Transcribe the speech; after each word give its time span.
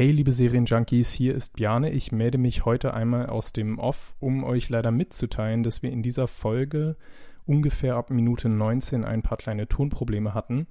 Hey 0.00 0.12
liebe 0.12 0.32
Serienjunkies, 0.32 1.12
hier 1.12 1.34
ist 1.34 1.56
Bjane. 1.56 1.90
Ich 1.90 2.10
melde 2.10 2.38
mich 2.38 2.64
heute 2.64 2.94
einmal 2.94 3.26
aus 3.26 3.52
dem 3.52 3.78
Off, 3.78 4.16
um 4.18 4.44
euch 4.44 4.70
leider 4.70 4.90
mitzuteilen, 4.90 5.62
dass 5.62 5.82
wir 5.82 5.92
in 5.92 6.02
dieser 6.02 6.26
Folge 6.26 6.96
ungefähr 7.44 7.96
ab 7.96 8.08
Minute 8.08 8.48
19 8.48 9.04
ein 9.04 9.20
paar 9.20 9.36
kleine 9.36 9.68
Tonprobleme 9.68 10.32
hatten. 10.32 10.66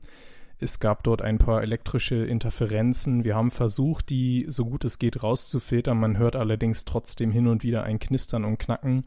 Es 0.58 0.80
gab 0.80 1.04
dort 1.04 1.22
ein 1.22 1.38
paar 1.38 1.62
elektrische 1.62 2.26
Interferenzen. 2.26 3.24
Wir 3.24 3.36
haben 3.36 3.52
versucht, 3.52 4.10
die 4.10 4.48
so 4.50 4.66
gut 4.66 4.84
es 4.84 4.98
geht 4.98 5.22
rauszufiltern. 5.22 6.00
Man 6.00 6.18
hört 6.18 6.36
allerdings 6.36 6.84
trotzdem 6.86 7.32
hin 7.32 7.46
und 7.46 7.62
wieder 7.62 7.84
ein 7.84 8.00
Knistern 8.00 8.46
und 8.46 8.58
Knacken. 8.58 9.06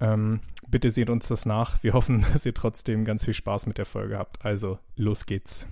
Ähm, 0.00 0.40
bitte 0.68 0.90
seht 0.90 1.08
uns 1.08 1.28
das 1.28 1.46
nach. 1.46 1.82
Wir 1.82 1.94
hoffen, 1.94 2.26
dass 2.34 2.44
ihr 2.44 2.52
trotzdem 2.52 3.06
ganz 3.06 3.24
viel 3.24 3.32
Spaß 3.32 3.66
mit 3.68 3.78
der 3.78 3.86
Folge 3.86 4.18
habt. 4.18 4.44
Also, 4.44 4.78
los 4.96 5.24
geht's. 5.24 5.66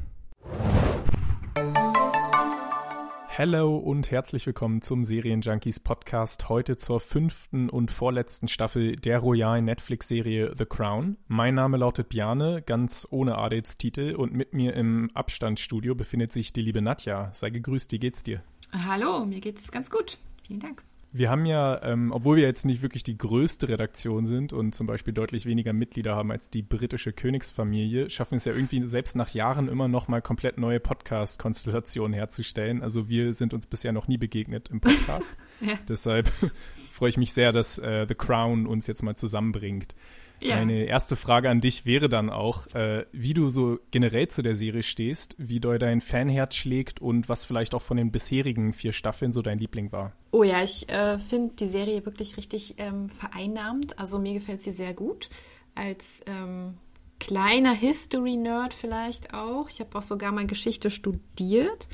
Hello 3.33 3.77
und 3.77 4.11
herzlich 4.11 4.45
willkommen 4.45 4.83
zum 4.83 5.05
Serienjunkies 5.05 5.79
Podcast. 5.79 6.49
Heute 6.49 6.77
zur 6.77 6.99
fünften 6.99 7.71
und 7.71 7.93
vorletzten 7.93 8.49
Staffel 8.49 8.97
der 8.97 9.21
royalen 9.21 9.67
Netflix-Serie 9.67 10.53
The 10.59 10.67
Crown. 10.67 11.17
Mein 11.29 11.55
Name 11.55 11.77
lautet 11.77 12.09
Bjane, 12.09 12.61
ganz 12.61 13.07
ohne 13.09 13.39
Adelstitel 13.39 14.17
und 14.17 14.35
mit 14.35 14.53
mir 14.53 14.75
im 14.75 15.11
Abstandsstudio 15.15 15.95
befindet 15.95 16.33
sich 16.33 16.53
die 16.53 16.61
liebe 16.61 16.83
Nadja. 16.83 17.31
Sei 17.33 17.51
gegrüßt, 17.51 17.93
wie 17.93 18.01
geht's 18.01 18.25
dir? 18.25 18.43
Hallo, 18.73 19.25
mir 19.25 19.41
geht's 19.41 19.71
ganz 19.71 19.91
gut. 19.91 20.19
Vielen 20.49 20.59
Dank. 20.59 20.83
Wir 21.13 21.29
haben 21.29 21.45
ja, 21.45 21.83
ähm, 21.83 22.13
obwohl 22.13 22.37
wir 22.37 22.45
jetzt 22.45 22.65
nicht 22.65 22.83
wirklich 22.83 23.03
die 23.03 23.19
größte 23.19 23.69
Redaktion 23.69 24.27
sind 24.27 24.53
und 24.53 24.77
zum 24.77 24.87
Beispiel 24.87 25.13
deutlich 25.13 25.45
weniger 25.45 25.73
Mitglieder 25.73 26.15
haben 26.15 26.31
als 26.31 26.51
die 26.51 26.63
britische 26.63 27.13
Königsfamilie, 27.13 28.11
schaffen 28.11 28.33
wir 28.33 28.37
es 28.37 28.45
ja 28.45 28.53
irgendwie 28.53 28.85
selbst 28.85 29.17
nach 29.17 29.31
Jahren 29.31 29.67
immer 29.67 29.89
noch 29.89 30.07
mal 30.07 30.23
komplett 30.23 30.59
neue 30.59 30.79
Podcast-Konstellationen 30.79 32.15
herzustellen. 32.15 32.81
Also 32.83 33.09
wir 33.09 33.35
sind 33.35 33.53
uns 33.55 33.67
bisher 33.67 33.93
noch 33.93 34.07
nie 34.07 34.19
begegnet 34.19 34.69
im 34.71 34.81
Podcast. 34.81 35.37
Ja. 35.63 35.75
Deshalb 35.87 36.29
freue 36.93 37.11
ich 37.11 37.19
mich 37.19 37.35
sehr, 37.35 37.53
dass 37.53 37.79
äh, 37.79 38.07
The 38.09 38.15
Crown 38.15 38.67
uns 38.67 38.87
jetzt 38.87 39.03
mal 39.03 39.15
zusammenbringt. 39.15 39.95
Ja. 40.41 40.57
Meine 40.57 40.85
erste 40.85 41.17
Frage 41.17 41.51
an 41.51 41.61
dich 41.61 41.85
wäre 41.85 42.09
dann 42.09 42.31
auch, 42.31 42.67
äh, 42.75 43.05
wie 43.13 43.35
du 43.35 43.51
so 43.51 43.79
generell 43.91 44.29
zu 44.29 44.43
der 44.43 44.55
Serie 44.55 44.83
stehst, 44.83 45.35
wie 45.39 45.61
doll 45.61 45.79
dein 45.79 46.01
Fanherz 46.01 46.57
schlägt 46.57 47.01
und 47.01 47.29
was 47.29 47.45
vielleicht 47.45 47.75
auch 47.75 47.83
von 47.83 47.99
den 47.99 48.11
bisherigen 48.11 48.73
vier 48.73 48.93
Staffeln 48.93 49.33
so 49.33 49.43
dein 49.43 49.59
Liebling 49.59 49.93
war. 49.93 50.13
Oh 50.33 50.43
ja, 50.43 50.63
ich 50.63 50.89
äh, 50.89 51.19
finde 51.19 51.55
die 51.57 51.67
Serie 51.67 52.07
wirklich 52.07 52.37
richtig 52.39 52.77
ähm, 52.79 53.11
vereinnahmt. 53.11 53.99
Also 53.99 54.19
mir 54.19 54.33
gefällt 54.33 54.63
sie 54.63 54.71
sehr 54.71 54.95
gut. 54.95 55.29
Als 55.75 56.23
ähm, 56.27 56.79
kleiner 57.19 57.75
History-Nerd 57.75 58.73
vielleicht 58.73 59.35
auch. 59.35 59.69
Ich 59.69 59.81
habe 59.81 59.97
auch 59.99 60.03
sogar 60.03 60.33
mal 60.33 60.47
Geschichte 60.47 60.91
studiert. 60.91 61.89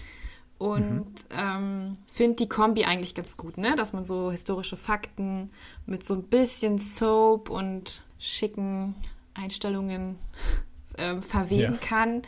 Und 0.59 1.27
ähm, 1.37 1.99
finde 2.07 2.37
die 2.37 2.49
Kombi 2.49 2.85
eigentlich 2.85 3.15
ganz 3.15 3.37
gut, 3.37 3.59
ne? 3.59 3.75
Dass 3.77 3.93
man 3.93 4.05
so 4.05 4.31
historische 4.31 4.79
Fakten 4.79 5.51
mit 5.85 6.03
so 6.03 6.15
ein 6.15 6.23
bisschen 6.23 6.79
Soap 6.79 7.51
und 7.51 8.06
schicken 8.19 8.95
Einstellungen 9.35 10.17
ähm, 10.99 11.23
verweben 11.23 11.75
Ja. 11.75 11.79
kann. 11.81 12.23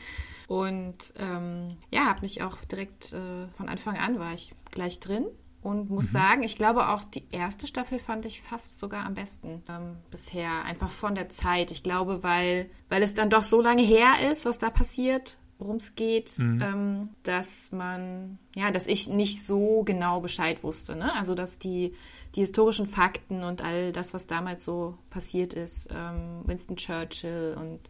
Und 0.47 0.97
ähm, 1.19 1.77
ja, 1.91 2.07
habe 2.07 2.23
mich 2.23 2.43
auch 2.43 2.57
direkt 2.65 3.13
äh, 3.13 3.49
von 3.53 3.69
Anfang 3.69 3.97
an 3.99 4.19
war 4.19 4.33
ich 4.33 4.55
gleich 4.71 4.99
drin 4.99 5.27
und 5.61 5.91
muss 5.91 6.11
sagen, 6.13 6.43
ich 6.43 6.57
glaube 6.57 6.89
auch 6.89 7.05
die 7.05 7.25
erste 7.33 7.67
Staffel 7.67 7.99
fand 7.99 8.25
ich 8.25 8.41
fast 8.41 8.79
sogar 8.79 9.05
am 9.05 9.13
besten 9.15 9.63
ähm, 9.69 9.97
bisher, 10.11 10.65
einfach 10.65 10.91
von 10.91 11.15
der 11.15 11.29
Zeit. 11.29 11.71
Ich 11.71 11.83
glaube, 11.83 12.23
weil, 12.23 12.71
weil 12.89 13.03
es 13.03 13.13
dann 13.13 13.29
doch 13.29 13.43
so 13.43 13.61
lange 13.61 13.83
her 13.83 14.31
ist, 14.31 14.47
was 14.47 14.59
da 14.59 14.71
passiert, 14.71 15.37
worum 15.59 15.77
es 15.77 15.97
geht, 15.97 16.39
ähm, 16.39 17.11
dass 17.25 17.73
man, 17.73 18.39
ja, 18.55 18.71
dass 18.71 18.87
ich 18.87 19.09
nicht 19.09 19.45
so 19.45 19.83
genau 19.85 20.21
Bescheid 20.21 20.63
wusste. 20.63 20.97
Ne? 20.97 21.13
Also, 21.15 21.35
dass 21.35 21.59
die, 21.59 21.93
die 22.35 22.41
historischen 22.41 22.87
Fakten 22.87 23.43
und 23.43 23.63
all 23.63 23.93
das, 23.93 24.15
was 24.15 24.27
damals 24.27 24.65
so 24.65 24.99
passiert 25.11 25.55
ist, 25.55 25.89
ähm, 25.91 26.43
Winston 26.45 26.77
Churchill 26.77 27.57
und 27.59 27.81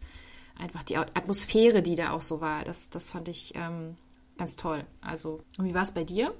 einfach 0.57 0.83
die 0.83 0.97
Atmosphäre, 0.97 1.81
die 1.81 1.95
da 1.95 2.11
auch 2.11 2.21
so 2.21 2.41
war, 2.41 2.63
das, 2.63 2.89
das 2.89 3.11
fand 3.11 3.27
ich 3.27 3.53
ähm, 3.55 3.95
ganz 4.37 4.55
toll. 4.55 4.85
Also, 5.01 5.41
und 5.57 5.65
wie 5.65 5.73
war 5.73 5.83
es 5.83 5.91
bei 5.91 6.03
dir? 6.03 6.33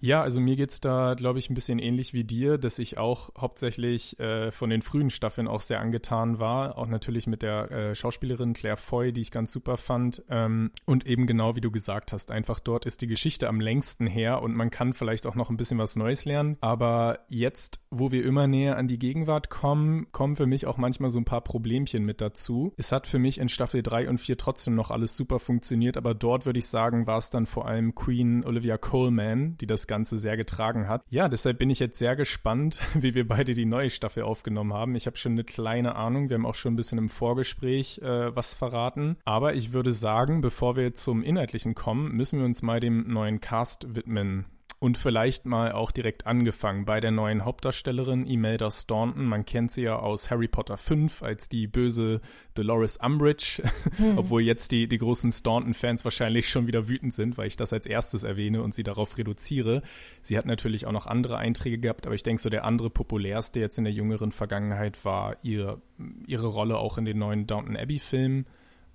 Ja, 0.00 0.22
also 0.22 0.40
mir 0.40 0.56
geht's 0.56 0.80
da, 0.80 1.14
glaube 1.14 1.38
ich, 1.40 1.50
ein 1.50 1.54
bisschen 1.54 1.78
ähnlich 1.78 2.12
wie 2.12 2.24
dir, 2.24 2.56
dass 2.56 2.78
ich 2.78 2.98
auch 2.98 3.30
hauptsächlich 3.36 4.18
äh, 4.20 4.52
von 4.52 4.70
den 4.70 4.82
frühen 4.82 5.10
Staffeln 5.10 5.48
auch 5.48 5.60
sehr 5.60 5.80
angetan 5.80 6.38
war. 6.38 6.78
Auch 6.78 6.86
natürlich 6.86 7.26
mit 7.26 7.42
der 7.42 7.70
äh, 7.70 7.94
Schauspielerin 7.96 8.52
Claire 8.52 8.76
Foy, 8.76 9.12
die 9.12 9.22
ich 9.22 9.32
ganz 9.32 9.50
super 9.50 9.76
fand. 9.76 10.22
Ähm, 10.30 10.70
und 10.84 11.06
eben 11.06 11.26
genau 11.26 11.56
wie 11.56 11.60
du 11.60 11.70
gesagt 11.70 12.12
hast, 12.12 12.30
einfach 12.30 12.60
dort 12.60 12.86
ist 12.86 13.00
die 13.00 13.08
Geschichte 13.08 13.48
am 13.48 13.60
längsten 13.60 14.06
her 14.06 14.40
und 14.42 14.54
man 14.54 14.70
kann 14.70 14.92
vielleicht 14.92 15.26
auch 15.26 15.34
noch 15.34 15.50
ein 15.50 15.56
bisschen 15.56 15.78
was 15.78 15.96
Neues 15.96 16.24
lernen. 16.24 16.56
Aber 16.60 17.20
jetzt, 17.28 17.82
wo 17.90 18.12
wir 18.12 18.24
immer 18.24 18.46
näher 18.46 18.76
an 18.76 18.86
die 18.86 18.98
Gegenwart 18.98 19.50
kommen, 19.50 20.06
kommen 20.12 20.36
für 20.36 20.46
mich 20.46 20.66
auch 20.66 20.76
manchmal 20.76 21.10
so 21.10 21.18
ein 21.18 21.24
paar 21.24 21.42
Problemchen 21.42 22.04
mit 22.04 22.20
dazu. 22.20 22.72
Es 22.76 22.92
hat 22.92 23.08
für 23.08 23.18
mich 23.18 23.38
in 23.38 23.48
Staffel 23.48 23.82
3 23.82 24.08
und 24.08 24.18
4 24.18 24.38
trotzdem 24.38 24.76
noch 24.76 24.92
alles 24.92 25.16
super 25.16 25.40
funktioniert, 25.40 25.96
aber 25.96 26.14
dort 26.14 26.46
würde 26.46 26.60
ich 26.60 26.66
sagen, 26.66 27.08
war 27.08 27.18
es 27.18 27.30
dann 27.30 27.46
vor 27.46 27.66
allem 27.66 27.96
Queen 27.96 28.44
Olivia 28.44 28.78
Coleman, 28.78 29.56
die 29.58 29.66
das 29.66 29.87
Ganze 29.88 30.18
sehr 30.18 30.36
getragen 30.36 30.88
hat. 30.88 31.02
Ja, 31.10 31.28
deshalb 31.28 31.58
bin 31.58 31.70
ich 31.70 31.80
jetzt 31.80 31.98
sehr 31.98 32.14
gespannt, 32.14 32.80
wie 32.94 33.14
wir 33.14 33.26
beide 33.26 33.54
die 33.54 33.66
neue 33.66 33.90
Staffel 33.90 34.22
aufgenommen 34.22 34.72
haben. 34.72 34.94
Ich 34.94 35.06
habe 35.06 35.16
schon 35.16 35.32
eine 35.32 35.44
kleine 35.44 35.96
Ahnung, 35.96 36.28
wir 36.28 36.34
haben 36.34 36.46
auch 36.46 36.54
schon 36.54 36.74
ein 36.74 36.76
bisschen 36.76 36.98
im 36.98 37.08
Vorgespräch 37.08 37.98
äh, 37.98 38.34
was 38.36 38.54
verraten. 38.54 39.16
Aber 39.24 39.54
ich 39.54 39.72
würde 39.72 39.92
sagen, 39.92 40.40
bevor 40.40 40.76
wir 40.76 40.94
zum 40.94 41.24
Inhaltlichen 41.24 41.74
kommen, 41.74 42.12
müssen 42.12 42.38
wir 42.38 42.46
uns 42.46 42.62
mal 42.62 42.78
dem 42.78 43.12
neuen 43.12 43.40
Cast 43.40 43.96
widmen. 43.96 44.44
Und 44.80 44.96
vielleicht 44.96 45.44
mal 45.44 45.72
auch 45.72 45.90
direkt 45.90 46.28
angefangen 46.28 46.84
bei 46.84 47.00
der 47.00 47.10
neuen 47.10 47.44
Hauptdarstellerin 47.44 48.26
Imelda 48.26 48.70
Staunton. 48.70 49.24
Man 49.24 49.44
kennt 49.44 49.72
sie 49.72 49.82
ja 49.82 49.98
aus 49.98 50.30
Harry 50.30 50.46
Potter 50.46 50.76
5 50.76 51.24
als 51.24 51.48
die 51.48 51.66
böse 51.66 52.20
Dolores 52.54 52.96
Umbridge, 52.98 53.60
obwohl 54.16 54.42
jetzt 54.42 54.70
die, 54.70 54.86
die 54.86 54.98
großen 54.98 55.32
Staunton-Fans 55.32 56.04
wahrscheinlich 56.04 56.48
schon 56.48 56.68
wieder 56.68 56.88
wütend 56.88 57.12
sind, 57.12 57.36
weil 57.38 57.48
ich 57.48 57.56
das 57.56 57.72
als 57.72 57.86
erstes 57.86 58.22
erwähne 58.22 58.62
und 58.62 58.72
sie 58.72 58.84
darauf 58.84 59.18
reduziere. 59.18 59.82
Sie 60.22 60.38
hat 60.38 60.46
natürlich 60.46 60.86
auch 60.86 60.92
noch 60.92 61.08
andere 61.08 61.38
Einträge 61.38 61.78
gehabt, 61.78 62.06
aber 62.06 62.14
ich 62.14 62.22
denke 62.22 62.40
so 62.40 62.48
der 62.48 62.64
andere 62.64 62.88
populärste 62.88 63.58
jetzt 63.58 63.78
in 63.78 63.84
der 63.84 63.92
jüngeren 63.92 64.30
Vergangenheit 64.30 65.04
war 65.04 65.36
ihr, 65.42 65.82
ihre 66.28 66.46
Rolle 66.46 66.78
auch 66.78 66.98
in 66.98 67.04
den 67.04 67.18
neuen 67.18 67.48
Downton 67.48 67.76
Abbey-Filmen. 67.76 68.46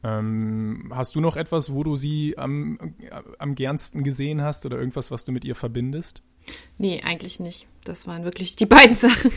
Ähm, 0.03 0.91
hast 0.93 1.15
du 1.15 1.21
noch 1.21 1.37
etwas, 1.37 1.73
wo 1.73 1.83
du 1.83 1.95
sie 1.95 2.37
am, 2.37 2.77
am 3.39 3.55
gernsten 3.55 4.03
gesehen 4.03 4.41
hast 4.41 4.65
oder 4.65 4.77
irgendwas, 4.77 5.11
was 5.11 5.23
du 5.23 5.31
mit 5.31 5.45
ihr 5.45 5.55
verbindest? 5.55 6.23
Nee, 6.77 7.01
eigentlich 7.03 7.39
nicht. 7.39 7.67
Das 7.83 8.07
waren 8.07 8.23
wirklich 8.23 8.55
die 8.55 8.65
beiden 8.67 8.95
Sachen. 8.95 9.31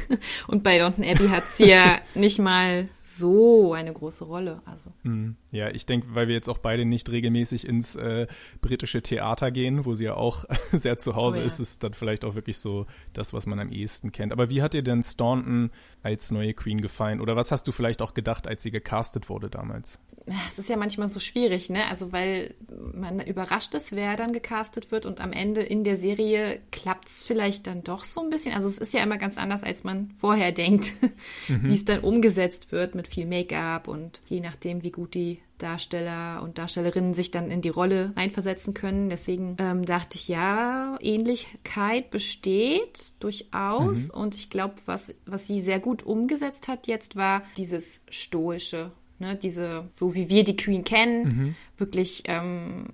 Und 0.48 0.62
bei 0.62 0.78
Downton 0.78 1.04
Abbey 1.04 1.28
hat 1.28 1.48
sie 1.48 1.68
ja 1.68 1.98
nicht 2.14 2.38
mal 2.38 2.88
so 3.02 3.72
eine 3.72 3.92
große 3.92 4.24
Rolle. 4.24 4.62
Also. 4.64 4.90
Hm. 5.02 5.36
Ja, 5.52 5.68
ich 5.70 5.86
denke, 5.86 6.08
weil 6.14 6.26
wir 6.28 6.34
jetzt 6.34 6.48
auch 6.48 6.58
beide 6.58 6.84
nicht 6.84 7.08
regelmäßig 7.10 7.66
ins 7.66 7.94
äh, 7.94 8.26
britische 8.60 9.00
Theater 9.00 9.50
gehen, 9.50 9.84
wo 9.84 9.94
sie 9.94 10.04
ja 10.04 10.14
auch 10.14 10.44
sehr 10.72 10.98
zu 10.98 11.14
Hause 11.14 11.38
Oh 11.38 11.40
ja. 11.40 11.46
ist, 11.46 11.60
ist 11.60 11.82
dann 11.82 11.94
vielleicht 11.94 12.24
auch 12.24 12.34
wirklich 12.34 12.58
so 12.58 12.86
das, 13.12 13.32
was 13.32 13.46
man 13.46 13.58
am 13.58 13.70
ehesten 13.70 14.12
kennt. 14.12 14.32
Aber 14.32 14.50
wie 14.50 14.62
hat 14.62 14.74
dir 14.74 14.82
denn 14.82 15.02
Staunton 15.02 15.70
als 16.02 16.30
neue 16.30 16.54
Queen 16.54 16.80
gefallen? 16.80 17.20
Oder 17.20 17.36
was 17.36 17.52
hast 17.52 17.66
du 17.68 17.72
vielleicht 17.72 18.02
auch 18.02 18.14
gedacht, 18.14 18.46
als 18.46 18.62
sie 18.62 18.70
gecastet 18.70 19.28
wurde 19.28 19.50
damals? 19.50 20.00
Es 20.48 20.58
ist 20.58 20.68
ja 20.68 20.76
manchmal 20.76 21.08
so 21.08 21.20
schwierig, 21.20 21.70
ne? 21.70 21.88
Also 21.88 22.10
weil 22.10 22.54
man 22.94 23.20
überrascht 23.20 23.74
ist, 23.74 23.94
wer 23.94 24.16
dann 24.16 24.32
gecastet 24.32 24.90
wird 24.90 25.06
und 25.06 25.20
am 25.20 25.32
Ende 25.32 25.62
in 25.62 25.84
der 25.84 25.96
Serie 25.96 26.60
klappt 26.72 27.06
es 27.06 27.22
vielleicht 27.22 27.68
dann 27.68 27.84
doch 27.84 28.02
so 28.02 28.22
ein 28.22 28.30
bisschen. 28.30 28.35
Also 28.54 28.68
es 28.68 28.78
ist 28.78 28.92
ja 28.92 29.02
immer 29.02 29.18
ganz 29.18 29.38
anders, 29.38 29.62
als 29.62 29.84
man 29.84 30.10
vorher 30.18 30.52
denkt, 30.52 30.92
wie 31.48 31.74
es 31.74 31.84
dann 31.84 32.00
umgesetzt 32.00 32.72
wird 32.72 32.94
mit 32.94 33.08
viel 33.08 33.26
Make-up 33.26 33.88
und 33.88 34.20
je 34.28 34.40
nachdem, 34.40 34.82
wie 34.82 34.90
gut 34.90 35.14
die 35.14 35.40
Darsteller 35.58 36.42
und 36.42 36.58
Darstellerinnen 36.58 37.14
sich 37.14 37.30
dann 37.30 37.50
in 37.50 37.62
die 37.62 37.70
Rolle 37.70 38.12
reinversetzen 38.16 38.74
können. 38.74 39.08
Deswegen 39.08 39.56
ähm, 39.58 39.84
dachte 39.86 40.16
ich, 40.16 40.28
ja, 40.28 40.98
Ähnlichkeit 41.00 42.10
besteht 42.10 43.14
durchaus. 43.20 44.10
Und 44.10 44.34
ich 44.34 44.50
glaube, 44.50 44.74
was, 44.84 45.14
was 45.24 45.46
sie 45.46 45.60
sehr 45.60 45.80
gut 45.80 46.02
umgesetzt 46.02 46.68
hat 46.68 46.86
jetzt, 46.86 47.16
war 47.16 47.42
dieses 47.56 48.04
Stoische. 48.10 48.92
Ne, 49.18 49.34
diese, 49.34 49.88
so 49.92 50.14
wie 50.14 50.28
wir 50.28 50.44
die 50.44 50.56
Queen 50.56 50.84
kennen, 50.84 51.56
wirklich 51.78 52.24
ähm, 52.26 52.88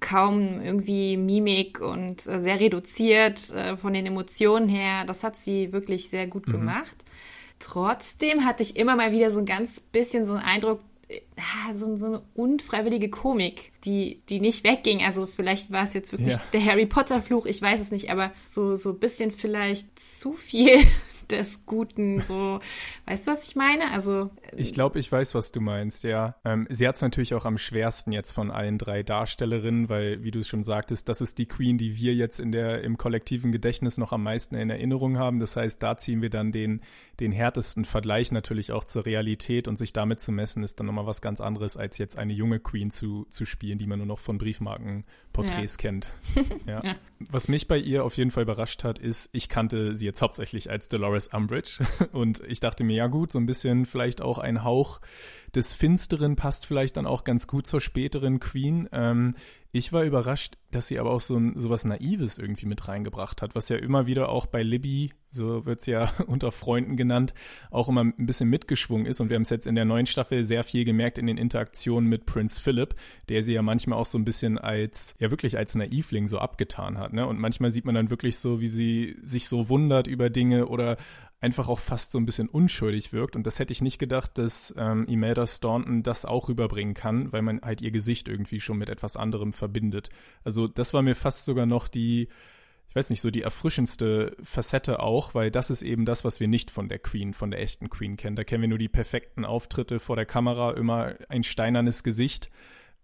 kaum 0.00 0.60
irgendwie 0.60 1.16
Mimik 1.16 1.80
und 1.80 2.26
äh, 2.26 2.40
sehr 2.40 2.60
reduziert 2.60 3.52
äh, 3.52 3.76
von 3.76 3.92
den 3.92 4.06
Emotionen 4.06 4.68
her. 4.68 5.04
Das 5.06 5.24
hat 5.24 5.36
sie 5.36 5.72
wirklich 5.72 6.08
sehr 6.08 6.26
gut 6.26 6.46
mhm. 6.48 6.52
gemacht. 6.52 7.04
Trotzdem 7.58 8.44
hatte 8.44 8.62
ich 8.62 8.76
immer 8.76 8.96
mal 8.96 9.12
wieder 9.12 9.30
so 9.30 9.40
ein 9.40 9.46
ganz 9.46 9.80
bisschen 9.80 10.24
so 10.24 10.34
einen 10.34 10.44
Eindruck, 10.44 10.80
ah, 11.36 11.74
so, 11.74 11.96
so 11.96 12.06
eine 12.06 12.22
unfreiwillige 12.34 13.10
Komik, 13.10 13.72
die, 13.84 14.22
die 14.28 14.40
nicht 14.40 14.64
wegging. 14.64 15.02
Also 15.04 15.26
vielleicht 15.26 15.72
war 15.72 15.84
es 15.84 15.92
jetzt 15.92 16.12
wirklich 16.12 16.34
ja. 16.34 16.42
der 16.52 16.64
Harry 16.64 16.86
Potter 16.86 17.20
Fluch, 17.20 17.46
ich 17.46 17.60
weiß 17.60 17.80
es 17.80 17.90
nicht, 17.90 18.10
aber 18.10 18.32
so, 18.46 18.76
so 18.76 18.90
ein 18.90 18.98
bisschen 18.98 19.32
vielleicht 19.32 19.98
zu 19.98 20.32
viel 20.32 20.78
des 21.30 21.66
Guten, 21.66 22.22
so, 22.22 22.60
weißt 23.06 23.26
du, 23.26 23.32
was 23.32 23.48
ich 23.48 23.56
meine? 23.56 23.90
Also. 23.90 24.30
Ich 24.56 24.72
glaube, 24.72 24.98
ich 24.98 25.10
weiß, 25.10 25.34
was 25.34 25.52
du 25.52 25.60
meinst, 25.60 26.04
ja. 26.04 26.36
Ähm, 26.44 26.66
sie 26.70 26.86
hat 26.86 26.96
es 26.96 27.02
natürlich 27.02 27.34
auch 27.34 27.44
am 27.44 27.58
schwersten 27.58 28.12
jetzt 28.12 28.32
von 28.32 28.50
allen 28.50 28.78
drei 28.78 29.02
Darstellerinnen, 29.02 29.88
weil, 29.88 30.22
wie 30.22 30.30
du 30.30 30.40
es 30.40 30.48
schon 30.48 30.64
sagtest, 30.64 31.08
das 31.08 31.20
ist 31.20 31.38
die 31.38 31.46
Queen, 31.46 31.78
die 31.78 31.96
wir 31.96 32.14
jetzt 32.14 32.40
in 32.40 32.52
der, 32.52 32.82
im 32.82 32.96
kollektiven 32.96 33.52
Gedächtnis 33.52 33.98
noch 33.98 34.12
am 34.12 34.22
meisten 34.22 34.54
in 34.54 34.70
Erinnerung 34.70 35.18
haben. 35.18 35.40
Das 35.40 35.56
heißt, 35.56 35.82
da 35.82 35.96
ziehen 35.96 36.22
wir 36.22 36.30
dann 36.30 36.52
den, 36.52 36.80
den 37.20 37.32
härtesten 37.32 37.84
Vergleich 37.84 38.32
natürlich 38.32 38.72
auch 38.72 38.84
zur 38.84 39.06
Realität 39.06 39.68
und 39.68 39.76
sich 39.76 39.92
damit 39.92 40.20
zu 40.20 40.32
messen, 40.32 40.62
ist 40.62 40.78
dann 40.78 40.86
nochmal 40.86 41.06
was 41.06 41.20
ganz 41.20 41.40
anderes, 41.40 41.76
als 41.76 41.98
jetzt 41.98 42.18
eine 42.18 42.32
junge 42.32 42.60
Queen 42.60 42.90
zu, 42.90 43.26
zu 43.30 43.44
spielen, 43.46 43.78
die 43.78 43.86
man 43.86 43.98
nur 43.98 44.06
noch 44.06 44.20
von 44.20 44.38
Briefmarkenporträts 44.38 45.74
ja. 45.74 45.80
kennt. 45.80 46.12
Ja. 46.66 46.82
ja. 46.84 46.96
Was 47.30 47.48
mich 47.48 47.68
bei 47.68 47.78
ihr 47.78 48.04
auf 48.04 48.16
jeden 48.16 48.30
Fall 48.30 48.42
überrascht 48.42 48.84
hat, 48.84 48.98
ist, 48.98 49.30
ich 49.32 49.48
kannte 49.48 49.94
sie 49.96 50.06
jetzt 50.06 50.22
hauptsächlich 50.22 50.70
als 50.70 50.88
Dolores 50.88 51.28
Umbridge 51.28 51.84
und 52.12 52.40
ich 52.46 52.60
dachte 52.60 52.84
mir, 52.84 52.96
ja 52.96 53.06
gut, 53.06 53.32
so 53.32 53.38
ein 53.38 53.46
bisschen 53.46 53.86
vielleicht 53.86 54.20
auch 54.20 54.37
ein 54.38 54.64
Hauch 54.64 55.00
des 55.54 55.74
Finsteren 55.74 56.36
passt 56.36 56.66
vielleicht 56.66 56.96
dann 56.96 57.06
auch 57.06 57.24
ganz 57.24 57.46
gut 57.46 57.66
zur 57.66 57.80
späteren 57.80 58.40
Queen. 58.40 58.88
Ähm, 58.92 59.34
ich 59.70 59.92
war 59.92 60.04
überrascht, 60.04 60.56
dass 60.70 60.88
sie 60.88 60.98
aber 60.98 61.10
auch 61.10 61.20
so, 61.20 61.38
so 61.54 61.68
was 61.68 61.84
Naives 61.84 62.38
irgendwie 62.38 62.66
mit 62.66 62.88
reingebracht 62.88 63.42
hat, 63.42 63.54
was 63.54 63.68
ja 63.68 63.76
immer 63.76 64.06
wieder 64.06 64.30
auch 64.30 64.46
bei 64.46 64.62
Libby, 64.62 65.12
so 65.30 65.66
wird 65.66 65.80
es 65.80 65.86
ja 65.86 66.10
unter 66.26 66.52
Freunden 66.52 66.96
genannt, 66.96 67.34
auch 67.70 67.88
immer 67.88 68.02
ein 68.02 68.26
bisschen 68.26 68.48
mitgeschwungen 68.48 69.06
ist. 69.06 69.20
Und 69.20 69.28
wir 69.28 69.34
haben 69.34 69.42
es 69.42 69.50
jetzt 69.50 69.66
in 69.66 69.74
der 69.74 69.84
neuen 69.84 70.06
Staffel 70.06 70.44
sehr 70.44 70.64
viel 70.64 70.84
gemerkt 70.84 71.18
in 71.18 71.26
den 71.26 71.36
Interaktionen 71.36 72.08
mit 72.08 72.24
Prince 72.24 72.62
Philip, 72.62 72.94
der 73.28 73.42
sie 73.42 73.54
ja 73.54 73.62
manchmal 73.62 73.98
auch 73.98 74.06
so 74.06 74.18
ein 74.18 74.24
bisschen 74.24 74.58
als, 74.58 75.14
ja 75.18 75.30
wirklich 75.30 75.58
als 75.58 75.74
Naivling 75.74 76.28
so 76.28 76.38
abgetan 76.38 76.98
hat. 76.98 77.12
Ne? 77.12 77.26
Und 77.26 77.38
manchmal 77.38 77.70
sieht 77.70 77.84
man 77.84 77.94
dann 77.94 78.10
wirklich 78.10 78.38
so, 78.38 78.60
wie 78.60 78.68
sie 78.68 79.16
sich 79.22 79.48
so 79.48 79.68
wundert 79.68 80.06
über 80.06 80.30
Dinge 80.30 80.66
oder 80.68 80.96
einfach 81.40 81.68
auch 81.68 81.78
fast 81.78 82.10
so 82.10 82.18
ein 82.18 82.26
bisschen 82.26 82.48
unschuldig 82.48 83.12
wirkt. 83.12 83.36
Und 83.36 83.46
das 83.46 83.58
hätte 83.58 83.72
ich 83.72 83.80
nicht 83.80 83.98
gedacht, 83.98 84.38
dass 84.38 84.74
ähm, 84.76 85.06
Imelda 85.06 85.46
Staunton 85.46 86.02
das 86.02 86.24
auch 86.24 86.48
rüberbringen 86.48 86.94
kann, 86.94 87.32
weil 87.32 87.42
man 87.42 87.60
halt 87.62 87.80
ihr 87.80 87.92
Gesicht 87.92 88.28
irgendwie 88.28 88.60
schon 88.60 88.78
mit 88.78 88.88
etwas 88.88 89.16
anderem 89.16 89.52
verbindet. 89.52 90.08
Also 90.44 90.66
das 90.66 90.94
war 90.94 91.02
mir 91.02 91.14
fast 91.14 91.44
sogar 91.44 91.66
noch 91.66 91.86
die, 91.86 92.28
ich 92.88 92.96
weiß 92.96 93.10
nicht, 93.10 93.20
so 93.20 93.30
die 93.30 93.42
erfrischendste 93.42 94.36
Facette 94.42 95.00
auch, 95.00 95.34
weil 95.34 95.52
das 95.52 95.70
ist 95.70 95.82
eben 95.82 96.04
das, 96.04 96.24
was 96.24 96.40
wir 96.40 96.48
nicht 96.48 96.72
von 96.72 96.88
der 96.88 96.98
Queen, 96.98 97.34
von 97.34 97.52
der 97.52 97.60
echten 97.60 97.88
Queen 97.88 98.16
kennen. 98.16 98.34
Da 98.34 98.42
kennen 98.42 98.62
wir 98.62 98.68
nur 98.68 98.78
die 98.78 98.88
perfekten 98.88 99.44
Auftritte 99.44 100.00
vor 100.00 100.16
der 100.16 100.26
Kamera, 100.26 100.72
immer 100.72 101.14
ein 101.28 101.44
steinernes 101.44 102.02
Gesicht. 102.02 102.50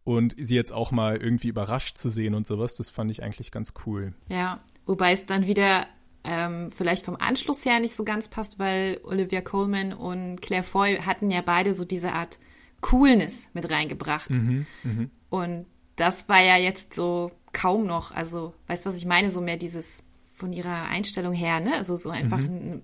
Und 0.03 0.35
sie 0.37 0.55
jetzt 0.55 0.73
auch 0.73 0.91
mal 0.91 1.17
irgendwie 1.17 1.49
überrascht 1.49 1.97
zu 1.97 2.11
sehen 2.11 2.35
und 2.35 2.47
sowas, 2.47 2.77
das 2.77 2.91
fand 2.91 3.11
ich 3.11 3.23
eigentlich 3.23 3.51
ganz 3.51 3.73
cool. 3.87 4.13
Ja, 4.29 4.63
wobei 4.85 5.13
es 5.13 5.25
dann 5.25 5.47
wieder 5.47 5.87
ähm, 6.25 6.71
vielleicht 6.71 7.05
vom 7.05 7.17
Anschluss 7.17 7.65
her 7.65 7.81
nicht 7.81 7.95
so 7.95 8.05
ganz 8.05 8.29
passt, 8.29 8.59
weil 8.59 9.01
Olivia 9.05 9.43
Coleman 9.43 9.93
und 9.93 10.41
Claire 10.41 10.63
Foy 10.63 10.97
hatten 10.97 11.31
ja 11.31 11.43
beide 11.43 11.75
so 11.75 11.85
diese 11.85 12.13
Art 12.13 12.39
Coolness 12.81 13.51
mit 13.53 13.71
reingebracht. 13.71 14.31
Mhm, 14.31 14.67
mh. 14.83 15.07
Und 15.31 15.67
das 15.97 16.29
war 16.29 16.41
ja 16.41 16.57
jetzt 16.57 16.95
so 16.95 17.31
kaum 17.53 17.87
noch, 17.87 18.11
also 18.11 18.55
weißt 18.67 18.85
du, 18.85 18.91
was 18.91 18.97
ich 18.97 19.07
meine, 19.07 19.31
so 19.31 19.41
mehr 19.41 19.57
dieses 19.57 20.03
von 20.35 20.53
ihrer 20.53 20.89
Einstellung 20.89 21.33
her, 21.33 21.61
ne? 21.61 21.75
Also 21.75 21.97
so 21.97 22.11
einfach 22.11 22.39
mhm. 22.39 22.47
eine 22.47 22.81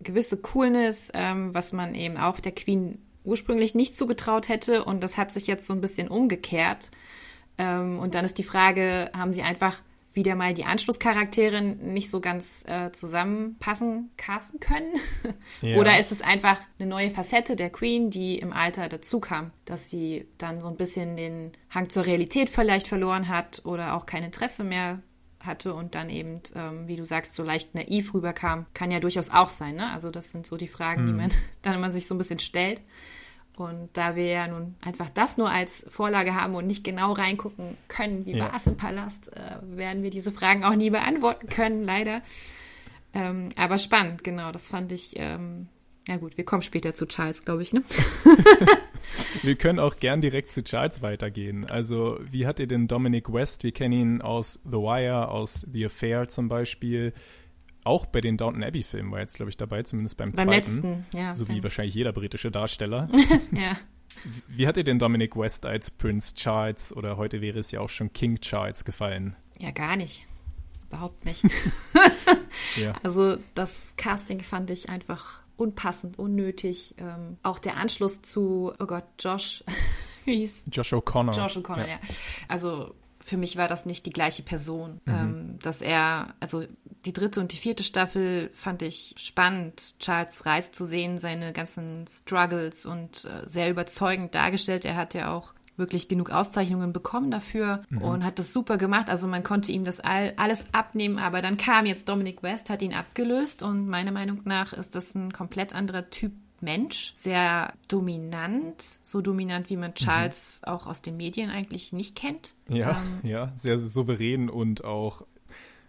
gewisse 0.00 0.38
Coolness, 0.38 1.10
ähm, 1.14 1.52
was 1.54 1.72
man 1.72 1.94
eben 1.94 2.16
auch 2.16 2.40
der 2.40 2.52
Queen 2.52 2.98
ursprünglich 3.24 3.74
nicht 3.74 3.96
zugetraut 3.96 4.48
hätte 4.48 4.84
und 4.84 5.02
das 5.02 5.16
hat 5.16 5.32
sich 5.32 5.46
jetzt 5.46 5.66
so 5.66 5.74
ein 5.74 5.80
bisschen 5.80 6.08
umgekehrt. 6.08 6.90
Ähm, 7.58 7.98
und 7.98 8.14
dann 8.14 8.24
ist 8.24 8.38
die 8.38 8.44
Frage, 8.44 9.10
haben 9.16 9.32
sie 9.32 9.42
einfach 9.42 9.82
wieder 10.16 10.34
mal 10.34 10.54
die 10.54 10.64
Anschlusscharaktere 10.64 11.60
nicht 11.62 12.10
so 12.10 12.20
ganz 12.20 12.64
äh, 12.66 12.90
zusammenpassen, 12.90 14.10
casten 14.16 14.58
können? 14.58 14.92
Ja. 15.60 15.76
Oder 15.76 15.98
ist 15.98 16.12
es 16.12 16.22
einfach 16.22 16.58
eine 16.78 16.88
neue 16.88 17.10
Facette 17.10 17.56
der 17.56 17.70
Queen, 17.70 18.10
die 18.10 18.38
im 18.38 18.52
Alter 18.52 18.88
dazu 18.88 19.20
kam, 19.20 19.52
dass 19.64 19.90
sie 19.90 20.26
dann 20.38 20.60
so 20.60 20.68
ein 20.68 20.76
bisschen 20.76 21.16
den 21.16 21.52
Hang 21.70 21.88
zur 21.88 22.06
Realität 22.06 22.50
vielleicht 22.50 22.88
verloren 22.88 23.28
hat 23.28 23.62
oder 23.64 23.94
auch 23.94 24.06
kein 24.06 24.24
Interesse 24.24 24.64
mehr 24.64 25.02
hatte 25.44 25.74
und 25.74 25.94
dann 25.94 26.08
eben, 26.10 26.40
ähm, 26.54 26.88
wie 26.88 26.96
du 26.96 27.04
sagst, 27.04 27.34
so 27.34 27.42
leicht 27.42 27.74
naiv 27.74 28.14
rüberkam, 28.14 28.66
kann 28.74 28.90
ja 28.90 29.00
durchaus 29.00 29.30
auch 29.30 29.48
sein. 29.48 29.76
Ne? 29.76 29.90
Also 29.92 30.10
das 30.10 30.30
sind 30.30 30.46
so 30.46 30.56
die 30.56 30.68
Fragen, 30.68 31.02
mhm. 31.02 31.06
die 31.06 31.12
man 31.12 31.30
dann 31.62 31.74
immer 31.74 31.90
sich 31.90 32.06
so 32.06 32.14
ein 32.14 32.18
bisschen 32.18 32.40
stellt. 32.40 32.80
Und 33.56 33.88
da 33.94 34.16
wir 34.16 34.26
ja 34.26 34.48
nun 34.48 34.76
einfach 34.82 35.08
das 35.10 35.38
nur 35.38 35.50
als 35.50 35.86
Vorlage 35.88 36.34
haben 36.34 36.54
und 36.54 36.66
nicht 36.66 36.84
genau 36.84 37.12
reingucken 37.12 37.76
können, 37.88 38.26
wie 38.26 38.36
ja. 38.36 38.44
war 38.44 38.54
es 38.54 38.66
im 38.66 38.76
Palast, 38.76 39.32
äh, 39.34 39.56
werden 39.62 40.02
wir 40.02 40.10
diese 40.10 40.30
Fragen 40.30 40.64
auch 40.64 40.74
nie 40.74 40.90
beantworten 40.90 41.48
können, 41.48 41.82
leider. 41.82 42.22
Ähm, 43.14 43.48
aber 43.56 43.78
spannend, 43.78 44.24
genau, 44.24 44.52
das 44.52 44.70
fand 44.70 44.92
ich. 44.92 45.12
Ähm, 45.16 45.68
ja 46.08 46.18
gut, 46.18 46.36
wir 46.36 46.44
kommen 46.44 46.62
später 46.62 46.94
zu 46.94 47.06
Charles, 47.06 47.44
glaube 47.44 47.62
ich, 47.62 47.72
ne? 47.72 47.82
wir 49.42 49.56
können 49.56 49.80
auch 49.80 49.96
gern 49.96 50.20
direkt 50.20 50.52
zu 50.52 50.62
Charles 50.62 51.02
weitergehen. 51.02 51.68
Also, 51.68 52.20
wie 52.30 52.46
hat 52.46 52.60
ihr 52.60 52.68
denn 52.68 52.86
Dominic 52.86 53.32
West? 53.32 53.64
Wir 53.64 53.72
kennen 53.72 53.92
ihn 53.92 54.22
aus 54.22 54.60
The 54.64 54.76
Wire, 54.76 55.28
aus 55.28 55.66
The 55.72 55.86
Affair 55.86 56.28
zum 56.28 56.48
Beispiel 56.48 57.12
auch 57.86 58.06
bei 58.06 58.20
den 58.20 58.36
Downton 58.36 58.62
Abbey-Filmen 58.62 59.10
war 59.12 59.20
jetzt, 59.20 59.36
glaube 59.36 59.50
ich, 59.50 59.56
dabei, 59.56 59.82
zumindest 59.82 60.16
beim, 60.16 60.32
beim 60.32 60.48
zweiten. 60.48 60.50
letzten, 60.50 61.06
ja. 61.12 61.34
So 61.34 61.48
wie 61.48 61.62
wahrscheinlich 61.62 61.94
jeder 61.94 62.12
britische 62.12 62.50
Darsteller. 62.50 63.08
ja. 63.52 63.76
Wie 64.48 64.66
hat 64.66 64.76
dir 64.76 64.84
denn 64.84 64.98
Dominic 64.98 65.36
West 65.36 65.66
als 65.66 65.90
Prince 65.90 66.34
Charles 66.34 66.94
oder 66.96 67.16
heute 67.16 67.40
wäre 67.40 67.58
es 67.58 67.70
ja 67.70 67.80
auch 67.80 67.90
schon 67.90 68.12
King 68.12 68.40
Charles 68.40 68.84
gefallen? 68.84 69.36
Ja, 69.58 69.70
gar 69.70 69.96
nicht. 69.96 70.26
Überhaupt 70.88 71.24
nicht. 71.24 71.42
ja. 72.76 72.94
Also 73.02 73.36
das 73.54 73.94
Casting 73.96 74.40
fand 74.40 74.70
ich 74.70 74.88
einfach 74.88 75.40
unpassend, 75.56 76.18
unnötig. 76.18 76.94
Ähm, 76.98 77.38
auch 77.42 77.58
der 77.58 77.76
Anschluss 77.76 78.22
zu, 78.22 78.72
oh 78.78 78.86
Gott, 78.86 79.04
Josh, 79.18 79.64
wie 80.24 80.36
hieß? 80.36 80.64
Josh 80.70 80.92
O'Connor. 80.92 81.36
Josh 81.36 81.56
O'Connor, 81.56 81.86
ja. 81.86 81.92
ja. 81.92 81.98
Also 82.48 82.94
für 83.26 83.36
mich 83.36 83.56
war 83.56 83.66
das 83.66 83.86
nicht 83.86 84.06
die 84.06 84.12
gleiche 84.12 84.42
Person. 84.42 85.00
Mhm. 85.04 85.14
Ähm, 85.14 85.58
dass 85.60 85.82
er, 85.82 86.34
also 86.38 86.64
die 87.06 87.12
dritte 87.12 87.40
und 87.40 87.52
die 87.52 87.58
vierte 87.58 87.84
Staffel 87.84 88.50
fand 88.52 88.82
ich 88.82 89.14
spannend, 89.16 89.94
Charles 90.00 90.44
Reis 90.44 90.72
zu 90.72 90.84
sehen, 90.84 91.18
seine 91.18 91.52
ganzen 91.52 92.06
Struggles 92.08 92.84
und 92.84 93.24
äh, 93.24 93.48
sehr 93.48 93.70
überzeugend 93.70 94.34
dargestellt. 94.34 94.84
Er 94.84 94.96
hat 94.96 95.14
ja 95.14 95.32
auch 95.32 95.54
wirklich 95.76 96.08
genug 96.08 96.30
Auszeichnungen 96.30 96.92
bekommen 96.92 97.30
dafür 97.30 97.82
mhm. 97.90 98.02
und 98.02 98.24
hat 98.24 98.38
das 98.38 98.52
super 98.52 98.76
gemacht. 98.78 99.10
Also 99.10 99.28
man 99.28 99.42
konnte 99.42 99.72
ihm 99.72 99.84
das 99.84 100.00
all, 100.00 100.32
alles 100.36 100.66
abnehmen, 100.72 101.18
aber 101.18 101.42
dann 101.42 101.56
kam 101.56 101.86
jetzt 101.86 102.08
Dominic 102.08 102.42
West, 102.42 102.70
hat 102.70 102.82
ihn 102.82 102.94
abgelöst 102.94 103.62
und 103.62 103.86
meiner 103.88 104.12
Meinung 104.12 104.40
nach 104.44 104.72
ist 104.72 104.94
das 104.94 105.14
ein 105.14 105.32
komplett 105.32 105.74
anderer 105.74 106.10
Typ 106.10 106.32
Mensch, 106.62 107.12
sehr 107.14 107.74
dominant, 107.86 108.82
so 109.02 109.20
dominant, 109.20 109.68
wie 109.68 109.76
man 109.76 109.94
Charles 109.94 110.62
mhm. 110.64 110.72
auch 110.72 110.86
aus 110.86 111.02
den 111.02 111.16
Medien 111.16 111.50
eigentlich 111.50 111.92
nicht 111.92 112.16
kennt. 112.16 112.54
Ja, 112.68 112.92
ähm, 112.92 113.28
ja, 113.30 113.52
sehr 113.54 113.78
souverän 113.78 114.48
und 114.48 114.82
auch, 114.82 115.26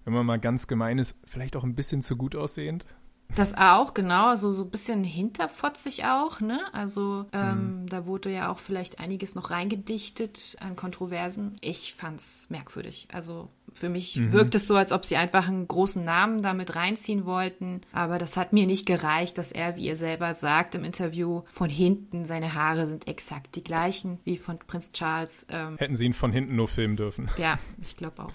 wenn 0.07 0.13
man 0.13 0.25
mal 0.25 0.39
ganz 0.39 0.67
gemein 0.67 0.99
ist, 0.99 1.19
vielleicht 1.25 1.57
auch 1.57 1.65
ein 1.65 1.75
bisschen 1.75 2.01
zu 2.01 2.15
gut 2.15 2.33
aussehend. 2.33 2.85
Das 3.35 3.57
auch, 3.57 3.93
genau, 3.93 4.29
also 4.29 4.53
so 4.53 4.63
ein 4.63 4.69
bisschen 4.69 5.03
hinterfotzig 5.03 6.05
auch, 6.05 6.39
ne? 6.39 6.61
Also 6.71 7.25
ähm, 7.33 7.81
mhm. 7.81 7.87
da 7.87 8.05
wurde 8.05 8.31
ja 8.31 8.49
auch 8.49 8.59
vielleicht 8.59 9.01
einiges 9.01 9.35
noch 9.35 9.51
reingedichtet 9.51 10.55
an 10.61 10.77
Kontroversen. 10.77 11.57
Ich 11.59 11.93
fand's 11.93 12.49
merkwürdig. 12.49 13.09
Also 13.11 13.49
für 13.77 13.89
mich 13.89 14.15
mhm. 14.15 14.33
wirkt 14.33 14.55
es 14.55 14.67
so, 14.67 14.75
als 14.75 14.91
ob 14.91 15.05
sie 15.05 15.17
einfach 15.17 15.47
einen 15.47 15.67
großen 15.67 16.03
Namen 16.03 16.41
damit 16.41 16.75
reinziehen 16.75 17.25
wollten. 17.25 17.81
Aber 17.91 18.17
das 18.17 18.37
hat 18.37 18.53
mir 18.53 18.65
nicht 18.65 18.85
gereicht, 18.85 19.37
dass 19.37 19.51
er, 19.51 19.75
wie 19.75 19.85
ihr 19.85 19.95
selber 19.95 20.33
sagt 20.33 20.75
im 20.75 20.83
Interview, 20.83 21.43
von 21.49 21.69
hinten 21.69 22.25
seine 22.25 22.53
Haare 22.53 22.87
sind 22.87 23.07
exakt 23.07 23.55
die 23.55 23.63
gleichen 23.63 24.19
wie 24.23 24.37
von 24.37 24.57
Prinz 24.57 24.91
Charles. 24.91 25.47
Ähm, 25.49 25.77
Hätten 25.77 25.95
sie 25.95 26.05
ihn 26.05 26.13
von 26.13 26.31
hinten 26.31 26.55
nur 26.55 26.67
filmen 26.67 26.95
dürfen. 26.95 27.29
Ja, 27.37 27.57
ich 27.81 27.95
glaube 27.95 28.23
auch. 28.23 28.33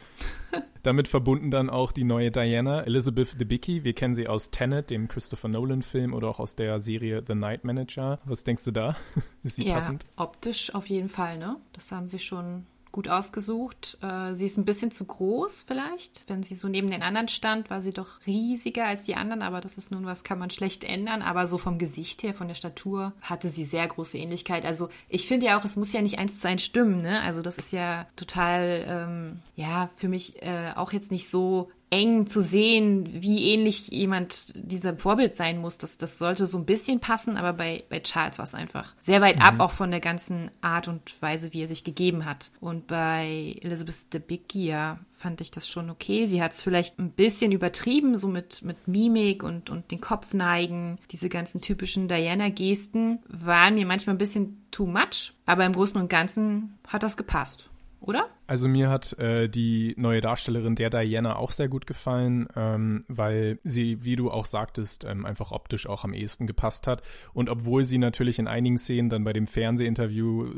Damit 0.82 1.06
verbunden 1.06 1.50
dann 1.50 1.70
auch 1.70 1.92
die 1.92 2.04
neue 2.04 2.30
Diana, 2.30 2.82
Elizabeth 2.82 3.40
Debicki. 3.40 3.84
Wir 3.84 3.92
kennen 3.92 4.14
sie 4.14 4.26
aus 4.26 4.50
Tenet, 4.50 4.90
dem 4.90 5.06
Christopher 5.06 5.48
Nolan-Film, 5.48 6.12
oder 6.12 6.28
auch 6.28 6.40
aus 6.40 6.56
der 6.56 6.80
Serie 6.80 7.22
The 7.26 7.36
Night 7.36 7.64
Manager. 7.64 8.18
Was 8.24 8.42
denkst 8.42 8.64
du 8.64 8.72
da? 8.72 8.96
Ist 9.44 9.56
sie 9.56 9.66
ja, 9.66 9.74
passend? 9.74 10.04
Optisch 10.16 10.74
auf 10.74 10.88
jeden 10.88 11.08
Fall, 11.08 11.38
ne? 11.38 11.56
Das 11.72 11.92
haben 11.92 12.08
sie 12.08 12.18
schon 12.18 12.66
gut 12.92 13.08
ausgesucht. 13.08 13.98
Äh, 14.02 14.34
sie 14.34 14.44
ist 14.44 14.58
ein 14.58 14.64
bisschen 14.64 14.90
zu 14.90 15.04
groß 15.04 15.64
vielleicht. 15.66 16.28
Wenn 16.28 16.42
sie 16.42 16.54
so 16.54 16.68
neben 16.68 16.90
den 16.90 17.02
anderen 17.02 17.28
stand, 17.28 17.70
war 17.70 17.80
sie 17.80 17.92
doch 17.92 18.24
riesiger 18.26 18.86
als 18.86 19.04
die 19.04 19.16
anderen, 19.16 19.42
aber 19.42 19.60
das 19.60 19.78
ist 19.78 19.90
nun 19.90 20.06
was, 20.06 20.24
kann 20.24 20.38
man 20.38 20.50
schlecht 20.50 20.84
ändern. 20.84 21.22
Aber 21.22 21.46
so 21.46 21.58
vom 21.58 21.78
Gesicht 21.78 22.22
her, 22.22 22.34
von 22.34 22.48
der 22.48 22.54
Statur, 22.54 23.14
hatte 23.22 23.48
sie 23.48 23.64
sehr 23.64 23.86
große 23.88 24.18
Ähnlichkeit. 24.18 24.64
Also 24.64 24.90
ich 25.08 25.26
finde 25.26 25.46
ja 25.46 25.58
auch, 25.58 25.64
es 25.64 25.76
muss 25.76 25.92
ja 25.92 26.02
nicht 26.02 26.18
eins 26.18 26.40
zu 26.40 26.48
eins 26.48 26.62
stimmen, 26.62 27.00
ne? 27.00 27.22
Also 27.22 27.42
das 27.42 27.58
ist 27.58 27.72
ja 27.72 28.06
total, 28.14 28.84
ähm, 28.86 29.40
ja, 29.56 29.90
für 29.96 30.08
mich 30.08 30.42
äh, 30.42 30.72
auch 30.76 30.92
jetzt 30.92 31.10
nicht 31.10 31.28
so 31.28 31.70
eng 31.92 32.26
zu 32.26 32.40
sehen, 32.40 33.06
wie 33.12 33.52
ähnlich 33.52 33.88
jemand 33.88 34.54
dieser 34.56 34.96
Vorbild 34.96 35.36
sein 35.36 35.58
muss. 35.58 35.76
Das, 35.76 35.98
das 35.98 36.16
sollte 36.16 36.46
so 36.46 36.56
ein 36.56 36.64
bisschen 36.64 37.00
passen, 37.00 37.36
aber 37.36 37.52
bei, 37.52 37.84
bei 37.90 38.00
Charles 38.00 38.38
war 38.38 38.44
es 38.44 38.54
einfach 38.54 38.94
sehr 38.98 39.20
weit 39.20 39.36
mhm. 39.36 39.42
ab, 39.42 39.60
auch 39.60 39.70
von 39.72 39.90
der 39.90 40.00
ganzen 40.00 40.50
Art 40.62 40.88
und 40.88 41.20
Weise, 41.20 41.52
wie 41.52 41.60
er 41.60 41.68
sich 41.68 41.84
gegeben 41.84 42.24
hat. 42.24 42.50
Und 42.60 42.86
bei 42.86 43.56
Elizabeth 43.60 44.12
Debicki, 44.14 44.68
ja, 44.68 44.98
fand 45.10 45.42
ich 45.42 45.50
das 45.50 45.68
schon 45.68 45.90
okay. 45.90 46.24
Sie 46.24 46.42
hat 46.42 46.52
es 46.52 46.62
vielleicht 46.62 46.98
ein 46.98 47.10
bisschen 47.10 47.52
übertrieben, 47.52 48.16
so 48.16 48.26
mit, 48.26 48.62
mit 48.62 48.88
Mimik 48.88 49.42
und, 49.42 49.68
und 49.68 49.90
den 49.90 50.00
Kopf 50.00 50.32
neigen. 50.32 50.98
Diese 51.10 51.28
ganzen 51.28 51.60
typischen 51.60 52.08
Diana-Gesten 52.08 53.18
waren 53.28 53.74
mir 53.74 53.86
manchmal 53.86 54.14
ein 54.14 54.18
bisschen 54.18 54.66
too 54.70 54.86
much, 54.86 55.34
aber 55.44 55.66
im 55.66 55.74
Großen 55.74 56.00
und 56.00 56.08
Ganzen 56.08 56.78
hat 56.88 57.02
das 57.02 57.18
gepasst 57.18 57.68
oder? 58.02 58.28
Also 58.46 58.68
mir 58.68 58.90
hat 58.90 59.18
äh, 59.18 59.48
die 59.48 59.94
neue 59.96 60.20
Darstellerin 60.20 60.74
der 60.74 60.90
Diana 60.90 61.36
auch 61.36 61.52
sehr 61.52 61.68
gut 61.68 61.86
gefallen, 61.86 62.48
ähm, 62.56 63.04
weil 63.08 63.58
sie, 63.62 64.04
wie 64.04 64.16
du 64.16 64.30
auch 64.30 64.44
sagtest, 64.44 65.04
ähm, 65.04 65.24
einfach 65.24 65.52
optisch 65.52 65.86
auch 65.86 66.04
am 66.04 66.12
ehesten 66.12 66.46
gepasst 66.46 66.86
hat. 66.86 67.02
Und 67.32 67.48
obwohl 67.48 67.84
sie 67.84 67.98
natürlich 67.98 68.38
in 68.38 68.48
einigen 68.48 68.78
Szenen 68.78 69.08
dann 69.08 69.24
bei 69.24 69.32
dem 69.32 69.46
Fernsehinterview 69.46 70.52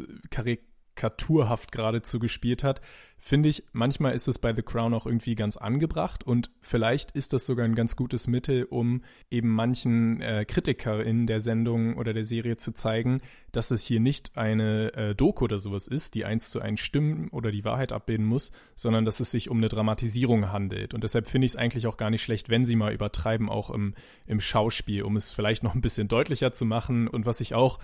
karikaturhaft 0.95 1.73
geradezu 1.73 2.19
gespielt 2.19 2.65
hat, 2.65 2.81
finde 3.25 3.49
ich, 3.49 3.65
manchmal 3.73 4.15
ist 4.15 4.29
es 4.29 4.39
bei 4.39 4.55
The 4.55 4.63
Crown 4.63 4.93
auch 4.93 5.07
irgendwie 5.07 5.35
ganz 5.35 5.57
angebracht 5.57 6.25
und 6.25 6.51
vielleicht 6.61 7.13
ist 7.13 7.33
das 7.33 7.47
sogar 7.47 7.65
ein 7.65 7.75
ganz 7.75 7.97
gutes 7.97 8.27
Mittel, 8.27 8.65
um 8.65 9.03
eben 9.31 9.49
manchen 9.49 10.21
äh, 10.21 10.45
KritikerInnen 10.45 11.27
der 11.27 11.41
Sendung 11.41 11.97
oder 11.97 12.13
der 12.13 12.27
Serie 12.27 12.59
zu 12.59 12.73
zeigen, 12.73 13.23
dass 13.51 13.71
es 13.71 13.83
hier 13.83 13.99
nicht 13.99 14.37
eine 14.37 14.93
äh, 14.95 15.15
Doku 15.15 15.45
oder 15.45 15.57
sowas 15.57 15.89
ist, 15.89 16.15
die 16.15 16.27
eins 16.27 16.51
zu 16.51 16.61
eins 16.61 16.81
stimmen 16.81 17.29
oder 17.31 17.51
die 17.51 17.65
Wahrheit 17.65 17.93
abbilden 17.93 18.27
muss, 18.27 18.53
sondern 18.75 19.07
dass 19.07 19.21
es 19.21 19.31
sich 19.31 19.49
um 19.49 19.57
eine 19.57 19.69
Dramatisierung 19.69 20.53
handelt. 20.53 20.93
Und 20.93 21.03
deshalb 21.03 21.27
finde 21.27 21.47
ich 21.47 21.53
es 21.53 21.57
eigentlich 21.57 21.87
auch 21.87 21.97
gar 21.97 22.11
nicht 22.11 22.23
schlecht, 22.23 22.51
wenn 22.51 22.67
sie 22.67 22.77
mal 22.77 22.93
übertreiben, 22.93 23.49
auch 23.49 23.71
im, 23.71 23.95
im 24.27 24.41
Schauspiel, 24.41 25.03
um 25.03 25.17
es 25.17 25.33
vielleicht 25.33 25.63
noch 25.63 25.75
ein 25.75 25.81
bisschen 25.81 26.09
deutlicher 26.09 26.53
zu 26.53 26.67
machen. 26.67 27.09
Und 27.09 27.25
was 27.25 27.41
ich 27.41 27.55
auch 27.55 27.79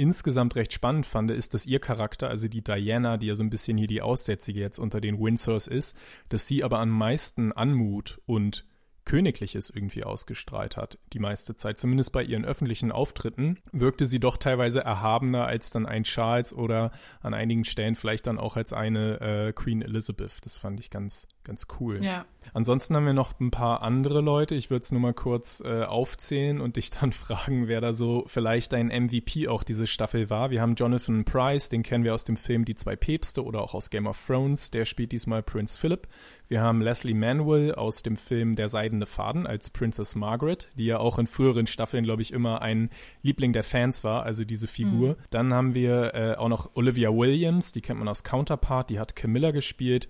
insgesamt 0.00 0.56
recht 0.56 0.72
spannend 0.72 1.04
fand, 1.04 1.30
ist, 1.30 1.52
dass 1.52 1.66
ihr 1.66 1.78
Charakter, 1.78 2.28
also 2.28 2.48
die 2.48 2.64
Diana, 2.64 3.18
die 3.18 3.26
ja 3.26 3.34
so 3.34 3.44
ein 3.44 3.50
bisschen 3.50 3.76
hier 3.76 3.86
die 3.86 4.00
Aussätzige 4.00 4.58
jetzt 4.58 4.78
unter 4.78 5.00
den 5.00 5.20
Windsors 5.20 5.66
ist, 5.66 5.96
dass 6.30 6.48
sie 6.48 6.64
aber 6.64 6.80
am 6.80 6.88
meisten 6.88 7.52
Anmut 7.52 8.20
und 8.24 8.64
Königliches 9.04 9.70
irgendwie 9.70 10.04
ausgestrahlt 10.04 10.76
hat, 10.76 10.98
die 11.12 11.18
meiste 11.18 11.54
Zeit. 11.54 11.78
Zumindest 11.78 12.12
bei 12.12 12.22
ihren 12.22 12.44
öffentlichen 12.44 12.92
Auftritten 12.92 13.58
wirkte 13.72 14.06
sie 14.06 14.20
doch 14.20 14.36
teilweise 14.36 14.80
erhabener 14.80 15.46
als 15.46 15.70
dann 15.70 15.84
ein 15.84 16.04
Charles 16.04 16.52
oder 16.52 16.92
an 17.20 17.34
einigen 17.34 17.64
Stellen 17.64 17.94
vielleicht 17.94 18.26
dann 18.26 18.38
auch 18.38 18.56
als 18.56 18.72
eine 18.72 19.20
äh, 19.20 19.52
Queen 19.52 19.82
Elizabeth. 19.82 20.38
Das 20.44 20.56
fand 20.58 20.80
ich 20.80 20.90
ganz, 20.90 21.28
ganz 21.44 21.66
cool. 21.80 22.02
Ja. 22.02 22.26
Ansonsten 22.52 22.96
haben 22.96 23.06
wir 23.06 23.12
noch 23.12 23.38
ein 23.38 23.50
paar 23.50 23.82
andere 23.82 24.20
Leute. 24.20 24.54
Ich 24.54 24.70
würde 24.70 24.82
es 24.82 24.92
nur 24.92 25.00
mal 25.00 25.14
kurz 25.14 25.62
äh, 25.64 25.84
aufzählen 25.84 26.60
und 26.60 26.76
dich 26.76 26.90
dann 26.90 27.12
fragen, 27.12 27.68
wer 27.68 27.80
da 27.80 27.92
so 27.92 28.24
vielleicht 28.26 28.74
ein 28.74 28.88
MVP 28.88 29.48
auch 29.48 29.62
diese 29.62 29.86
Staffel 29.86 30.30
war. 30.30 30.50
Wir 30.50 30.60
haben 30.60 30.74
Jonathan 30.74 31.24
Price, 31.24 31.68
den 31.68 31.82
kennen 31.82 32.04
wir 32.04 32.14
aus 32.14 32.24
dem 32.24 32.36
Film 32.36 32.64
Die 32.64 32.74
zwei 32.74 32.96
Päpste 32.96 33.44
oder 33.44 33.62
auch 33.62 33.74
aus 33.74 33.90
Game 33.90 34.06
of 34.06 34.18
Thrones. 34.26 34.70
Der 34.70 34.84
spielt 34.84 35.12
diesmal 35.12 35.42
Prince 35.42 35.78
Philip. 35.78 36.08
Wir 36.48 36.62
haben 36.62 36.82
Leslie 36.82 37.14
Manuel 37.14 37.74
aus 37.74 38.02
dem 38.02 38.16
Film 38.16 38.56
Der 38.56 38.68
seidene 38.68 39.06
Faden 39.06 39.46
als 39.46 39.70
Princess 39.70 40.16
Margaret, 40.16 40.68
die 40.74 40.86
ja 40.86 40.98
auch 40.98 41.18
in 41.18 41.26
früheren 41.26 41.66
Staffeln, 41.66 42.04
glaube 42.04 42.22
ich, 42.22 42.32
immer 42.32 42.60
ein 42.60 42.90
Liebling 43.22 43.52
der 43.52 43.64
Fans 43.64 44.02
war, 44.02 44.24
also 44.24 44.44
diese 44.44 44.66
Figur. 44.66 45.10
Mhm. 45.10 45.16
Dann 45.30 45.54
haben 45.54 45.74
wir 45.74 46.14
äh, 46.14 46.34
auch 46.34 46.48
noch 46.48 46.70
Olivia 46.74 47.10
Williams, 47.10 47.72
die 47.72 47.80
kennt 47.80 47.98
man 47.98 48.08
aus 48.08 48.24
Counterpart, 48.24 48.90
die 48.90 48.98
hat 48.98 49.14
Camilla 49.14 49.52
gespielt. 49.52 50.08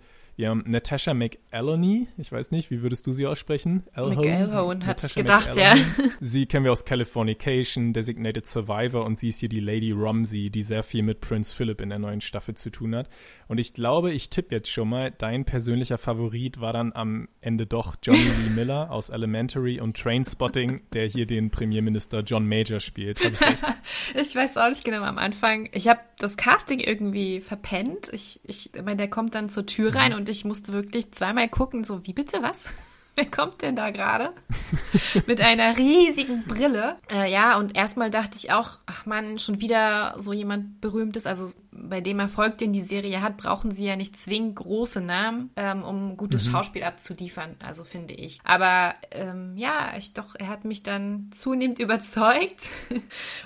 Haben 0.49 0.65
Natasha 0.67 1.15
McElhony, 1.15 2.09
ich 2.17 2.31
weiß 2.31 2.51
nicht, 2.51 2.71
wie 2.71 2.83
würdest 2.83 3.07
du 3.07 3.13
sie 3.13 3.27
aussprechen? 3.27 3.85
McElhone, 3.95 4.87
hat 4.87 5.03
es 5.03 5.15
gedacht, 5.15 5.57
ja. 5.57 5.75
Sie 6.21 6.47
kennen 6.47 6.65
wir 6.65 6.73
aus 6.73 6.85
Californication, 6.85 7.93
Designated 7.93 8.47
Survivor 8.47 9.05
und 9.05 9.19
sie 9.19 9.29
ist 9.29 9.41
hier 9.41 9.49
die 9.49 9.61
Lady 9.61 9.93
Romsey, 9.93 10.51
die 10.51 10.63
sehr 10.63 10.83
viel 10.83 11.03
mit 11.03 11.21
Prince 11.21 11.55
Philip 11.55 11.81
in 11.81 11.91
der 11.91 11.99
neuen 11.99 12.21
Staffel 12.21 12.55
zu 12.55 12.71
tun 12.71 12.95
hat. 12.95 13.09
Und 13.49 13.59
ich 13.59 13.75
glaube, 13.75 14.13
ich 14.13 14.31
tippe 14.31 14.55
jetzt 14.55 14.71
schon 14.71 14.89
mal, 14.89 15.11
dein 15.11 15.45
persönlicher 15.45 15.99
Favorit 15.99 16.61
war 16.61 16.73
dann 16.73 16.93
am 16.93 17.29
Ende 17.41 17.67
doch 17.67 17.97
Johnny 18.03 18.21
Lee 18.21 18.51
Miller 18.55 18.91
aus 18.91 19.11
Elementary 19.11 19.81
und 19.81 19.97
Trainspotting, 19.97 20.83
der 20.93 21.07
hier 21.07 21.27
den 21.27 21.51
Premierminister 21.51 22.21
John 22.21 22.47
Major 22.47 22.79
spielt. 22.79 23.21
Ich, 23.21 23.41
ich, 24.21 24.35
weiß 24.37 24.57
auch 24.57 24.69
nicht 24.69 24.85
genau 24.85 25.03
am 25.03 25.19
Anfang. 25.19 25.69
Ich 25.73 25.89
habe 25.89 26.01
das 26.19 26.37
Casting 26.37 26.79
irgendwie 26.79 27.41
verpennt. 27.41 28.11
Ich, 28.13 28.41
ich 28.45 28.71
meine, 28.77 28.97
der 28.97 29.11
kommt 29.11 29.35
dann 29.35 29.49
zur 29.49 29.67
Tür 29.67 29.95
rein 29.97 30.13
mhm. 30.13 30.19
und 30.19 30.29
ich 30.31 30.45
musste 30.45 30.73
wirklich 30.73 31.13
zweimal 31.13 31.49
gucken, 31.49 31.85
so, 31.85 32.07
wie 32.07 32.13
bitte 32.13 32.43
was? 32.43 32.65
wer 33.17 33.31
kommt 33.31 33.63
denn 33.63 33.77
da 33.77 33.91
gerade? 33.91 34.33
Mit 35.27 35.41
einer 35.41 35.77
riesigen 35.77 36.45
Brille. 36.45 36.97
Äh, 37.11 37.31
ja, 37.31 37.59
und 37.59 37.77
erstmal 37.77 38.11
dachte 38.11 38.37
ich 38.37 38.53
auch, 38.53 38.71
ach 38.87 39.07
man, 39.07 39.39
schon 39.39 39.61
wieder 39.61 40.15
so 40.19 40.33
jemand 40.33 40.81
Berühmtes, 40.81 41.27
also 41.27 41.53
bei 41.73 42.01
dem 42.01 42.19
Erfolg, 42.19 42.59
den 42.59 42.73
die 42.73 42.81
Serie 42.81 43.23
hat, 43.23 43.37
brauchen 43.37 43.73
sie 43.73 43.87
ja 43.87 43.97
nicht 43.97 44.19
zwingend 44.19 44.57
große 44.57 45.01
Namen, 45.01 45.51
ähm, 45.57 45.83
um 45.83 46.17
gutes 46.17 46.47
mhm. 46.47 46.53
Schauspiel 46.53 46.83
abzuliefern, 46.83 47.57
also 47.65 47.85
finde 47.85 48.15
ich. 48.15 48.41
Aber 48.45 48.95
ähm, 49.13 49.57
ja, 49.57 49.93
ich 49.97 50.13
doch, 50.13 50.35
er 50.39 50.49
hat 50.49 50.65
mich 50.65 50.83
dann 50.83 51.29
zunehmend 51.31 51.79
überzeugt 51.79 52.69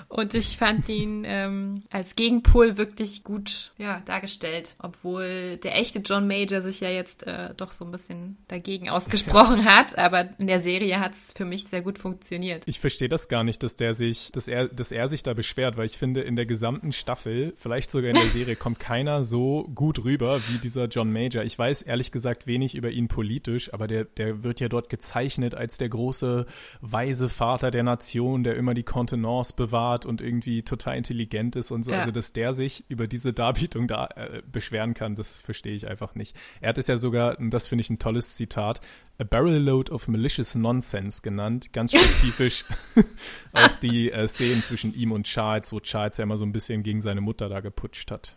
und 0.09 0.33
ich 0.33 0.57
fand 0.57 0.89
ihn 0.89 1.23
ähm, 1.25 1.83
als 1.91 2.15
Gegenpol 2.15 2.77
wirklich 2.77 3.23
gut 3.23 3.73
ja, 3.77 4.01
dargestellt, 4.05 4.75
obwohl 4.79 5.57
der 5.57 5.77
echte 5.77 5.99
John 5.99 6.27
Major 6.27 6.61
sich 6.61 6.79
ja 6.79 6.89
jetzt 6.89 7.27
äh, 7.27 7.53
doch 7.55 7.71
so 7.71 7.85
ein 7.85 7.91
bisschen 7.91 8.37
dagegen 8.47 8.89
ausgesprochen 8.89 9.54
hat, 9.63 9.97
aber 9.97 10.29
in 10.37 10.47
der 10.47 10.59
Serie 10.59 10.99
hat 10.99 11.13
es 11.13 11.31
für 11.31 11.45
mich 11.45 11.65
sehr 11.65 11.81
gut 11.81 11.99
funktioniert. 11.99 12.63
Ich 12.65 12.79
verstehe 12.79 13.07
das 13.07 13.29
gar 13.29 13.43
nicht, 13.43 13.63
dass 13.63 13.75
der 13.75 13.93
sich, 13.93 14.31
dass 14.33 14.47
er, 14.47 14.67
dass 14.67 14.91
er 14.91 15.07
sich 15.07 15.23
da 15.23 15.33
beschwert, 15.33 15.77
weil 15.77 15.85
ich 15.85 15.97
finde, 15.97 16.21
in 16.21 16.35
der 16.35 16.45
gesamten 16.45 16.91
Staffel, 16.91 17.53
vielleicht 17.55 17.91
sogar 17.91 18.09
in 18.09 18.17
der 18.17 18.25
Serie, 18.31 18.55
kommt 18.55 18.79
keiner 18.79 19.23
so 19.23 19.69
gut 19.73 20.03
rüber 20.03 20.41
wie 20.49 20.57
dieser 20.57 20.85
John 20.85 21.11
Major. 21.13 21.43
Ich 21.43 21.57
weiß 21.57 21.83
ehrlich 21.83 22.11
gesagt 22.11 22.47
wenig 22.47 22.75
über 22.75 22.89
ihn 22.89 23.07
politisch, 23.07 23.73
aber 23.73 23.87
der, 23.87 24.05
der 24.05 24.43
wird 24.43 24.59
ja 24.59 24.67
dort 24.67 24.89
gezeichnet 24.89 25.55
als 25.55 25.77
der 25.77 25.89
große, 25.89 26.45
weise 26.81 27.29
Vater 27.29 27.71
der 27.71 27.83
Nation, 27.83 28.43
der 28.43 28.55
immer 28.55 28.73
die 28.73 28.83
Kontenance 28.83 29.53
bewahrt 29.55 30.05
und 30.05 30.21
irgendwie 30.21 30.63
total 30.63 30.97
intelligent 30.97 31.55
ist 31.55 31.71
und 31.71 31.83
so. 31.83 31.91
Ja. 31.91 31.99
Also, 31.99 32.11
dass 32.11 32.33
der 32.33 32.53
sich 32.53 32.83
über 32.89 33.07
diese 33.07 33.33
Darbietung 33.33 33.87
da 33.87 34.07
äh, 34.15 34.41
beschweren 34.51 34.93
kann, 34.93 35.15
das 35.15 35.39
verstehe 35.39 35.73
ich 35.73 35.87
einfach 35.87 36.15
nicht. 36.15 36.35
Er 36.61 36.69
hat 36.69 36.77
es 36.77 36.87
ja 36.87 36.97
sogar, 36.97 37.37
und 37.39 37.51
das 37.51 37.67
finde 37.67 37.81
ich 37.81 37.89
ein 37.89 37.99
tolles 37.99 38.35
Zitat, 38.35 38.81
A 39.17 39.23
Barrel 39.23 39.61
Load 39.63 39.91
of 39.91 40.07
Malicious 40.07 40.55
Nonsense 40.55 41.21
genannt, 41.21 41.71
ganz 41.71 41.91
spezifisch 41.91 42.65
auf 43.53 43.77
die 43.77 44.11
äh, 44.11 44.27
Szenen 44.27 44.61
zwischen 44.61 44.93
ihm 44.93 45.13
und 45.13 45.25
Charles, 45.25 45.71
wo 45.71 45.79
Charles 45.79 46.17
ja 46.17 46.23
immer 46.23 46.37
so 46.37 46.45
ein 46.45 46.51
bisschen 46.51 46.83
gegen 46.83 47.01
seine 47.01 47.21
Mutter 47.21 47.47
da 47.47 47.61
geputscht 47.61 48.11
hat. 48.11 48.35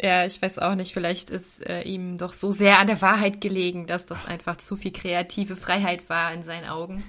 Ja, 0.00 0.24
ich 0.24 0.40
weiß 0.40 0.60
auch 0.60 0.76
nicht, 0.76 0.94
vielleicht 0.94 1.28
ist 1.28 1.66
äh, 1.66 1.82
ihm 1.82 2.16
doch 2.16 2.32
so 2.32 2.52
sehr 2.52 2.78
an 2.78 2.86
der 2.86 3.02
Wahrheit 3.02 3.40
gelegen, 3.40 3.86
dass 3.86 4.06
das 4.06 4.26
einfach 4.26 4.56
zu 4.56 4.76
viel 4.76 4.92
kreative 4.92 5.56
Freiheit 5.56 6.08
war 6.08 6.32
in 6.32 6.42
seinen 6.42 6.68
Augen. 6.68 7.02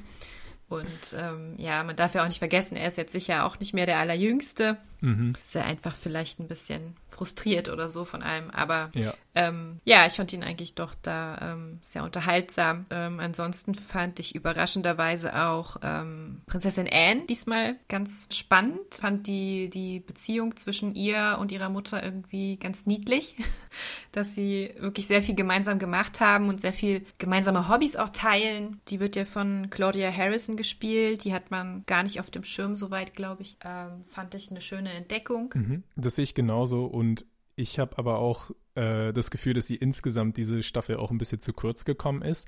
Und 0.68 1.16
ähm, 1.18 1.56
ja, 1.58 1.84
man 1.84 1.96
darf 1.96 2.16
ja 2.16 2.24
auch 2.24 2.28
nicht 2.28 2.40
vergessen, 2.40 2.76
er 2.76 2.88
ist 2.88 2.98
jetzt 2.98 3.12
sicher 3.12 3.46
auch 3.46 3.60
nicht 3.60 3.74
mehr 3.74 3.86
der 3.86 4.00
Allerjüngste. 4.00 4.78
Mhm. 5.02 5.34
Ist 5.42 5.56
er 5.56 5.66
einfach 5.66 5.96
vielleicht 5.96 6.40
ein 6.40 6.48
bisschen 6.48 6.96
frustriert 7.08 7.70
oder 7.70 7.90
so 7.90 8.06
von 8.06 8.22
allem. 8.22 8.50
Aber 8.52 8.92
ja, 8.94 9.14
ähm, 9.36 9.80
ja 9.86 10.06
ich 10.06 10.14
fand 10.14 10.34
ihn 10.34 10.44
eigentlich 10.44 10.76
doch 10.76 10.94
da 11.02 11.54
ähm, 11.54 11.80
sehr 11.84 12.04
unterhaltsam. 12.04 12.86
Ähm, 12.90 13.20
ansonsten 13.20 13.76
fand 13.76 14.20
ich 14.20 14.36
überraschenderweise 14.36 15.36
auch 15.46 15.78
ähm, 15.82 16.42
Prinzessin 16.48 16.90
Anne 16.92 17.26
diesmal 17.28 17.76
ganz 17.88 18.28
spannend. 18.32 18.96
Fand 19.00 19.28
die, 19.28 19.70
die 19.70 20.00
Beziehung 20.00 20.56
zwischen 20.58 20.96
ihr 20.96 21.38
und 21.40 21.52
ihrer 21.52 21.70
Mutter 21.70 22.04
irgendwie 22.04 22.58
ganz 22.58 22.86
niedlich, 22.86 23.36
dass 24.12 24.36
sie 24.36 24.74
wirklich 24.78 25.08
sehr 25.08 25.24
viel 25.24 25.36
gemeinsam 25.36 25.80
gemacht 25.80 26.20
haben 26.20 26.50
und 26.50 26.60
sehr 26.60 26.74
viel 26.74 27.06
gemeinsame 27.18 27.70
Hobbys 27.70 27.96
auch 27.96 28.10
teilen. 28.10 28.82
Die 28.90 29.00
wird 29.00 29.16
ja 29.16 29.26
von 29.26 29.70
Claudia 29.70 30.12
Harrison 30.12 30.58
gespielt. 30.58 31.24
Die 31.24 31.34
hat 31.34 31.52
man 31.52 31.84
gar 31.86 32.04
nicht 32.04 32.20
auf 32.20 32.30
dem 32.30 32.44
Schirm 32.44 32.76
soweit, 32.76 33.14
glaube 33.14 33.44
ich. 33.44 33.58
Ähm, 33.64 34.04
fand 34.10 34.36
ich 34.36 34.50
eine 34.50 34.62
schöne 34.62 34.89
Entdeckung. 34.94 35.54
Mhm, 35.56 35.84
das 35.96 36.16
sehe 36.16 36.24
ich 36.24 36.34
genauso 36.34 36.86
und 36.86 37.26
ich 37.60 37.78
habe 37.78 37.98
aber 37.98 38.20
auch 38.20 38.52
äh, 38.76 39.12
das 39.12 39.32
Gefühl, 39.32 39.54
dass 39.54 39.68
sie 39.68 39.76
insgesamt 39.76 40.38
diese 40.38 40.64
Staffel 40.64 40.96
auch 40.96 41.12
ein 41.12 41.18
bisschen 41.18 41.42
zu 41.42 41.52
kurz 41.52 41.84
gekommen 41.84 42.22
ist. 42.22 42.48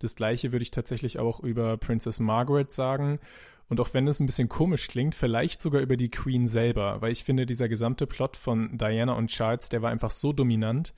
Das 0.00 0.16
gleiche 0.16 0.52
würde 0.52 0.62
ich 0.62 0.70
tatsächlich 0.70 1.18
auch 1.18 1.40
über 1.40 1.76
Princess 1.78 2.20
Margaret 2.20 2.70
sagen. 2.70 3.20
Und 3.68 3.80
auch 3.80 3.94
wenn 3.94 4.06
es 4.08 4.20
ein 4.20 4.26
bisschen 4.26 4.48
komisch 4.48 4.88
klingt, 4.88 5.14
vielleicht 5.14 5.60
sogar 5.62 5.80
über 5.80 5.96
die 5.96 6.10
Queen 6.10 6.48
selber, 6.48 7.00
weil 7.00 7.12
ich 7.12 7.24
finde, 7.24 7.46
dieser 7.46 7.68
gesamte 7.68 8.06
Plot 8.06 8.36
von 8.36 8.76
Diana 8.76 9.12
und 9.12 9.28
Charles, 9.28 9.68
der 9.68 9.80
war 9.80 9.90
einfach 9.90 10.10
so 10.10 10.32
dominant, 10.32 10.92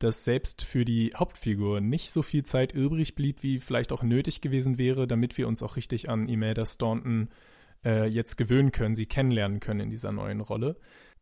dass 0.00 0.24
selbst 0.24 0.64
für 0.64 0.84
die 0.84 1.12
Hauptfigur 1.16 1.80
nicht 1.80 2.10
so 2.10 2.22
viel 2.22 2.42
Zeit 2.42 2.72
übrig 2.72 3.14
blieb, 3.14 3.42
wie 3.42 3.60
vielleicht 3.60 3.92
auch 3.92 4.02
nötig 4.02 4.40
gewesen 4.40 4.76
wäre, 4.76 5.06
damit 5.06 5.38
wir 5.38 5.48
uns 5.48 5.62
auch 5.62 5.76
richtig 5.76 6.10
an 6.10 6.28
Imelda 6.28 6.66
Staunton 6.66 7.28
äh, 7.28 7.55
jetzt 8.06 8.36
gewöhnen 8.36 8.72
können, 8.72 8.94
sie 8.94 9.06
kennenlernen 9.06 9.60
können 9.60 9.80
in 9.80 9.90
dieser 9.90 10.12
neuen 10.12 10.40
Rolle. 10.40 10.76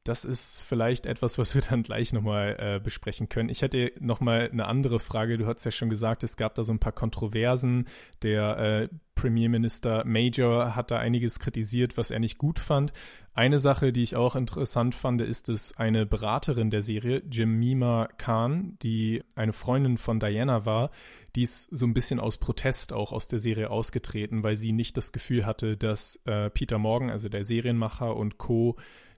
Das 0.04 0.26
ist 0.26 0.60
vielleicht 0.60 1.06
etwas, 1.06 1.38
was 1.38 1.54
wir 1.54 1.62
dann 1.62 1.82
gleich 1.82 2.12
nochmal 2.12 2.56
äh, 2.58 2.78
besprechen 2.78 3.30
können. 3.30 3.48
Ich 3.48 3.62
hätte 3.62 3.90
nochmal 4.00 4.50
eine 4.52 4.66
andere 4.66 5.00
Frage. 5.00 5.38
Du 5.38 5.46
hast 5.46 5.64
ja 5.64 5.70
schon 5.70 5.88
gesagt, 5.88 6.22
es 6.22 6.36
gab 6.36 6.54
da 6.54 6.62
so 6.62 6.74
ein 6.74 6.78
paar 6.78 6.92
Kontroversen. 6.92 7.86
Der 8.22 8.58
äh, 8.58 8.88
Premierminister 9.14 10.04
Major 10.04 10.76
hat 10.76 10.90
da 10.90 10.98
einiges 10.98 11.38
kritisiert, 11.38 11.96
was 11.96 12.10
er 12.10 12.20
nicht 12.20 12.36
gut 12.36 12.58
fand. 12.58 12.92
Eine 13.32 13.58
Sache, 13.58 13.94
die 13.94 14.02
ich 14.02 14.14
auch 14.14 14.36
interessant 14.36 14.94
fand, 14.94 15.22
ist, 15.22 15.48
dass 15.48 15.74
eine 15.78 16.04
Beraterin 16.04 16.68
der 16.68 16.82
Serie, 16.82 17.22
Jemima 17.30 18.08
Khan, 18.18 18.76
die 18.82 19.24
eine 19.34 19.54
Freundin 19.54 19.96
von 19.96 20.20
Diana 20.20 20.66
war, 20.66 20.90
die 21.34 21.42
ist 21.42 21.64
so 21.76 21.86
ein 21.86 21.94
bisschen 21.94 22.20
aus 22.20 22.38
Protest 22.38 22.92
auch 22.92 23.12
aus 23.12 23.28
der 23.28 23.38
Serie 23.38 23.70
ausgetreten, 23.70 24.42
weil 24.42 24.56
sie 24.56 24.72
nicht 24.72 24.96
das 24.96 25.12
Gefühl 25.12 25.46
hatte, 25.46 25.76
dass 25.76 26.16
äh, 26.26 26.50
Peter 26.50 26.78
Morgan, 26.78 27.10
also 27.10 27.28
der 27.28 27.44
Serienmacher 27.44 28.16
und 28.16 28.38
Co., 28.38 28.76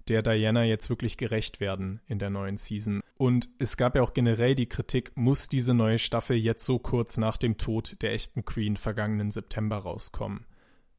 der 0.08 0.22
Diana 0.22 0.64
jetzt 0.64 0.88
wirklich 0.88 1.16
gerecht 1.16 1.58
werden 1.58 2.00
in 2.06 2.18
der 2.18 2.30
neuen 2.30 2.56
Season. 2.56 3.00
Und 3.16 3.48
es 3.58 3.76
gab 3.76 3.96
ja 3.96 4.02
auch 4.02 4.14
generell 4.14 4.54
die 4.54 4.68
Kritik, 4.68 5.16
muss 5.16 5.48
diese 5.48 5.74
neue 5.74 5.98
Staffel 5.98 6.36
jetzt 6.36 6.64
so 6.64 6.78
kurz 6.78 7.16
nach 7.16 7.36
dem 7.36 7.58
Tod 7.58 7.96
der 8.02 8.12
echten 8.12 8.44
Queen 8.44 8.76
vergangenen 8.76 9.32
September 9.32 9.78
rauskommen? 9.78 10.46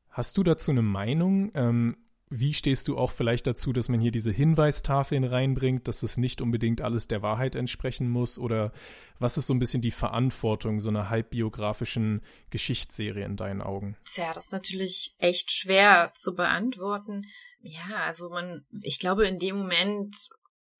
Hast 0.09 0.37
du 0.37 0.43
dazu 0.43 0.71
eine 0.71 0.81
Meinung? 0.81 1.51
Ähm, 1.53 1.95
wie 2.29 2.53
stehst 2.53 2.87
du 2.87 2.97
auch 2.97 3.11
vielleicht 3.11 3.47
dazu, 3.47 3.71
dass 3.71 3.87
man 3.87 3.99
hier 3.99 4.11
diese 4.11 4.31
Hinweistafeln 4.31 5.23
reinbringt, 5.23 5.87
dass 5.87 6.03
es 6.03 6.17
nicht 6.17 6.41
unbedingt 6.41 6.81
alles 6.81 7.07
der 7.07 7.21
Wahrheit 7.21 7.55
entsprechen 7.55 8.09
muss? 8.09 8.37
Oder 8.37 8.73
was 9.19 9.37
ist 9.37 9.47
so 9.47 9.53
ein 9.53 9.59
bisschen 9.59 9.81
die 9.81 9.91
Verantwortung 9.91 10.79
so 10.79 10.89
einer 10.89 11.09
halbbiografischen 11.09 12.21
Geschichtsserie 12.49 13.25
in 13.25 13.37
deinen 13.37 13.61
Augen? 13.61 13.95
Tja, 14.03 14.33
das 14.33 14.47
ist 14.47 14.51
natürlich 14.51 15.15
echt 15.19 15.51
schwer 15.51 16.11
zu 16.13 16.35
beantworten. 16.35 17.23
Ja, 17.61 18.03
also 18.03 18.29
man, 18.29 18.65
ich 18.81 18.99
glaube, 18.99 19.25
in 19.25 19.39
dem 19.39 19.57
Moment, 19.57 20.29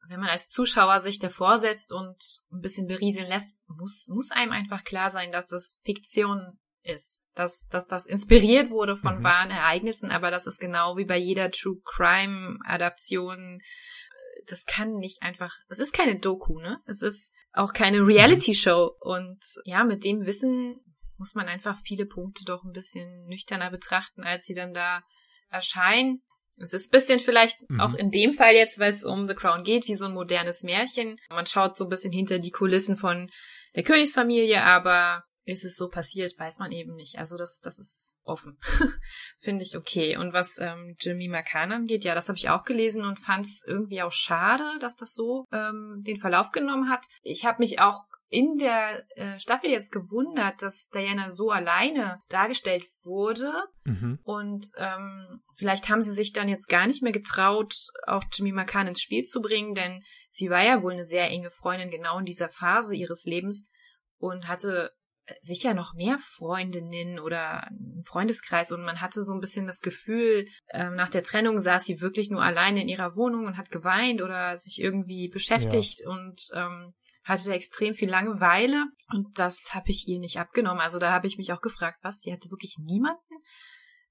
wenn 0.10 0.20
man 0.20 0.30
als 0.30 0.50
Zuschauer 0.50 1.00
sich 1.00 1.20
davor 1.20 1.60
setzt 1.60 1.94
und 1.94 2.18
ein 2.52 2.62
bisschen 2.62 2.88
berieseln 2.88 3.30
lässt, 3.30 3.54
muss, 3.68 4.08
muss 4.10 4.32
einem 4.32 4.52
einfach 4.52 4.84
klar 4.84 5.10
sein, 5.10 5.32
dass 5.32 5.48
das 5.48 5.78
Fiktion 5.84 6.60
ist. 6.88 7.22
Dass, 7.36 7.68
dass 7.70 7.88
das 7.88 8.06
inspiriert 8.06 8.70
wurde 8.70 8.96
von 8.96 9.20
mhm. 9.20 9.24
wahren 9.24 9.52
Ereignissen, 9.52 10.12
aber 10.12 10.32
das 10.32 10.48
ist 10.48 10.60
genau 10.60 10.98
wie 10.98 11.06
bei 11.06 11.18
jeder 11.18 11.52
True 11.52 11.78
Crime 11.84 12.58
Adaption. 12.66 13.60
Das 14.48 14.66
kann 14.66 14.96
nicht 14.96 15.22
einfach, 15.22 15.54
das 15.68 15.80
ist 15.80 15.94
keine 15.94 16.20
Doku, 16.20 16.60
ne? 16.60 16.80
Es 16.86 17.02
ist 17.02 17.34
auch 17.54 17.74
keine 17.74 18.06
Reality 18.06 18.54
Show. 18.54 18.92
Und 19.02 19.40
ja, 19.66 19.84
mit 19.84 20.06
dem 20.06 20.26
Wissen 20.26 20.80
muss 21.18 21.36
man 21.36 21.48
einfach 21.48 21.78
viele 21.84 22.06
Punkte 22.06 22.46
doch 22.46 22.64
ein 22.64 22.72
bisschen 22.72 23.26
nüchterner 23.26 23.70
betrachten, 23.70 24.24
als 24.24 24.46
sie 24.46 24.54
dann 24.54 24.74
da 24.74 25.02
erscheinen. 25.50 26.22
Es 26.60 26.74
ist 26.74 26.92
bisschen 26.92 27.20
vielleicht 27.20 27.58
mhm. 27.70 27.82
auch 27.82 27.94
in 27.94 28.10
dem 28.10 28.34
Fall 28.34 28.54
jetzt, 28.54 28.80
weil 28.80 28.92
es 28.92 29.04
um 29.04 29.28
The 29.28 29.36
Crown 29.36 29.64
geht, 29.64 29.88
wie 29.88 29.96
so 29.96 30.06
ein 30.06 30.14
modernes 30.14 30.64
Märchen. 30.64 31.18
Man 31.30 31.46
schaut 31.46 31.78
so 31.78 31.86
ein 31.86 31.90
bisschen 31.90 32.12
hinter 32.12 32.40
die 32.40 32.52
Kulissen 32.52 32.98
von 32.98 33.30
der 33.76 33.84
Königsfamilie, 33.84 34.64
aber 34.64 35.24
ist 35.48 35.64
es 35.64 35.78
so 35.78 35.88
passiert, 35.88 36.38
weiß 36.38 36.60
man 36.60 36.72
eben 36.72 36.96
nicht. 36.96 37.18
Also 37.18 37.38
das, 37.38 37.62
das 37.62 37.80
ist 37.80 38.18
offen. 38.24 38.60
Finde 39.40 39.64
ich 39.64 39.78
okay. 39.78 40.18
Und 40.18 40.34
was 40.34 40.60
ähm, 40.60 40.96
Jimmy 41.00 41.30
McCann 41.30 41.72
angeht, 41.72 42.04
ja, 42.04 42.14
das 42.14 42.28
habe 42.28 42.38
ich 42.38 42.50
auch 42.50 42.64
gelesen 42.64 43.06
und 43.06 43.20
fand 43.20 43.46
es 43.46 43.64
irgendwie 43.66 44.02
auch 44.02 44.12
schade, 44.12 44.64
dass 44.80 44.96
das 44.96 45.14
so 45.14 45.46
ähm, 45.52 46.04
den 46.06 46.20
Verlauf 46.20 46.52
genommen 46.52 46.90
hat. 46.90 47.06
Ich 47.22 47.46
habe 47.46 47.60
mich 47.60 47.80
auch 47.80 48.04
in 48.30 48.58
der 48.58 49.04
äh, 49.16 49.40
Staffel 49.40 49.70
jetzt 49.70 49.92
gewundert, 49.92 50.62
dass 50.62 50.90
Diana 50.90 51.32
so 51.32 51.50
alleine 51.50 52.22
dargestellt 52.28 52.84
wurde. 53.06 53.50
Mhm. 53.86 54.20
Und 54.24 54.66
ähm, 54.78 55.42
vielleicht 55.56 55.88
haben 55.88 56.02
sie 56.02 56.14
sich 56.14 56.34
dann 56.34 56.50
jetzt 56.50 56.68
gar 56.68 56.88
nicht 56.88 57.02
mehr 57.02 57.14
getraut, 57.14 57.74
auch 58.06 58.24
Jimmy 58.34 58.52
McCann 58.52 58.88
ins 58.88 59.02
Spiel 59.02 59.24
zu 59.24 59.42
bringen, 59.42 59.76
denn 59.76 60.04
sie 60.30 60.50
war 60.50 60.64
ja 60.64 60.84
wohl 60.84 60.92
eine 60.92 61.06
sehr 61.06 61.30
enge 61.30 61.52
Freundin 61.52 61.90
genau 61.90 62.20
in 62.20 62.26
dieser 62.26 62.50
Phase 62.50 62.96
ihres 62.96 63.24
Lebens 63.24 63.66
und 64.18 64.50
hatte 64.50 64.92
sicher 65.42 65.74
noch 65.74 65.94
mehr 65.94 66.18
Freundinnen 66.20 67.20
oder 67.20 67.68
einen 67.68 68.04
Freundeskreis 68.06 68.72
und 68.72 68.84
man 68.84 69.02
hatte 69.02 69.24
so 69.24 69.34
ein 69.34 69.40
bisschen 69.40 69.68
das 69.68 69.82
Gefühl, 69.82 70.48
ähm, 70.72 70.96
nach 70.96 71.10
der 71.10 71.24
Trennung 71.24 71.60
saß 71.60 71.86
sie 71.86 72.02
wirklich 72.02 72.30
nur 72.30 72.42
alleine 72.42 72.82
in 72.82 72.90
ihrer 72.90 73.16
Wohnung 73.16 73.46
und 73.46 73.58
hat 73.58 73.72
geweint 73.72 74.22
oder 74.22 74.58
sich 74.58 74.82
irgendwie 74.82 75.30
beschäftigt 75.30 76.02
ja. 76.02 76.10
und 76.10 76.42
ähm, 76.54 76.94
hatte 77.24 77.54
extrem 77.54 77.94
viel 77.94 78.10
Langeweile 78.10 78.86
und 79.14 79.38
das 79.38 79.74
habe 79.74 79.90
ich 79.90 80.08
ihr 80.08 80.20
nicht 80.20 80.40
abgenommen. 80.40 80.82
Also 80.82 80.98
da 80.98 81.12
habe 81.12 81.28
ich 81.28 81.38
mich 81.38 81.52
auch 81.52 81.62
gefragt, 81.62 82.00
was, 82.02 82.22
sie 82.22 82.32
hatte 82.32 82.50
wirklich 82.50 82.78
niemanden? 82.80 83.36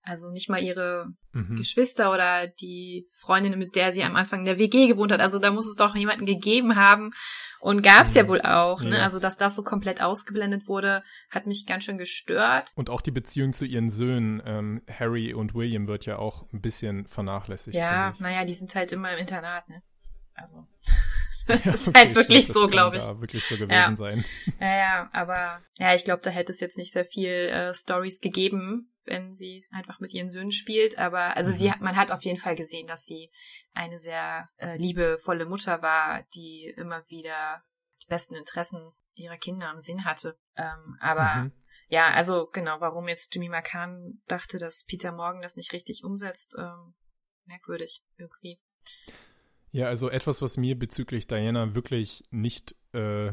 Also 0.09 0.31
nicht 0.31 0.49
mal 0.49 0.63
ihre 0.63 1.09
mhm. 1.33 1.57
Geschwister 1.57 2.13
oder 2.13 2.47
die 2.47 3.09
Freundin, 3.13 3.59
mit 3.59 3.75
der 3.75 3.93
sie 3.93 4.05
am 4.05 4.15
Anfang 4.15 4.41
in 4.41 4.45
der 4.45 4.59
WG 4.59 4.87
gewohnt 4.87 5.11
hat. 5.11 5.21
Also 5.21 5.41
da 5.41 5.51
muss 5.51 5.67
es 5.69 5.75
doch 5.75 5.97
jemanden 5.97 6.27
gegeben 6.27 6.77
haben. 6.77 7.11
Und 7.59 7.83
gab's 7.83 8.13
mhm. 8.13 8.17
ja 8.17 8.29
wohl 8.29 8.41
auch. 8.43 8.83
Ne? 8.83 8.99
Ja. 8.99 9.03
Also 9.03 9.19
dass 9.19 9.37
das 9.37 9.57
so 9.57 9.65
komplett 9.65 10.01
ausgeblendet 10.01 10.69
wurde, 10.69 11.03
hat 11.29 11.49
mich 11.49 11.67
ganz 11.67 11.83
schön 11.83 11.99
gestört. 11.99 12.71
Und 12.77 12.89
auch 12.89 13.01
die 13.01 13.11
Beziehung 13.11 13.53
zu 13.53 13.65
ihren 13.65 13.91
Söhnen, 13.91 14.41
ähm, 14.47 14.83
Harry 14.89 15.35
und 15.35 15.55
William, 15.55 15.89
wird 15.89 16.07
ja 16.07 16.19
auch 16.19 16.47
ein 16.53 16.61
bisschen 16.61 17.09
vernachlässigt. 17.09 17.77
Ja, 17.77 18.15
naja, 18.21 18.45
die 18.45 18.55
sind 18.55 18.73
halt 18.77 18.93
immer 18.93 19.13
im 19.13 19.19
Internat. 19.19 19.69
Ne? 19.69 19.83
Also. 20.35 20.67
Das 21.49 21.65
ja, 21.65 21.75
ist 21.75 21.87
okay, 21.87 21.99
halt 22.01 22.15
wirklich 22.17 22.43
stimmt, 22.43 22.59
so, 22.59 22.67
glaube 22.67 22.97
ich. 22.97 23.05
Da 23.05 23.21
wirklich 23.21 23.45
so 23.45 23.55
gewesen 23.55 23.71
ja. 23.71 23.95
sein. 23.95 24.25
Ja, 24.59 24.77
ja, 24.77 25.11
aber 25.13 25.61
ja, 25.79 25.95
ich 25.95 26.03
glaube, 26.03 26.21
da 26.25 26.31
hätte 26.31 26.51
es 26.51 26.59
jetzt 26.59 26.77
nicht 26.77 26.93
sehr 26.93 27.05
viel 27.05 27.31
äh, 27.31 27.73
Stories 27.73 28.21
gegeben, 28.21 28.91
wenn 29.07 29.33
sie 29.33 29.67
einfach 29.71 30.01
mit 30.01 30.13
ihren 30.13 30.31
Söhnen 30.31 30.53
spielt. 30.53 30.99
Aber 30.99 31.37
also 31.37 31.51
mhm. 31.51 31.57
sie, 31.57 31.73
man 31.81 31.97
hat 31.97 32.11
auf 32.11 32.25
jeden 32.25 32.39
Fall 32.39 32.57
gesehen, 32.57 32.87
dass 32.87 33.05
sie 33.05 33.31
eine 33.75 33.99
sehr 33.99 34.49
äh, 34.59 34.77
liebevolle 34.77 35.47
Mutter 35.47 35.83
war, 35.83 36.25
die 36.35 36.73
immer 36.77 37.09
wieder 37.09 37.63
die 38.03 38.09
besten 38.09 38.35
Interessen 38.35 38.93
ihrer 39.15 39.37
Kinder 39.37 39.71
im 39.73 39.81
Sinn 39.81 40.05
hatte. 40.05 40.39
Ähm, 40.57 40.97
aber 41.01 41.35
mhm. 41.37 41.53
ja, 41.89 42.11
also 42.13 42.49
genau, 42.53 42.81
warum 42.81 43.09
jetzt 43.09 43.35
Jimmy 43.35 43.49
McCann 43.49 44.21
dachte, 44.27 44.59
dass 44.59 44.85
Peter 44.85 45.13
Morgan 45.13 45.43
das 45.43 45.57
nicht 45.57 45.73
richtig 45.73 46.05
umsetzt, 46.05 46.55
ähm, 46.59 46.95
merkwürdig 47.47 48.05
irgendwie. 48.17 48.61
Ja, 49.71 49.87
also 49.87 50.09
etwas, 50.09 50.43
was 50.43 50.57
mir 50.57 50.79
bezüglich 50.79 51.27
Diana 51.27 51.75
wirklich 51.75 52.25
nicht 52.31 52.77
äh, 52.93 53.33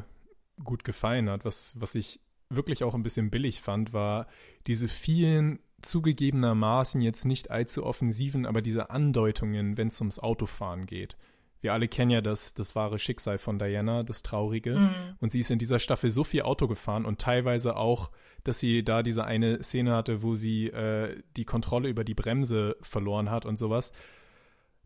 gut 0.63 0.83
gefallen 0.83 1.29
hat, 1.29 1.45
was, 1.45 1.73
was 1.79 1.95
ich 1.95 2.21
wirklich 2.49 2.84
auch 2.84 2.93
ein 2.93 3.03
bisschen 3.03 3.29
billig 3.29 3.62
fand, 3.62 3.93
war 3.93 4.27
diese 4.67 4.88
vielen 4.88 5.60
zugegebenermaßen 5.82 7.01
jetzt 7.01 7.25
nicht 7.25 7.51
allzu 7.51 7.86
offensiven, 7.86 8.45
aber 8.45 8.62
diese 8.62 8.89
Andeutungen, 8.89 9.77
wenn 9.77 9.88
es 9.88 9.99
ums 9.99 10.19
Autofahren 10.19 10.86
geht. 10.86 11.17
Wir 11.60 11.73
alle 11.73 11.88
kennen 11.88 12.12
ja 12.12 12.21
das, 12.21 12.53
das 12.53 12.75
wahre 12.75 12.99
Schicksal 12.99 13.38
von 13.38 13.58
Diana, 13.58 14.03
das 14.03 14.21
Traurige. 14.21 14.77
Mhm. 14.77 14.89
Und 15.19 15.32
sie 15.32 15.39
ist 15.39 15.51
in 15.51 15.60
dieser 15.60 15.79
Staffel 15.79 16.10
so 16.10 16.23
viel 16.23 16.41
Auto 16.41 16.67
gefahren 16.67 17.06
und 17.06 17.19
teilweise 17.19 17.77
auch, 17.77 18.12
dass 18.43 18.60
sie 18.60 18.84
da 18.84 19.03
diese 19.03 19.23
eine 19.23 19.63
Szene 19.63 19.93
hatte, 19.93 20.23
wo 20.23 20.36
sie 20.36 20.67
äh, 20.67 21.21
die 21.38 21.45
Kontrolle 21.45 21.89
über 21.89 22.03
die 22.03 22.13
Bremse 22.13 22.75
verloren 22.82 23.29
hat 23.29 23.45
und 23.45 23.58
sowas 23.58 23.93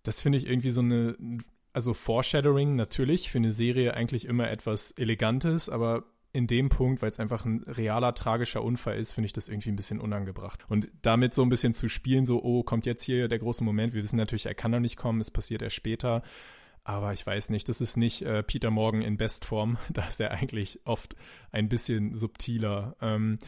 das 0.08 0.22
finde 0.22 0.38
ich 0.38 0.48
irgendwie 0.48 0.70
so 0.70 0.82
eine, 0.82 1.16
also 1.74 1.94
Foreshadowing 1.94 2.76
natürlich 2.76 3.30
für 3.30 3.40
eine 3.40 3.52
Serie 3.52 3.94
eigentlich 3.94 4.26
immer 4.26 4.50
etwas 4.50 4.92
Elegantes, 4.92 5.70
aber 5.70 6.06
in 6.38 6.46
dem 6.46 6.70
Punkt, 6.70 7.02
weil 7.02 7.10
es 7.10 7.20
einfach 7.20 7.46
ein 7.46 7.64
realer 7.64 8.14
tragischer 8.14 8.64
Unfall 8.64 9.00
ist, 9.00 9.14
finde 9.14 9.26
ich 9.26 9.34
das 9.34 9.50
irgendwie 9.50 9.70
ein 9.70 9.76
bisschen 9.76 10.00
unangebracht. 10.00 10.64
Und 10.70 10.88
damit 11.02 11.34
so 11.34 11.42
ein 11.42 11.50
bisschen 11.50 11.74
zu 11.74 11.90
spielen, 11.90 12.26
so, 12.26 12.44
oh, 12.44 12.62
kommt 12.62 12.86
jetzt 12.86 13.02
hier 13.02 13.28
der 13.28 13.40
große 13.40 13.64
Moment. 13.64 13.96
Wir 13.96 14.04
wissen 14.04 14.18
natürlich, 14.18 14.46
er 14.46 14.54
kann 14.54 14.70
noch 14.70 14.80
nicht 14.80 14.98
kommen, 14.98 15.20
es 15.20 15.32
passiert 15.32 15.64
erst 15.64 15.76
später. 15.76 16.22
Aber 16.84 17.12
ich 17.12 17.26
weiß 17.26 17.50
nicht, 17.50 17.68
das 17.70 17.82
ist 17.82 17.98
nicht 17.98 18.22
äh, 18.22 18.44
Peter 18.44 18.70
Morgan 18.70 19.02
in 19.02 19.18
Bestform. 19.18 19.80
Da 19.92 20.06
ist 20.06 20.22
er 20.22 20.30
eigentlich 20.30 20.80
oft 20.86 21.16
ein 21.52 21.70
bisschen 21.70 22.14
subtiler. 22.14 22.96
Ähm, 23.02 23.40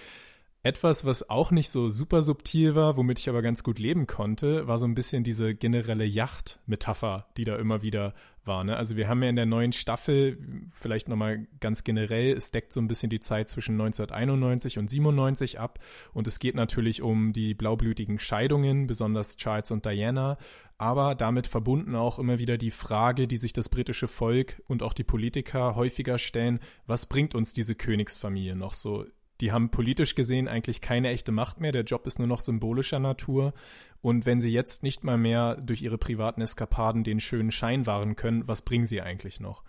etwas, 0.63 1.06
was 1.06 1.30
auch 1.30 1.52
nicht 1.52 1.69
so 1.69 1.91
super 1.91 2.23
subtil 2.23 2.73
war, 2.73 2.97
womit 2.97 3.19
ich 3.19 3.30
aber 3.30 3.43
ganz 3.43 3.63
gut 3.63 3.78
leben 3.78 4.08
konnte, 4.08 4.67
war 4.67 4.80
so 4.80 4.88
ein 4.88 4.95
bisschen 4.95 5.23
diese 5.23 5.54
generelle 5.54 6.06
Yacht-Metapher, 6.06 7.28
die 7.38 7.45
da 7.45 7.56
immer 7.58 7.84
wieder 7.84 8.15
war. 8.45 8.63
Ne? 8.63 8.75
Also 8.75 8.95
wir 8.95 9.08
haben 9.08 9.23
ja 9.23 9.30
in 9.30 9.36
der 9.36 9.45
neuen 9.45 9.71
Staffel, 9.71 10.38
vielleicht 10.71 11.08
nochmal 11.08 11.47
ganz 11.60 11.84
generell, 11.84 12.36
es 12.36 12.52
deckt 12.52 12.73
so 12.73 12.82
ein 12.82 12.88
bisschen 12.88 13.10
die 13.10 13.19
Zeit 13.19 13.49
zwischen 13.49 13.73
1991 13.73 14.78
und 14.78 14.89
97 14.89 15.60
ab 15.60 15.80
und 16.13 16.28
es 16.28 16.39
geht 16.39 16.56
natürlich 16.56 17.02
um 17.02 17.34
die 17.34 17.54
blaublütigen 17.54 18.19
Scheidungen, 18.19 18.88
besonders 18.88 19.38
Charles 19.38 19.71
und 19.71 19.86
Diana, 19.86 20.38
aber 20.78 21.13
damit 21.13 21.47
verbunden 21.47 21.95
auch 21.95 22.19
immer 22.19 22.39
wieder 22.39 22.58
die 22.58 22.71
Frage, 22.71 23.28
die 23.28 23.38
sich 23.38 23.54
das 23.54 23.69
britische 23.69 24.08
Volk 24.08 24.62
und 24.67 24.82
auch 24.82 24.93
die 24.93 25.04
Politiker 25.04 25.75
häufiger 25.75 26.17
stellen, 26.17 26.60
was 26.88 27.06
bringt 27.06 27.36
uns 27.36 27.54
diese 27.54 27.75
Königsfamilie 27.75 28.56
noch 28.56 28.73
so? 28.73 29.06
Die 29.41 29.52
haben 29.52 29.69
politisch 29.69 30.15
gesehen 30.15 30.47
eigentlich 30.47 30.82
keine 30.82 31.10
echte 31.10 31.32
Macht 31.32 31.60
mehr. 31.60 31.71
Der 31.71 31.84
Job 31.84 32.08
ist 32.08 32.19
nur 32.19 32.28
noch 32.28 32.41
symbolischer 32.41 32.99
Natur. 32.99 33.54
Und 34.02 34.25
wenn 34.25 34.41
sie 34.41 34.49
jetzt 34.49 34.84
nicht 34.84 35.04
mal 35.04 35.17
mehr 35.17 35.56
durch 35.56 35.82
ihre 35.82 35.97
privaten 35.97 36.41
Eskapaden 36.41 37.04
den 37.04 37.19
schönen 37.19 37.52
Schein 37.52 37.86
wahren 37.86 38.15
können, 38.15 38.47
was 38.47 38.63
bringen 38.63 38.86
sie 38.86 39.02
eigentlich 39.02 39.39
noch? 39.39 39.63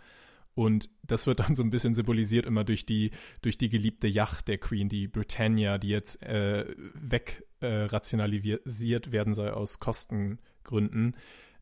Und 0.55 0.91
das 1.03 1.27
wird 1.27 1.41
dann 1.41 1.55
so 1.55 1.63
ein 1.63 1.71
bisschen 1.71 1.95
symbolisiert 1.95 2.47
immer 2.47 2.65
durch 2.65 2.85
die, 2.85 3.13
durch 3.43 3.57
die 3.57 3.69
geliebte 3.69 4.09
Yacht 4.09 4.49
der 4.49 4.59
Queen, 4.59 4.89
die 4.89 5.09
Britannia, 5.09 5.79
die 5.79 5.89
jetzt 5.89 6.23
äh, 6.23 6.67
wegrationalisiert 6.95 9.07
äh, 9.07 9.13
werden 9.13 9.33
soll 9.33 9.51
aus 9.51 9.79
Kostengründen. 9.79 11.17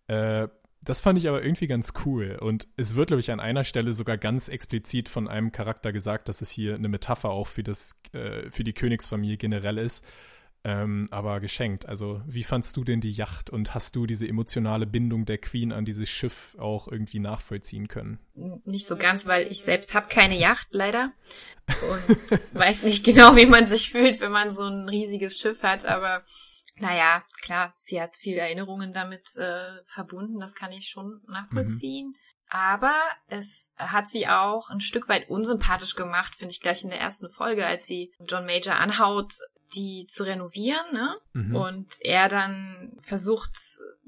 Äh, 0.07 0.49
das 0.81 1.01
fand 1.01 1.19
ich 1.19 1.29
aber 1.29 1.43
irgendwie 1.43 1.67
ganz 1.67 1.93
cool. 2.05 2.39
Und 2.41 2.69
es 2.77 2.95
wird, 2.95 3.09
glaube 3.09 3.21
ich, 3.21 3.31
an 3.31 3.41
einer 3.41 3.65
Stelle 3.65 3.93
sogar 3.93 4.17
ganz 4.17 4.49
explizit 4.49 5.09
von 5.09 5.29
einem 5.29 5.53
Charakter 5.53 5.93
gesagt, 5.93 6.29
dass 6.29 6.41
es 6.41 6.51
hier 6.51 6.75
eine 6.75 6.89
Metapher 6.89 7.31
auch 7.31 7.47
für, 7.47 7.63
das, 7.63 8.01
äh, 8.13 8.51
für 8.51 8.65
die 8.65 8.73
Königsfamilie 8.73 9.37
generell 9.37 9.79
ist 9.79 10.05
ähm, 10.65 11.07
aber 11.11 11.41
geschenkt. 11.41 11.87
Also, 11.87 12.21
wie 12.27 12.43
fandst 12.43 12.77
du 12.77 12.85
denn 12.85 13.01
die 13.01 13.13
Yacht 13.13 13.49
und 13.49 13.75
hast 13.75 13.95
du 13.97 14.07
diese 14.07 14.27
emotionale 14.27 14.87
Bindung 14.87 15.25
der 15.25 15.39
Queen 15.39 15.73
an 15.73 15.85
dieses 15.85 16.09
Schiff 16.09 16.57
auch 16.59 16.89
irgendwie 16.89 17.21
nachvollziehen 17.21 17.89
können? 17.89 18.19
Nicht 18.65 18.87
so 18.87 18.97
ganz, 18.97 19.27
weil 19.27 19.51
ich 19.51 19.63
selbst 19.63 19.95
habe 19.95 20.09
keine 20.09 20.37
Yacht, 20.39 20.69
leider. 20.73 21.13
Und 21.69 22.41
weiß 22.55 22.83
nicht 22.83 23.05
genau, 23.05 23.37
wie 23.37 23.47
man 23.47 23.67
sich 23.67 23.91
fühlt, 23.91 24.21
wenn 24.21 24.33
man 24.33 24.51
so 24.51 24.65
ein 24.65 24.89
riesiges 24.89 25.39
Schiff 25.39 25.63
hat, 25.63 25.87
aber 25.87 26.23
naja, 26.81 27.25
klar, 27.43 27.75
sie 27.77 28.01
hat 28.01 28.17
viele 28.17 28.41
Erinnerungen 28.41 28.93
damit 28.93 29.37
äh, 29.37 29.83
verbunden, 29.85 30.39
das 30.39 30.55
kann 30.55 30.73
ich 30.73 30.89
schon 30.89 31.21
nachvollziehen. 31.27 32.09
Mhm. 32.09 32.15
Aber 32.51 32.95
es 33.27 33.73
hat 33.77 34.09
sie 34.09 34.27
auch 34.27 34.71
ein 34.71 34.81
Stück 34.81 35.09
weit 35.09 35.29
unsympathisch 35.29 35.95
gemacht, 35.95 36.35
finde 36.35 36.53
ich 36.53 36.61
gleich 36.61 36.83
in 36.83 36.91
der 36.91 37.01
ersten 37.01 37.29
Folge, 37.29 37.67
als 37.67 37.87
sie 37.87 38.15
John 38.27 38.47
Major 38.47 38.77
anhaut, 38.77 39.35
die 39.75 40.07
zu 40.07 40.25
renovieren, 40.25 40.93
ne? 40.93 41.17
Mhm. 41.33 41.57
Und 41.57 41.87
er 42.01 42.29
dann 42.29 42.93
versucht 42.99 43.51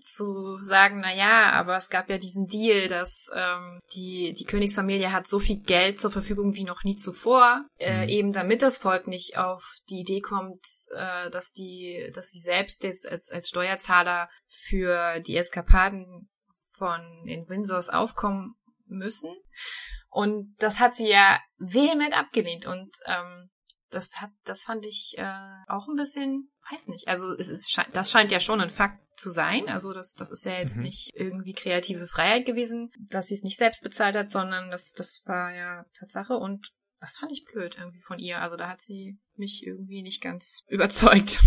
zu 0.00 0.58
sagen, 0.62 1.00
na 1.00 1.14
ja, 1.14 1.52
aber 1.52 1.76
es 1.76 1.90
gab 1.90 2.08
ja 2.08 2.18
diesen 2.18 2.46
Deal, 2.46 2.88
dass 2.88 3.30
ähm, 3.34 3.80
die 3.94 4.34
die 4.34 4.44
Königsfamilie 4.44 5.12
hat 5.12 5.28
so 5.28 5.38
viel 5.38 5.60
Geld 5.60 6.00
zur 6.00 6.10
Verfügung 6.10 6.54
wie 6.54 6.64
noch 6.64 6.84
nie 6.84 6.96
zuvor, 6.96 7.64
äh, 7.78 8.04
mhm. 8.04 8.08
eben 8.08 8.32
damit 8.32 8.62
das 8.62 8.78
Volk 8.78 9.06
nicht 9.06 9.36
auf 9.36 9.78
die 9.88 10.00
Idee 10.00 10.20
kommt, 10.20 10.64
äh, 10.94 11.30
dass 11.30 11.52
die, 11.52 12.10
dass 12.14 12.30
sie 12.30 12.40
selbst 12.40 12.84
jetzt 12.84 13.08
als 13.08 13.30
als 13.30 13.48
Steuerzahler 13.48 14.28
für 14.48 15.20
die 15.20 15.36
Eskapaden 15.36 16.28
von 16.76 17.00
den 17.26 17.48
Windsors 17.48 17.90
aufkommen 17.90 18.54
müssen. 18.86 19.30
Und 20.08 20.56
das 20.58 20.80
hat 20.80 20.94
sie 20.94 21.08
ja 21.08 21.38
vehement 21.58 22.18
abgelehnt 22.18 22.66
und 22.66 22.90
ähm, 23.06 23.50
das 23.90 24.20
hat, 24.20 24.30
das 24.44 24.62
fand 24.62 24.86
ich 24.86 25.14
äh, 25.18 25.64
auch 25.68 25.88
ein 25.88 25.96
bisschen, 25.96 26.50
weiß 26.70 26.88
nicht. 26.88 27.08
Also 27.08 27.32
es 27.36 27.48
ist, 27.48 27.78
das 27.92 28.10
scheint 28.10 28.32
ja 28.32 28.40
schon 28.40 28.60
ein 28.60 28.70
Fakt 28.70 29.00
zu 29.18 29.30
sein. 29.30 29.68
Also 29.68 29.92
das, 29.92 30.14
das 30.14 30.30
ist 30.30 30.44
ja 30.44 30.58
jetzt 30.58 30.78
mhm. 30.78 30.84
nicht 30.84 31.10
irgendwie 31.14 31.52
kreative 31.52 32.06
Freiheit 32.06 32.46
gewesen, 32.46 32.90
dass 32.98 33.28
sie 33.28 33.34
es 33.34 33.42
nicht 33.42 33.58
selbst 33.58 33.82
bezahlt 33.82 34.16
hat, 34.16 34.30
sondern 34.30 34.70
das, 34.70 34.92
das 34.92 35.22
war 35.24 35.54
ja 35.54 35.84
Tatsache 35.98 36.34
und 36.34 36.72
das 37.00 37.16
fand 37.16 37.32
ich 37.32 37.44
blöd 37.44 37.76
irgendwie 37.78 38.00
von 38.00 38.18
ihr. 38.18 38.40
Also 38.40 38.56
da 38.56 38.68
hat 38.68 38.80
sie 38.80 39.18
mich 39.36 39.66
irgendwie 39.66 40.02
nicht 40.02 40.20
ganz 40.20 40.62
überzeugt. 40.68 41.40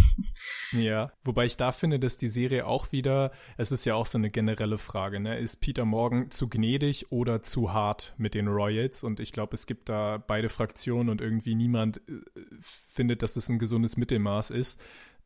Ja, 0.72 1.12
wobei 1.24 1.46
ich 1.46 1.58
da 1.58 1.72
finde, 1.72 2.00
dass 2.00 2.18
die 2.18 2.28
Serie 2.28 2.66
auch 2.66 2.92
wieder, 2.92 3.32
es 3.58 3.72
ist 3.72 3.86
ja 3.86 3.94
auch 3.94 4.08
so 4.08 4.18
eine 4.18 4.32
generelle 4.32 4.80
Frage, 4.80 5.20
ne? 5.20 5.38
Ist 5.38 5.58
Peter 5.58 5.86
Morgan 5.86 6.32
zu 6.32 6.50
gnädig 6.50 7.12
oder 7.12 7.44
zu 7.44 7.72
hart 7.72 8.16
mit 8.18 8.34
den 8.34 8.48
Royals? 8.48 9.04
Und 9.04 9.20
ich 9.20 9.32
glaube, 9.32 9.54
es 9.54 9.68
gibt 9.68 9.90
da 9.90 10.18
beide 10.18 10.50
Fraktionen 10.50 11.10
und 11.10 11.22
irgendwie 11.22 11.54
niemand 11.54 12.02
äh, 12.10 12.22
findet, 12.60 13.22
dass 13.22 13.36
es 13.36 13.50
ein 13.50 13.60
gesundes 13.60 13.96
Mittelmaß 13.96 14.50
ist. 14.50 14.82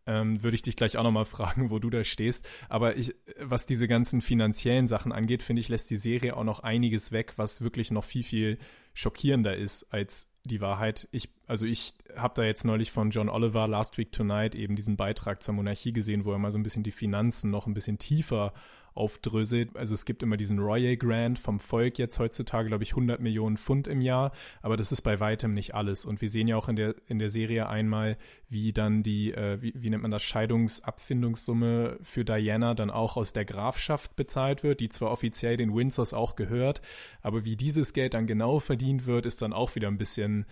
Ähm, 0.07 0.41
würde 0.41 0.55
ich 0.55 0.61
dich 0.61 0.75
gleich 0.75 0.97
auch 0.97 1.03
nochmal 1.03 1.25
fragen, 1.25 1.69
wo 1.69 1.79
du 1.79 1.89
da 1.89 2.03
stehst. 2.03 2.47
Aber 2.69 2.95
ich, 2.95 3.13
was 3.39 3.65
diese 3.65 3.87
ganzen 3.87 4.21
finanziellen 4.21 4.87
Sachen 4.87 5.11
angeht, 5.11 5.43
finde 5.43 5.59
ich, 5.59 5.69
lässt 5.69 5.89
die 5.89 5.97
Serie 5.97 6.35
auch 6.35 6.45
noch 6.45 6.61
einiges 6.61 7.11
weg, 7.11 7.33
was 7.35 7.61
wirklich 7.61 7.91
noch 7.91 8.05
viel, 8.05 8.23
viel 8.23 8.57
schockierender 8.93 9.55
ist 9.55 9.93
als 9.93 10.31
die 10.45 10.61
Wahrheit. 10.61 11.07
Ich, 11.11 11.29
also 11.45 11.65
ich 11.65 11.93
habe 12.15 12.33
da 12.35 12.43
jetzt 12.43 12.65
neulich 12.65 12.91
von 12.91 13.11
John 13.11 13.29
Oliver 13.29 13.67
Last 13.67 13.97
Week 13.97 14.11
Tonight 14.11 14.55
eben 14.55 14.75
diesen 14.75 14.97
Beitrag 14.97 15.43
zur 15.43 15.53
Monarchie 15.53 15.93
gesehen, 15.93 16.25
wo 16.25 16.31
er 16.31 16.39
mal 16.39 16.51
so 16.51 16.57
ein 16.57 16.63
bisschen 16.63 16.83
die 16.83 16.91
Finanzen 16.91 17.51
noch 17.51 17.67
ein 17.67 17.73
bisschen 17.73 17.99
tiefer 17.99 18.53
aufdröselt. 18.97 19.75
Also 19.75 19.93
es 19.93 20.05
gibt 20.05 20.23
immer 20.23 20.37
diesen 20.37 20.59
Royal 20.59 20.97
Grant 20.97 21.39
vom 21.39 21.59
Volk 21.59 21.97
jetzt 21.97 22.19
heutzutage, 22.19 22.67
glaube 22.67 22.83
ich, 22.83 22.91
100 22.91 23.21
Millionen 23.21 23.57
Pfund 23.57 23.87
im 23.87 24.01
Jahr, 24.01 24.31
aber 24.61 24.77
das 24.77 24.91
ist 24.91 25.01
bei 25.01 25.19
weitem 25.19 25.53
nicht 25.53 25.75
alles. 25.75 26.05
Und 26.05 26.21
wir 26.21 26.29
sehen 26.29 26.47
ja 26.47 26.57
auch 26.57 26.69
in 26.69 26.75
der, 26.75 26.95
in 27.07 27.19
der 27.19 27.29
Serie 27.29 27.69
einmal, 27.69 28.17
wie 28.49 28.73
dann 28.73 29.03
die, 29.03 29.33
äh, 29.33 29.61
wie, 29.61 29.73
wie 29.75 29.89
nennt 29.89 30.01
man 30.01 30.11
das, 30.11 30.23
Scheidungsabfindungssumme 30.23 31.99
für 32.01 32.25
Diana 32.25 32.73
dann 32.73 32.89
auch 32.89 33.17
aus 33.17 33.33
der 33.33 33.45
Grafschaft 33.45 34.15
bezahlt 34.15 34.63
wird, 34.63 34.79
die 34.79 34.89
zwar 34.89 35.11
offiziell 35.11 35.57
den 35.57 35.75
Windsors 35.75 36.13
auch 36.13 36.35
gehört, 36.35 36.81
aber 37.21 37.45
wie 37.45 37.55
dieses 37.55 37.93
Geld 37.93 38.13
dann 38.13 38.27
genau 38.27 38.59
verdient 38.59 39.05
wird, 39.05 39.25
ist 39.25 39.41
dann 39.41 39.53
auch 39.53 39.75
wieder 39.75 39.87
ein 39.87 39.97
bisschen 39.97 40.45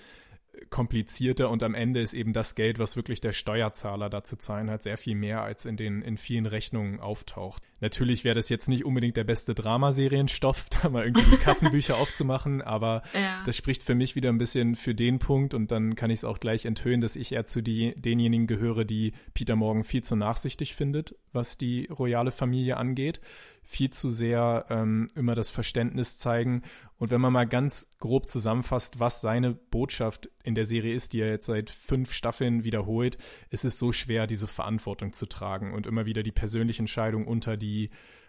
komplizierter 0.69 1.49
und 1.49 1.63
am 1.63 1.73
Ende 1.73 2.01
ist 2.01 2.13
eben 2.13 2.33
das 2.33 2.55
Geld, 2.55 2.79
was 2.79 2.95
wirklich 2.95 3.21
der 3.21 3.31
Steuerzahler 3.31 4.09
da 4.09 4.23
zu 4.23 4.37
zahlen 4.37 4.69
hat, 4.69 4.83
sehr 4.83 4.97
viel 4.97 5.15
mehr 5.15 5.41
als 5.41 5.65
in 5.65 5.77
den 5.77 6.01
in 6.01 6.17
vielen 6.17 6.45
Rechnungen 6.45 6.99
auftaucht. 6.99 7.61
Natürlich 7.81 8.23
wäre 8.23 8.35
das 8.35 8.49
jetzt 8.49 8.69
nicht 8.69 8.85
unbedingt 8.85 9.17
der 9.17 9.23
beste 9.25 9.53
Dramaserienstoff, 9.53 10.67
da 10.81 10.89
mal 10.89 11.03
irgendwie 11.03 11.29
die 11.29 11.37
Kassenbücher 11.37 11.97
aufzumachen, 11.99 12.61
aber 12.61 13.01
ja. 13.13 13.43
das 13.45 13.57
spricht 13.57 13.83
für 13.83 13.95
mich 13.95 14.15
wieder 14.15 14.29
ein 14.29 14.37
bisschen 14.37 14.75
für 14.75 14.95
den 14.95 15.19
Punkt 15.19 15.53
und 15.53 15.71
dann 15.71 15.95
kann 15.95 16.09
ich 16.09 16.19
es 16.19 16.23
auch 16.23 16.39
gleich 16.39 16.65
enthüllen, 16.65 17.01
dass 17.01 17.15
ich 17.15 17.33
eher 17.33 17.45
zu 17.45 17.61
die, 17.61 17.93
denjenigen 17.95 18.47
gehöre, 18.47 18.85
die 18.85 19.13
Peter 19.33 19.55
Morgan 19.55 19.83
viel 19.83 20.03
zu 20.03 20.15
nachsichtig 20.15 20.75
findet, 20.75 21.15
was 21.33 21.57
die 21.57 21.87
royale 21.87 22.31
Familie 22.31 22.77
angeht 22.77 23.19
viel 23.65 23.89
zu 23.89 24.09
sehr 24.09 24.67
ähm, 24.69 25.07
immer 25.15 25.33
das 25.33 25.49
Verständnis 25.49 26.17
zeigen. 26.19 26.61
Und 26.97 27.09
wenn 27.09 27.19
man 27.19 27.33
mal 27.33 27.47
ganz 27.47 27.91
grob 27.99 28.29
zusammenfasst, 28.29 28.99
was 28.99 29.21
seine 29.21 29.53
Botschaft 29.53 30.29
in 30.43 30.55
der 30.55 30.65
Serie 30.65 30.93
ist, 30.93 31.11
die 31.11 31.19
er 31.19 31.29
jetzt 31.29 31.47
seit 31.47 31.71
fünf 31.71 32.13
Staffeln 32.13 32.63
wiederholt, 32.63 33.17
ist 33.49 33.65
es 33.65 33.79
so 33.79 33.91
schwer, 33.91 34.27
diese 34.27 34.47
Verantwortung 34.47 35.11
zu 35.11 35.25
tragen 35.25 35.73
und 35.73 35.87
immer 35.87 36.05
wieder 36.05 36.23
die 36.23 36.31
persönliche 36.31 36.83
Entscheidung 36.83 37.27
unter 37.27 37.57
die, 37.57 37.74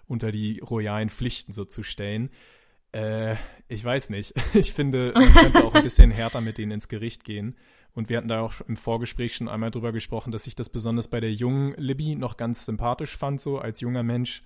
unter 0.06 0.30
die 0.30 0.60
royalen 0.60 1.10
Pflichten 1.10 1.52
so 1.52 1.64
zu 1.64 1.82
stellen. 1.82 2.30
Äh, 2.92 3.36
ich 3.68 3.84
weiß 3.84 4.10
nicht. 4.10 4.34
Ich 4.54 4.72
finde, 4.72 5.12
man 5.14 5.34
könnte 5.34 5.64
auch 5.64 5.74
ein 5.74 5.82
bisschen 5.90 6.10
härter 6.10 6.40
mit 6.40 6.58
denen 6.58 6.72
ins 6.72 6.88
Gericht 6.88 7.24
gehen. 7.24 7.56
Und 7.92 8.10
wir 8.10 8.18
hatten 8.18 8.28
da 8.28 8.40
auch 8.40 8.60
im 8.68 8.76
Vorgespräch 8.76 9.36
schon 9.36 9.48
einmal 9.48 9.70
drüber 9.70 9.90
gesprochen, 9.90 10.30
dass 10.30 10.46
ich 10.46 10.54
das 10.54 10.68
besonders 10.68 11.08
bei 11.08 11.18
der 11.18 11.32
jungen 11.32 11.72
Libby 11.78 12.14
noch 12.14 12.36
ganz 12.36 12.66
sympathisch 12.66 13.16
fand, 13.16 13.40
so 13.40 13.58
als 13.58 13.80
junger 13.80 14.02
Mensch 14.02 14.42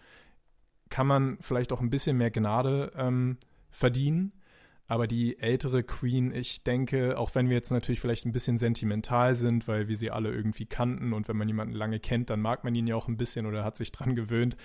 kann 0.88 1.06
man 1.06 1.38
vielleicht 1.40 1.72
auch 1.72 1.80
ein 1.80 1.90
bisschen 1.90 2.16
mehr 2.16 2.30
Gnade 2.30 2.92
ähm, 2.96 3.38
verdienen. 3.70 4.32
Aber 4.90 5.06
die 5.06 5.38
ältere 5.38 5.84
Queen, 5.84 6.34
ich 6.34 6.64
denke, 6.64 7.16
auch 7.16 7.36
wenn 7.36 7.48
wir 7.48 7.54
jetzt 7.54 7.70
natürlich 7.70 8.00
vielleicht 8.00 8.26
ein 8.26 8.32
bisschen 8.32 8.58
sentimental 8.58 9.36
sind, 9.36 9.68
weil 9.68 9.86
wir 9.86 9.96
sie 9.96 10.10
alle 10.10 10.32
irgendwie 10.32 10.66
kannten 10.66 11.12
und 11.12 11.28
wenn 11.28 11.36
man 11.36 11.46
jemanden 11.46 11.74
lange 11.74 12.00
kennt, 12.00 12.28
dann 12.28 12.40
mag 12.40 12.64
man 12.64 12.74
ihn 12.74 12.88
ja 12.88 12.96
auch 12.96 13.06
ein 13.06 13.16
bisschen 13.16 13.46
oder 13.46 13.62
hat 13.62 13.76
sich 13.76 13.92
dran 13.92 14.16
gewöhnt. 14.16 14.56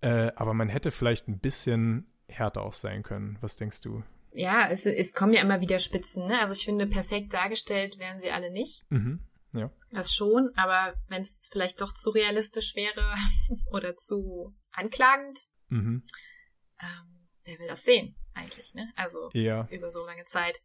Äh, 0.00 0.32
aber 0.36 0.54
man 0.54 0.70
hätte 0.70 0.90
vielleicht 0.90 1.28
ein 1.28 1.38
bisschen 1.38 2.10
härter 2.28 2.62
auch 2.62 2.72
sein 2.72 3.02
können. 3.02 3.36
Was 3.42 3.58
denkst 3.58 3.82
du? 3.82 4.02
Ja, 4.32 4.68
es, 4.70 4.86
es 4.86 5.12
kommen 5.12 5.34
ja 5.34 5.42
immer 5.42 5.60
wieder 5.60 5.80
Spitzen. 5.80 6.24
Ne? 6.24 6.40
Also 6.40 6.54
ich 6.54 6.64
finde, 6.64 6.86
perfekt 6.86 7.34
dargestellt 7.34 7.98
wären 7.98 8.18
sie 8.18 8.30
alle 8.30 8.50
nicht. 8.50 8.90
Mhm. 8.90 9.20
Ja. 9.52 9.70
Das 9.90 10.14
schon, 10.14 10.48
aber 10.56 10.94
wenn 11.08 11.20
es 11.20 11.50
vielleicht 11.52 11.82
doch 11.82 11.92
zu 11.92 12.08
realistisch 12.08 12.74
wäre 12.74 13.14
oder 13.70 13.96
zu 13.96 14.54
anklagend, 14.72 15.40
mhm. 15.68 16.04
ähm, 16.80 17.28
wer 17.44 17.58
will 17.58 17.68
das 17.68 17.84
sehen 17.84 18.16
eigentlich, 18.36 18.74
ne? 18.74 18.92
Also 18.96 19.30
ja. 19.32 19.66
über 19.70 19.90
so 19.90 20.04
lange 20.04 20.24
Zeit. 20.24 20.60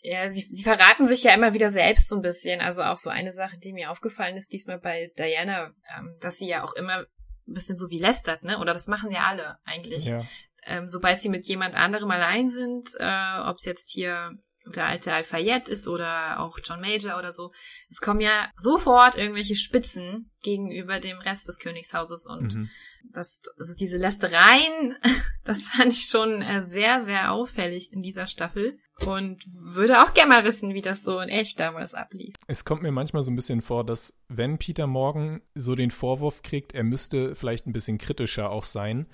Ja, 0.00 0.28
sie, 0.28 0.42
sie 0.42 0.62
verraten 0.62 1.06
sich 1.06 1.22
ja 1.24 1.32
immer 1.32 1.54
wieder 1.54 1.70
selbst 1.70 2.08
so 2.08 2.16
ein 2.16 2.22
bisschen. 2.22 2.60
Also 2.60 2.82
auch 2.82 2.98
so 2.98 3.10
eine 3.10 3.32
Sache, 3.32 3.58
die 3.58 3.72
mir 3.72 3.90
aufgefallen 3.90 4.36
ist 4.36 4.52
diesmal 4.52 4.78
bei 4.78 5.12
Diana, 5.18 5.72
ähm, 5.96 6.16
dass 6.20 6.38
sie 6.38 6.48
ja 6.48 6.62
auch 6.62 6.74
immer 6.74 6.98
ein 7.46 7.54
bisschen 7.54 7.76
so 7.76 7.88
wie 7.90 8.00
lästert, 8.00 8.42
ne? 8.42 8.58
Oder 8.58 8.74
das 8.74 8.86
machen 8.86 9.10
ja 9.10 9.22
alle 9.28 9.58
eigentlich. 9.64 10.06
Ja. 10.06 10.26
Ähm, 10.66 10.88
sobald 10.88 11.20
sie 11.20 11.28
mit 11.28 11.46
jemand 11.46 11.74
anderem 11.74 12.10
allein 12.10 12.48
sind, 12.48 12.88
äh, 12.98 13.38
ob 13.44 13.58
es 13.58 13.64
jetzt 13.64 13.90
hier 13.90 14.32
der 14.66 14.86
alte 14.86 15.12
Alfayette 15.12 15.70
ist 15.70 15.88
oder 15.88 16.40
auch 16.40 16.58
John 16.64 16.80
Major 16.80 17.18
oder 17.18 17.32
so, 17.32 17.52
es 17.90 18.00
kommen 18.00 18.20
ja 18.20 18.50
sofort 18.56 19.16
irgendwelche 19.16 19.56
Spitzen 19.56 20.32
gegenüber 20.42 21.00
dem 21.00 21.18
Rest 21.18 21.48
des 21.48 21.58
Königshauses 21.58 22.26
und 22.26 22.54
mhm. 22.54 22.70
Das, 23.12 23.42
also 23.58 23.74
diese 23.74 23.98
Lästereien, 23.98 24.96
das 25.44 25.68
fand 25.68 25.92
ich 25.92 26.04
schon 26.04 26.42
äh, 26.42 26.62
sehr, 26.62 27.02
sehr 27.02 27.32
auffällig 27.32 27.92
in 27.92 28.02
dieser 28.02 28.26
Staffel 28.26 28.78
und 29.00 29.44
würde 29.46 30.02
auch 30.02 30.14
gerne 30.14 30.30
mal 30.30 30.44
wissen, 30.44 30.74
wie 30.74 30.82
das 30.82 31.02
so 31.02 31.18
in 31.20 31.28
echt 31.28 31.58
damals 31.58 31.94
ablief. 31.94 32.34
Es 32.46 32.64
kommt 32.64 32.82
mir 32.82 32.92
manchmal 32.92 33.22
so 33.22 33.32
ein 33.32 33.36
bisschen 33.36 33.62
vor, 33.62 33.84
dass 33.84 34.14
wenn 34.28 34.58
Peter 34.58 34.86
Morgan 34.86 35.40
so 35.54 35.74
den 35.74 35.90
Vorwurf 35.90 36.42
kriegt, 36.42 36.74
er 36.74 36.84
müsste 36.84 37.34
vielleicht 37.34 37.66
ein 37.66 37.72
bisschen 37.72 37.98
kritischer 37.98 38.50
auch 38.50 38.64
sein, 38.64 39.06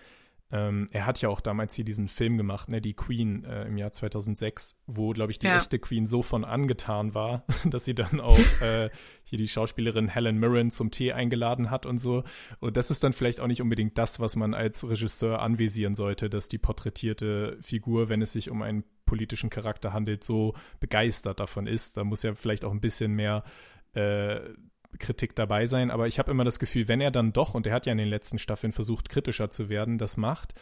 Ähm, 0.52 0.88
er 0.90 1.06
hat 1.06 1.20
ja 1.22 1.28
auch 1.28 1.40
damals 1.40 1.74
hier 1.74 1.84
diesen 1.84 2.08
Film 2.08 2.36
gemacht, 2.36 2.68
ne, 2.68 2.80
die 2.80 2.94
Queen 2.94 3.44
äh, 3.44 3.64
im 3.66 3.76
Jahr 3.76 3.92
2006, 3.92 4.80
wo, 4.86 5.12
glaube 5.12 5.30
ich, 5.30 5.38
die 5.38 5.46
ja. 5.46 5.56
echte 5.56 5.78
Queen 5.78 6.06
so 6.06 6.22
von 6.22 6.44
angetan 6.44 7.14
war, 7.14 7.44
dass 7.64 7.84
sie 7.84 7.94
dann 7.94 8.20
auch 8.20 8.38
äh, 8.60 8.90
hier 9.22 9.38
die 9.38 9.48
Schauspielerin 9.48 10.08
Helen 10.08 10.38
Mirren 10.38 10.70
zum 10.70 10.90
Tee 10.90 11.12
eingeladen 11.12 11.70
hat 11.70 11.86
und 11.86 11.98
so. 11.98 12.24
Und 12.58 12.76
das 12.76 12.90
ist 12.90 13.04
dann 13.04 13.12
vielleicht 13.12 13.40
auch 13.40 13.46
nicht 13.46 13.62
unbedingt 13.62 13.96
das, 13.96 14.18
was 14.18 14.34
man 14.34 14.54
als 14.54 14.88
Regisseur 14.88 15.40
anvisieren 15.40 15.94
sollte, 15.94 16.28
dass 16.28 16.48
die 16.48 16.58
porträtierte 16.58 17.58
Figur, 17.60 18.08
wenn 18.08 18.22
es 18.22 18.32
sich 18.32 18.50
um 18.50 18.62
einen 18.62 18.84
politischen 19.06 19.50
Charakter 19.50 19.92
handelt, 19.92 20.24
so 20.24 20.54
begeistert 20.80 21.40
davon 21.40 21.66
ist. 21.66 21.96
Da 21.96 22.04
muss 22.04 22.22
ja 22.22 22.34
vielleicht 22.34 22.64
auch 22.64 22.72
ein 22.72 22.80
bisschen 22.80 23.12
mehr 23.12 23.44
äh, 23.92 24.40
Kritik 24.98 25.36
dabei 25.36 25.66
sein, 25.66 25.90
aber 25.90 26.06
ich 26.06 26.18
habe 26.18 26.30
immer 26.30 26.44
das 26.44 26.58
Gefühl, 26.58 26.88
wenn 26.88 27.00
er 27.00 27.10
dann 27.10 27.32
doch, 27.32 27.54
und 27.54 27.66
er 27.66 27.74
hat 27.74 27.86
ja 27.86 27.92
in 27.92 27.98
den 27.98 28.08
letzten 28.08 28.38
Staffeln 28.38 28.72
versucht, 28.72 29.08
kritischer 29.08 29.50
zu 29.50 29.68
werden, 29.68 29.98
das 29.98 30.16
macht, 30.16 30.54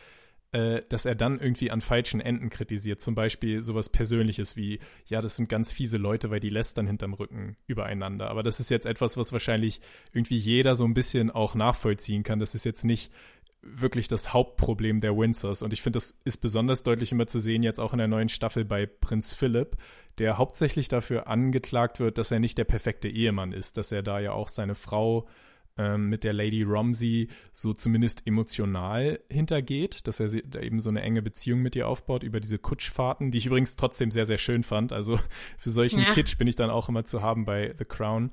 äh, 0.52 0.80
dass 0.88 1.04
er 1.04 1.14
dann 1.14 1.38
irgendwie 1.40 1.70
an 1.70 1.80
falschen 1.80 2.20
Enden 2.20 2.48
kritisiert. 2.48 3.00
Zum 3.00 3.14
Beispiel 3.14 3.62
sowas 3.62 3.90
Persönliches 3.90 4.56
wie, 4.56 4.80
ja, 5.06 5.20
das 5.20 5.36
sind 5.36 5.48
ganz 5.48 5.72
fiese 5.72 5.98
Leute, 5.98 6.30
weil 6.30 6.40
die 6.40 6.48
lästern 6.48 6.86
hinterm 6.86 7.12
Rücken 7.12 7.56
übereinander. 7.66 8.30
Aber 8.30 8.42
das 8.42 8.58
ist 8.58 8.70
jetzt 8.70 8.86
etwas, 8.86 9.16
was 9.18 9.32
wahrscheinlich 9.32 9.80
irgendwie 10.12 10.38
jeder 10.38 10.74
so 10.74 10.84
ein 10.84 10.94
bisschen 10.94 11.30
auch 11.30 11.54
nachvollziehen 11.54 12.22
kann. 12.22 12.38
Das 12.38 12.54
ist 12.54 12.64
jetzt 12.64 12.84
nicht 12.84 13.12
wirklich 13.62 14.08
das 14.08 14.32
Hauptproblem 14.32 15.00
der 15.00 15.16
Windsors. 15.16 15.62
Und 15.62 15.72
ich 15.72 15.82
finde, 15.82 15.96
das 15.96 16.18
ist 16.24 16.38
besonders 16.38 16.82
deutlich 16.82 17.12
immer 17.12 17.26
zu 17.26 17.40
sehen, 17.40 17.62
jetzt 17.62 17.80
auch 17.80 17.92
in 17.92 17.98
der 17.98 18.08
neuen 18.08 18.28
Staffel 18.28 18.64
bei 18.64 18.86
Prinz 18.86 19.34
Philipp, 19.34 19.76
der 20.18 20.38
hauptsächlich 20.38 20.88
dafür 20.88 21.28
angeklagt 21.28 22.00
wird, 22.00 22.18
dass 22.18 22.30
er 22.30 22.40
nicht 22.40 22.58
der 22.58 22.64
perfekte 22.64 23.08
Ehemann 23.08 23.52
ist, 23.52 23.76
dass 23.76 23.92
er 23.92 24.02
da 24.02 24.20
ja 24.20 24.32
auch 24.32 24.48
seine 24.48 24.74
Frau 24.74 25.28
ähm, 25.78 26.08
mit 26.08 26.24
der 26.24 26.32
Lady 26.32 26.62
Romsey 26.62 27.28
so 27.52 27.72
zumindest 27.72 28.26
emotional 28.26 29.20
hintergeht, 29.30 30.06
dass 30.06 30.20
er 30.20 30.28
da 30.42 30.60
eben 30.60 30.80
so 30.80 30.90
eine 30.90 31.02
enge 31.02 31.22
Beziehung 31.22 31.60
mit 31.60 31.76
ihr 31.76 31.88
aufbaut 31.88 32.24
über 32.24 32.40
diese 32.40 32.58
Kutschfahrten, 32.58 33.30
die 33.30 33.38
ich 33.38 33.46
übrigens 33.46 33.76
trotzdem 33.76 34.10
sehr, 34.10 34.26
sehr 34.26 34.38
schön 34.38 34.64
fand. 34.64 34.92
Also 34.92 35.18
für 35.58 35.70
solchen 35.70 36.02
ja. 36.02 36.12
Kitsch 36.12 36.36
bin 36.36 36.48
ich 36.48 36.56
dann 36.56 36.70
auch 36.70 36.88
immer 36.88 37.04
zu 37.04 37.22
haben 37.22 37.44
bei 37.44 37.74
The 37.78 37.84
Crown. 37.84 38.32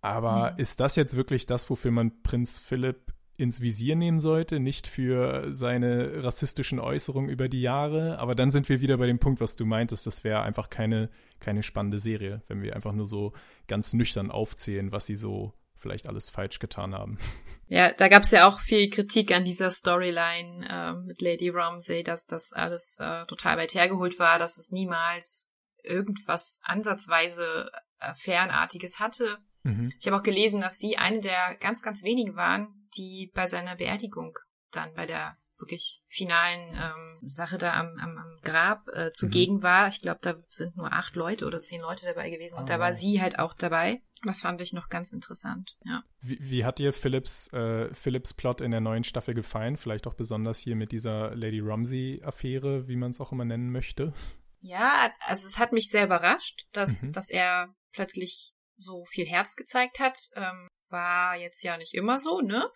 Aber 0.00 0.52
mhm. 0.52 0.58
ist 0.58 0.78
das 0.78 0.94
jetzt 0.94 1.16
wirklich 1.16 1.46
das, 1.46 1.68
wofür 1.68 1.90
man 1.90 2.22
Prinz 2.22 2.58
Philipp 2.58 3.05
ins 3.36 3.60
Visier 3.60 3.96
nehmen 3.96 4.18
sollte, 4.18 4.60
nicht 4.60 4.86
für 4.86 5.52
seine 5.52 6.24
rassistischen 6.24 6.78
Äußerungen 6.78 7.30
über 7.30 7.48
die 7.48 7.60
Jahre. 7.60 8.18
Aber 8.18 8.34
dann 8.34 8.50
sind 8.50 8.68
wir 8.68 8.80
wieder 8.80 8.96
bei 8.96 9.06
dem 9.06 9.18
Punkt, 9.18 9.40
was 9.40 9.56
du 9.56 9.64
meintest, 9.64 10.06
das 10.06 10.24
wäre 10.24 10.42
einfach 10.42 10.70
keine, 10.70 11.10
keine 11.40 11.62
spannende 11.62 11.98
Serie, 11.98 12.42
wenn 12.48 12.62
wir 12.62 12.74
einfach 12.74 12.92
nur 12.92 13.06
so 13.06 13.32
ganz 13.68 13.92
nüchtern 13.92 14.30
aufzählen, 14.30 14.92
was 14.92 15.06
sie 15.06 15.16
so 15.16 15.52
vielleicht 15.76 16.08
alles 16.08 16.30
falsch 16.30 16.58
getan 16.58 16.94
haben. 16.94 17.18
Ja, 17.68 17.90
da 17.90 18.06
gab 18.06 18.22
es 18.22 18.30
ja 18.30 18.46
auch 18.46 18.60
viel 18.60 18.88
Kritik 18.90 19.34
an 19.34 19.44
dieser 19.44 19.72
Storyline 19.72 20.68
äh, 20.70 20.92
mit 21.04 21.20
Lady 21.20 21.48
Romsey, 21.48 22.04
dass 22.04 22.24
das 22.24 22.52
alles 22.52 22.96
äh, 23.00 23.26
total 23.26 23.56
weit 23.56 23.74
hergeholt 23.74 24.20
war, 24.20 24.38
dass 24.38 24.56
es 24.56 24.70
niemals 24.70 25.48
irgendwas 25.82 26.60
ansatzweise 26.62 27.68
äh, 27.98 28.14
Fernartiges 28.14 29.00
hatte. 29.00 29.38
Mhm. 29.66 29.92
Ich 29.98 30.06
habe 30.06 30.16
auch 30.16 30.22
gelesen, 30.22 30.60
dass 30.60 30.78
sie 30.78 30.96
eine 30.96 31.20
der 31.20 31.56
ganz, 31.60 31.82
ganz 31.82 32.02
wenigen 32.02 32.36
waren, 32.36 32.88
die 32.96 33.30
bei 33.34 33.46
seiner 33.46 33.76
Beerdigung 33.76 34.38
dann 34.70 34.94
bei 34.94 35.06
der 35.06 35.36
wirklich 35.58 36.02
finalen 36.06 36.74
ähm, 36.74 37.28
Sache 37.28 37.58
da 37.58 37.74
am, 37.74 37.96
am, 37.98 38.18
am 38.18 38.36
Grab 38.42 38.88
äh, 38.88 39.12
zugegen 39.12 39.56
mhm. 39.56 39.62
war. 39.62 39.88
Ich 39.88 40.02
glaube, 40.02 40.18
da 40.22 40.34
sind 40.48 40.76
nur 40.76 40.92
acht 40.92 41.16
Leute 41.16 41.46
oder 41.46 41.60
zehn 41.60 41.80
Leute 41.80 42.06
dabei 42.06 42.30
gewesen 42.30 42.56
und 42.58 42.64
oh. 42.64 42.66
da 42.66 42.78
war 42.78 42.92
sie 42.92 43.20
halt 43.20 43.38
auch 43.38 43.54
dabei. 43.54 44.02
Das 44.24 44.42
fand 44.42 44.60
ich 44.60 44.72
noch 44.72 44.88
ganz 44.88 45.12
interessant, 45.12 45.76
ja. 45.84 46.02
Wie, 46.20 46.38
wie 46.40 46.64
hat 46.64 46.78
dir 46.78 46.92
Philips, 46.92 47.52
äh, 47.52 47.92
Philips 47.94 48.34
Plot 48.34 48.60
in 48.60 48.70
der 48.70 48.80
neuen 48.80 49.04
Staffel 49.04 49.34
gefallen? 49.34 49.76
Vielleicht 49.76 50.06
auch 50.06 50.14
besonders 50.14 50.58
hier 50.58 50.74
mit 50.74 50.92
dieser 50.92 51.34
Lady 51.34 51.60
Romsey-Affäre, 51.60 52.88
wie 52.88 52.96
man 52.96 53.10
es 53.10 53.20
auch 53.20 53.32
immer 53.32 53.44
nennen 53.44 53.70
möchte? 53.70 54.12
Ja, 54.60 55.12
also 55.26 55.46
es 55.46 55.58
hat 55.58 55.72
mich 55.72 55.90
sehr 55.90 56.04
überrascht, 56.04 56.66
dass, 56.72 57.02
mhm. 57.02 57.12
dass 57.12 57.30
er 57.30 57.74
plötzlich 57.92 58.54
so 58.76 59.04
viel 59.06 59.26
Herz 59.26 59.56
gezeigt 59.56 59.98
hat. 59.98 60.18
Ähm, 60.34 60.68
war 60.90 61.36
jetzt 61.36 61.62
ja 61.62 61.76
nicht 61.76 61.94
immer 61.94 62.18
so, 62.18 62.40
ne? 62.40 62.70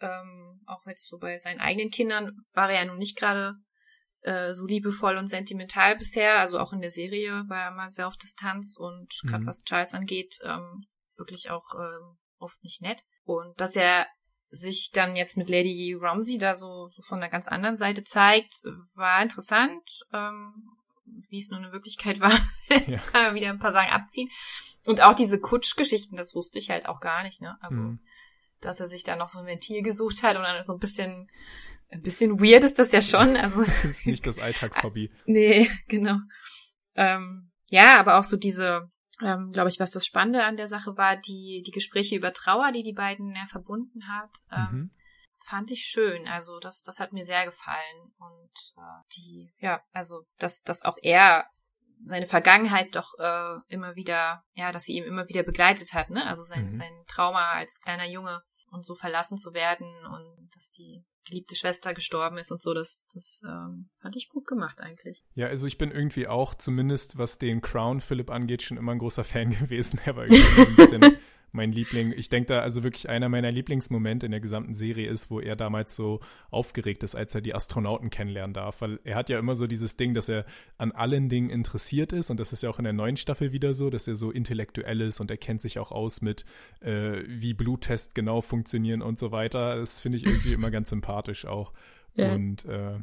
Ähm, 0.00 0.62
auch 0.66 0.86
jetzt 0.86 1.08
so 1.08 1.18
bei 1.18 1.38
seinen 1.38 1.60
eigenen 1.60 1.90
Kindern 1.90 2.44
war 2.52 2.70
er 2.70 2.80
ja 2.80 2.84
nun 2.84 2.98
nicht 2.98 3.16
gerade 3.16 3.54
äh, 4.22 4.54
so 4.54 4.66
liebevoll 4.66 5.16
und 5.16 5.28
sentimental 5.28 5.96
bisher. 5.96 6.38
Also 6.38 6.58
auch 6.58 6.72
in 6.72 6.80
der 6.80 6.90
Serie 6.90 7.44
war 7.48 7.64
er 7.64 7.70
mal 7.72 7.90
sehr 7.90 8.08
auf 8.08 8.16
Distanz 8.16 8.76
und 8.78 9.12
mhm. 9.22 9.28
gerade 9.28 9.46
was 9.46 9.62
Charles 9.62 9.94
angeht, 9.94 10.38
ähm, 10.44 10.86
wirklich 11.16 11.50
auch 11.50 11.74
ähm, 11.74 12.18
oft 12.38 12.62
nicht 12.62 12.82
nett. 12.82 13.02
Und 13.24 13.60
dass 13.60 13.76
er 13.76 14.06
sich 14.50 14.90
dann 14.92 15.16
jetzt 15.16 15.36
mit 15.36 15.50
Lady 15.50 15.94
Romsey 15.94 16.38
da 16.38 16.56
so, 16.56 16.88
so 16.88 17.02
von 17.02 17.18
einer 17.18 17.28
ganz 17.28 17.48
anderen 17.48 17.76
Seite 17.76 18.02
zeigt, 18.02 18.54
war 18.94 19.22
interessant. 19.22 19.82
Ähm, 20.12 20.77
wie 21.30 21.38
es 21.38 21.50
nur 21.50 21.60
eine 21.60 21.72
Wirklichkeit 21.72 22.20
war, 22.20 22.32
ja. 22.86 22.98
kann 22.98 23.24
man 23.24 23.34
wieder 23.34 23.50
ein 23.50 23.58
paar 23.58 23.72
Sachen 23.72 23.92
abziehen. 23.92 24.28
Und 24.86 25.02
auch 25.02 25.14
diese 25.14 25.40
Kutschgeschichten, 25.40 26.16
das 26.16 26.34
wusste 26.34 26.58
ich 26.58 26.70
halt 26.70 26.86
auch 26.86 27.00
gar 27.00 27.22
nicht, 27.22 27.40
ne? 27.40 27.56
Also, 27.60 27.82
mhm. 27.82 28.00
dass 28.60 28.80
er 28.80 28.88
sich 28.88 29.04
da 29.04 29.16
noch 29.16 29.28
so 29.28 29.40
ein 29.40 29.46
Ventil 29.46 29.82
gesucht 29.82 30.22
hat 30.22 30.36
und 30.36 30.42
dann 30.42 30.62
so 30.62 30.74
ein 30.74 30.78
bisschen, 30.78 31.30
ein 31.90 32.02
bisschen 32.02 32.40
weird 32.40 32.64
ist 32.64 32.78
das 32.78 32.92
ja 32.92 33.02
schon. 33.02 33.36
Also 33.36 33.62
das 33.82 33.84
ist 33.84 34.06
nicht 34.06 34.26
das 34.26 34.38
Alltagshobby. 34.38 35.10
nee, 35.26 35.70
genau. 35.88 36.18
Ähm, 36.94 37.50
ja, 37.70 37.98
aber 37.98 38.18
auch 38.18 38.24
so 38.24 38.36
diese, 38.36 38.90
ähm, 39.22 39.52
glaube 39.52 39.68
ich, 39.68 39.78
was 39.78 39.90
das 39.90 40.06
Spannende 40.06 40.44
an 40.44 40.56
der 40.56 40.68
Sache 40.68 40.96
war, 40.96 41.16
die, 41.16 41.62
die 41.66 41.70
Gespräche 41.70 42.16
über 42.16 42.32
Trauer, 42.32 42.72
die 42.72 42.82
die 42.82 42.92
beiden 42.92 43.34
ja 43.34 43.46
verbunden 43.50 44.08
hat. 44.08 44.30
Ähm, 44.50 44.78
mhm 44.78 44.90
fand 45.48 45.70
ich 45.70 45.84
schön. 45.84 46.26
Also 46.28 46.58
das, 46.58 46.82
das 46.82 47.00
hat 47.00 47.12
mir 47.12 47.24
sehr 47.24 47.44
gefallen. 47.46 48.12
Und 48.18 48.74
äh, 48.76 49.02
die, 49.16 49.52
ja, 49.58 49.80
also 49.92 50.22
dass, 50.38 50.62
dass 50.62 50.84
auch 50.84 50.96
er 51.02 51.46
seine 52.04 52.26
Vergangenheit 52.26 52.94
doch 52.94 53.14
äh, 53.18 53.56
immer 53.68 53.96
wieder, 53.96 54.44
ja, 54.54 54.70
dass 54.72 54.84
sie 54.84 54.94
ihm 54.94 55.04
immer 55.04 55.28
wieder 55.28 55.42
begleitet 55.42 55.94
hat, 55.94 56.10
ne? 56.10 56.24
Also 56.26 56.44
sein, 56.44 56.66
mhm. 56.66 56.74
sein 56.74 56.92
Trauma 57.08 57.52
als 57.52 57.80
kleiner 57.80 58.06
Junge 58.06 58.40
und 58.70 58.84
so 58.84 58.94
verlassen 58.94 59.36
zu 59.36 59.52
werden 59.52 59.86
und 60.06 60.48
dass 60.54 60.70
die 60.70 61.04
geliebte 61.28 61.56
Schwester 61.56 61.94
gestorben 61.94 62.38
ist 62.38 62.52
und 62.52 62.62
so, 62.62 62.72
das, 62.72 63.06
das 63.12 63.40
ähm, 63.44 63.90
fand 64.00 64.16
ich 64.16 64.28
gut 64.28 64.46
gemacht 64.46 64.80
eigentlich. 64.80 65.24
Ja, 65.34 65.48
also 65.48 65.66
ich 65.66 65.76
bin 65.76 65.90
irgendwie 65.90 66.26
auch, 66.26 66.54
zumindest 66.54 67.18
was 67.18 67.38
den 67.38 67.60
Crown 67.60 68.00
Philipp 68.00 68.30
angeht, 68.30 68.62
schon 68.62 68.76
immer 68.76 68.92
ein 68.92 68.98
großer 68.98 69.24
Fan 69.24 69.50
gewesen. 69.58 70.00
Er 70.04 70.16
war 70.16 70.24
irgendwie 70.24 70.60
ein 70.60 70.76
bisschen 70.76 71.18
mein 71.52 71.72
Liebling. 71.72 72.12
Ich 72.16 72.28
denke 72.28 72.54
da 72.54 72.60
also 72.60 72.82
wirklich 72.82 73.08
einer 73.08 73.28
meiner 73.28 73.50
Lieblingsmomente 73.50 74.26
in 74.26 74.32
der 74.32 74.40
gesamten 74.40 74.74
Serie 74.74 75.08
ist, 75.08 75.30
wo 75.30 75.40
er 75.40 75.56
damals 75.56 75.94
so 75.94 76.20
aufgeregt 76.50 77.02
ist, 77.02 77.14
als 77.14 77.34
er 77.34 77.40
die 77.40 77.54
Astronauten 77.54 78.10
kennenlernen 78.10 78.54
darf, 78.54 78.80
weil 78.80 79.00
er 79.04 79.16
hat 79.16 79.28
ja 79.28 79.38
immer 79.38 79.56
so 79.56 79.66
dieses 79.66 79.96
Ding, 79.96 80.14
dass 80.14 80.28
er 80.28 80.44
an 80.76 80.92
allen 80.92 81.28
Dingen 81.28 81.50
interessiert 81.50 82.12
ist 82.12 82.30
und 82.30 82.38
das 82.38 82.52
ist 82.52 82.62
ja 82.62 82.70
auch 82.70 82.78
in 82.78 82.84
der 82.84 82.92
neuen 82.92 83.16
Staffel 83.16 83.52
wieder 83.52 83.74
so, 83.74 83.90
dass 83.90 84.06
er 84.08 84.16
so 84.16 84.30
intellektuell 84.30 85.00
ist 85.00 85.20
und 85.20 85.30
er 85.30 85.36
kennt 85.36 85.60
sich 85.60 85.78
auch 85.78 85.92
aus 85.92 86.20
mit, 86.20 86.44
äh, 86.80 87.22
wie 87.26 87.54
Bluttests 87.54 88.14
genau 88.14 88.40
funktionieren 88.40 89.02
und 89.02 89.18
so 89.18 89.32
weiter. 89.32 89.76
Das 89.76 90.00
finde 90.00 90.18
ich 90.18 90.26
irgendwie 90.26 90.52
immer 90.52 90.70
ganz 90.70 90.90
sympathisch 90.90 91.46
auch. 91.46 91.72
Ja. 92.14 92.32
Und 92.32 92.64
äh, 92.64 92.98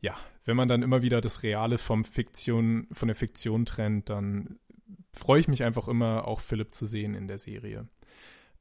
ja, 0.00 0.14
wenn 0.44 0.56
man 0.56 0.68
dann 0.68 0.82
immer 0.82 1.02
wieder 1.02 1.20
das 1.20 1.42
Reale 1.42 1.78
vom 1.78 2.04
Fiktion, 2.04 2.86
von 2.92 3.08
der 3.08 3.16
Fiktion 3.16 3.66
trennt, 3.66 4.10
dann 4.10 4.58
freue 5.16 5.40
ich 5.40 5.48
mich 5.48 5.64
einfach 5.64 5.88
immer, 5.88 6.26
auch 6.26 6.40
Philipp 6.40 6.74
zu 6.74 6.86
sehen 6.86 7.14
in 7.14 7.26
der 7.26 7.38
Serie. 7.38 7.88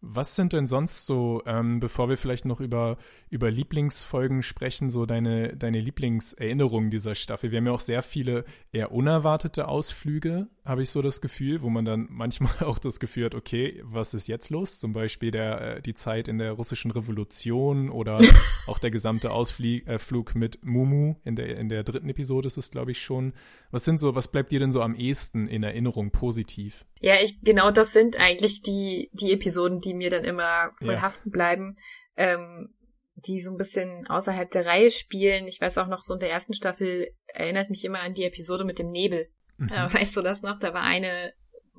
Was 0.02 0.36
sind 0.36 0.54
denn 0.54 0.68
sonst 0.68 1.06
so, 1.06 1.42
ähm, 1.46 1.80
bevor 1.80 2.10
wir 2.10 2.18
vielleicht 2.18 2.46
noch 2.46 2.60
über, 2.60 2.98
über 3.30 3.50
Lieblingsfolgen 3.50 4.44
sprechen, 4.44 4.90
so 4.90 5.06
deine, 5.06 5.56
deine 5.58 5.80
Lieblingserinnerungen 5.80 6.92
dieser 6.92 7.16
Staffel? 7.16 7.52
Wir 7.52 7.58
haben 7.58 7.66
ja 7.66 7.72
auch 7.72 7.80
sehr 7.80 8.04
viele 8.04 8.46
eher 8.72 8.92
unerwartete 8.92 9.68
Ausflüge, 9.68 10.48
habe 10.66 10.82
ich 10.82 10.90
so 10.90 11.02
das 11.04 11.22
Gefühl, 11.22 11.62
wo 11.62 11.70
man 11.70 11.86
dann 11.86 12.08
manchmal 12.10 12.54
auch 12.66 12.80
das 12.80 13.00
Gefühl 13.00 13.26
hat, 13.26 13.36
okay, 13.36 13.82
was 13.84 14.14
ist 14.14 14.28
jetzt 14.28 14.50
los? 14.50 14.80
Zum 14.80 14.94
Beispiel 14.94 15.32
der, 15.32 15.62
äh, 15.62 15.82
die 15.82 15.94
Zeit 15.94 16.28
in 16.28 16.40
der 16.40 16.54
russischen 16.54 16.92
Revolution 16.92 17.90
oder 17.90 18.20
auch 18.68 18.80
der 18.80 18.92
gesamte 18.92 19.32
Ausflug 19.32 20.36
äh, 20.36 20.38
mit 20.38 20.64
Mumu 20.64 21.16
in 21.24 21.36
der, 21.36 21.58
in 21.58 21.70
der 21.70 21.84
dritten 21.84 22.10
Episode 22.10 22.48
ist 22.48 22.58
es, 22.58 22.72
glaube 22.72 22.92
ich, 22.92 23.02
schon. 23.02 23.34
Was 23.72 23.86
sind 23.86 24.00
so, 24.00 24.16
was 24.16 24.30
bleibt 24.30 24.52
dir 24.52 24.60
denn 24.60 24.72
so 24.72 24.82
am 24.82 24.96
ehesten 24.96 25.48
in 25.48 25.64
Erinnerung 25.64 26.12
positiv? 26.12 26.86
Ja, 27.00 27.16
ich, 27.22 27.42
genau 27.44 27.70
das 27.70 27.94
sind 27.94 28.20
eigentlich 28.20 28.64
die, 28.64 29.10
die 29.14 29.32
Episoden, 29.32 29.82
die 29.82 29.94
mir 29.94 30.10
dann 30.10 30.24
immer 30.24 30.72
voll 30.78 30.96
ja. 30.96 31.02
haften 31.02 31.30
bleiben, 31.30 31.76
ähm, 32.18 32.74
die 33.16 33.40
so 33.42 33.52
ein 33.52 33.58
bisschen 33.58 34.08
außerhalb 34.08 34.50
der 34.50 34.66
Reihe 34.66 34.92
spielen. 34.92 35.48
Ich 35.48 35.62
weiß 35.62 35.78
auch 35.78 35.88
noch, 35.88 36.02
so 36.02 36.16
in 36.16 36.20
der 36.20 36.32
ersten 36.32 36.54
Staffel 36.54 37.12
erinnert 37.28 37.70
mich 37.70 37.86
immer 37.86 38.00
an 38.00 38.14
die 38.14 38.26
Episode 38.26 38.66
mit 38.66 38.80
dem 38.80 38.90
Nebel. 38.92 39.30
Mhm. 39.58 39.70
Äh, 39.70 39.94
weißt 39.94 40.18
du 40.18 40.22
das 40.22 40.42
noch? 40.42 40.60
Da 40.60 40.74
war 40.74 40.84
eine, 40.84 41.34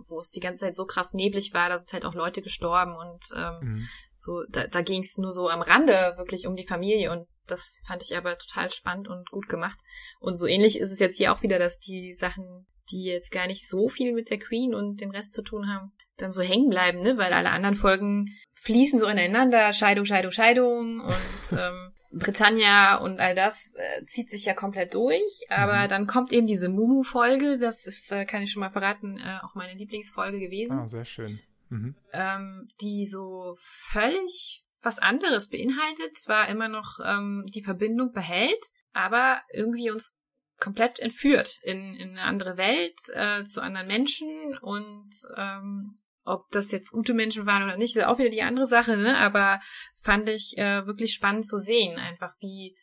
wo 0.09 0.19
es 0.19 0.31
die 0.31 0.41
ganze 0.41 0.65
Zeit 0.65 0.77
so 0.77 0.85
krass 0.85 1.13
neblig 1.13 1.55
war, 1.55 1.69
da 1.69 1.79
sind 1.79 1.93
halt 1.93 2.05
auch 2.05 2.15
Leute 2.15 2.43
gestorben 2.43 2.95
und 2.95 3.25
ähm, 3.37 3.59
mhm. 3.61 3.89
so, 4.15 4.43
da, 4.49 4.67
da 4.67 4.83
ging 4.83 5.01
es 5.01 5.17
nur 5.19 5.33
so 5.33 5.49
am 5.49 5.63
Rande 5.63 6.15
wirklich 6.17 6.47
um 6.47 6.57
die 6.57 6.67
Familie 6.67 7.13
und 7.13 7.27
das 7.47 7.79
fand 7.87 8.03
ich 8.03 8.17
aber 8.17 8.37
total 8.39 8.71
spannend 8.71 9.09
und 9.09 9.31
gut 9.31 9.49
gemacht. 9.49 9.79
Und 10.19 10.37
so 10.37 10.47
ähnlich 10.47 10.79
ist 10.81 10.91
es 10.91 10.99
jetzt 10.99 11.17
hier 11.17 11.33
auch 11.33 11.43
wieder, 11.43 11.59
dass 11.59 11.79
die 11.79 12.15
Sachen, 12.15 12.67
die 12.91 13.05
jetzt 13.05 13.31
gar 13.31 13.47
nicht 13.47 13.69
so 13.69 13.89
viel 13.89 14.13
mit 14.13 14.31
der 14.31 14.39
Queen 14.39 14.75
und 14.75 15.01
dem 15.01 15.11
Rest 15.11 15.33
zu 15.33 15.43
tun 15.43 15.69
haben, 15.69 15.93
dann 16.17 16.33
so 16.33 16.43
hängen 16.43 16.69
bleiben, 16.69 17.03
ne? 17.03 17.19
Weil 17.19 17.33
alle 17.33 17.51
anderen 17.51 17.77
Folgen 17.77 18.27
fließen 18.53 18.99
so 18.99 19.07
ineinander, 19.07 19.73
Scheidung, 19.73 20.05
Scheidung, 20.05 20.33
Scheidung 20.33 21.01
und 21.01 21.53
ähm, 21.53 21.93
Britannia 22.13 22.97
und 22.97 23.21
all 23.21 23.35
das 23.35 23.71
äh, 23.75 24.05
zieht 24.05 24.31
sich 24.31 24.45
ja 24.45 24.55
komplett 24.55 24.95
durch, 24.95 25.47
aber 25.49 25.85
mhm. 25.85 25.89
dann 25.89 26.07
kommt 26.07 26.33
eben 26.33 26.47
diese 26.47 26.69
Mumu-Folge, 26.69 27.59
das 27.59 27.87
ist, 27.87 28.11
äh, 28.13 28.25
kann 28.25 28.43
ich 28.43 28.53
schon 28.53 28.61
mal 28.61 28.71
verraten, 28.71 29.19
äh, 29.19 29.39
auch 29.43 29.55
meine 29.55 29.75
Lieblingsfolge 29.75 30.39
gewesen. 30.39 30.79
Ah, 30.79 30.89
sehr 30.89 31.05
schön. 31.05 31.41
Mhm. 31.69 31.97
Ähm, 32.13 32.69
die 32.81 33.07
so 33.07 33.57
völlig 33.59 34.65
was 34.83 34.99
anderes 34.99 35.49
beinhaltet, 35.49 36.17
zwar 36.17 36.49
immer 36.49 36.69
noch 36.69 36.99
ähm, 37.05 37.45
die 37.53 37.63
Verbindung 37.63 38.13
behält, 38.13 38.65
aber 38.93 39.43
irgendwie 39.53 39.91
uns 39.91 40.17
komplett 40.59 41.01
entführt 41.01 41.59
in, 41.65 41.95
in 41.95 42.11
eine 42.11 42.23
andere 42.23 42.57
Welt, 42.57 42.99
äh, 43.15 43.45
zu 43.45 43.61
anderen 43.61 43.89
Menschen 43.89 44.57
und 44.63 45.11
ähm, 45.37 45.99
ob 46.27 46.51
das 46.51 46.71
jetzt 46.71 46.91
gute 46.91 47.15
Menschen 47.15 47.47
waren 47.47 47.63
oder 47.63 47.77
nicht, 47.77 47.97
ist 47.97 48.05
auch 48.05 48.19
wieder 48.19 48.31
die 48.31 48.43
andere 48.43 48.67
Sache, 48.67 48.97
ne? 48.97 49.17
Aber 49.19 49.61
fand 50.03 50.29
ich 50.29 50.59
äh, 50.59 50.87
wirklich 50.87 51.15
spannend 51.15 51.47
zu 51.47 51.59
sehen, 51.59 51.99
einfach 51.99 52.33
wie 52.41 52.77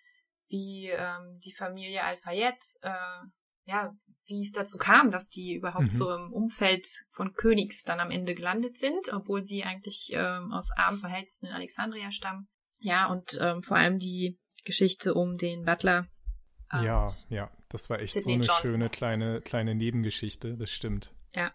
wie 0.48 0.90
ähm, 0.90 1.40
die 1.44 1.54
Familie 1.54 2.04
Al-Fayed, 2.04 2.56
äh, 2.84 3.26
ja, 3.66 3.92
wie 4.28 4.44
es 4.44 4.52
dazu 4.52 4.78
kam, 4.78 5.10
dass 5.10 5.30
die 5.30 5.56
überhaupt 5.56 5.88
mhm. 5.88 5.92
so 5.92 6.14
im 6.14 6.32
Umfeld 6.32 6.86
von 7.10 7.34
Königs 7.34 7.84
dann 7.84 8.00
am 8.00 8.12
Ende 8.12 8.36
gelandet 8.36 8.78
sind, 8.78 9.12
obwohl 9.12 9.44
sie 9.44 9.64
eigentlich 9.64 10.12
ähm, 10.14 10.52
aus 10.54 10.72
armen 10.76 11.00
Verhältnissen 11.00 11.48
in 11.48 11.54
Alexandria 11.54 12.12
stammen. 12.12 12.48
Ja, 12.80 13.08
und 13.08 13.38
ähm, 13.42 13.64
vor 13.64 13.78
allem 13.78 13.98
die 13.98 14.40
Geschichte 14.64 15.14
um 15.14 15.38
den 15.38 15.64
Butler. 15.66 16.08
Ähm, 16.72 16.84
ja, 16.84 17.16
ja, 17.30 17.52
das 17.70 17.90
war 17.90 17.98
echt 18.00 18.12
Sydney 18.12 18.22
so 18.22 18.32
eine 18.34 18.46
Johnson. 18.46 18.70
schöne 18.70 18.90
kleine 18.90 19.42
kleine 19.42 19.76
Nebengeschichte, 19.76 20.56
das 20.56 20.70
stimmt. 20.70 21.14
Ja, 21.34 21.52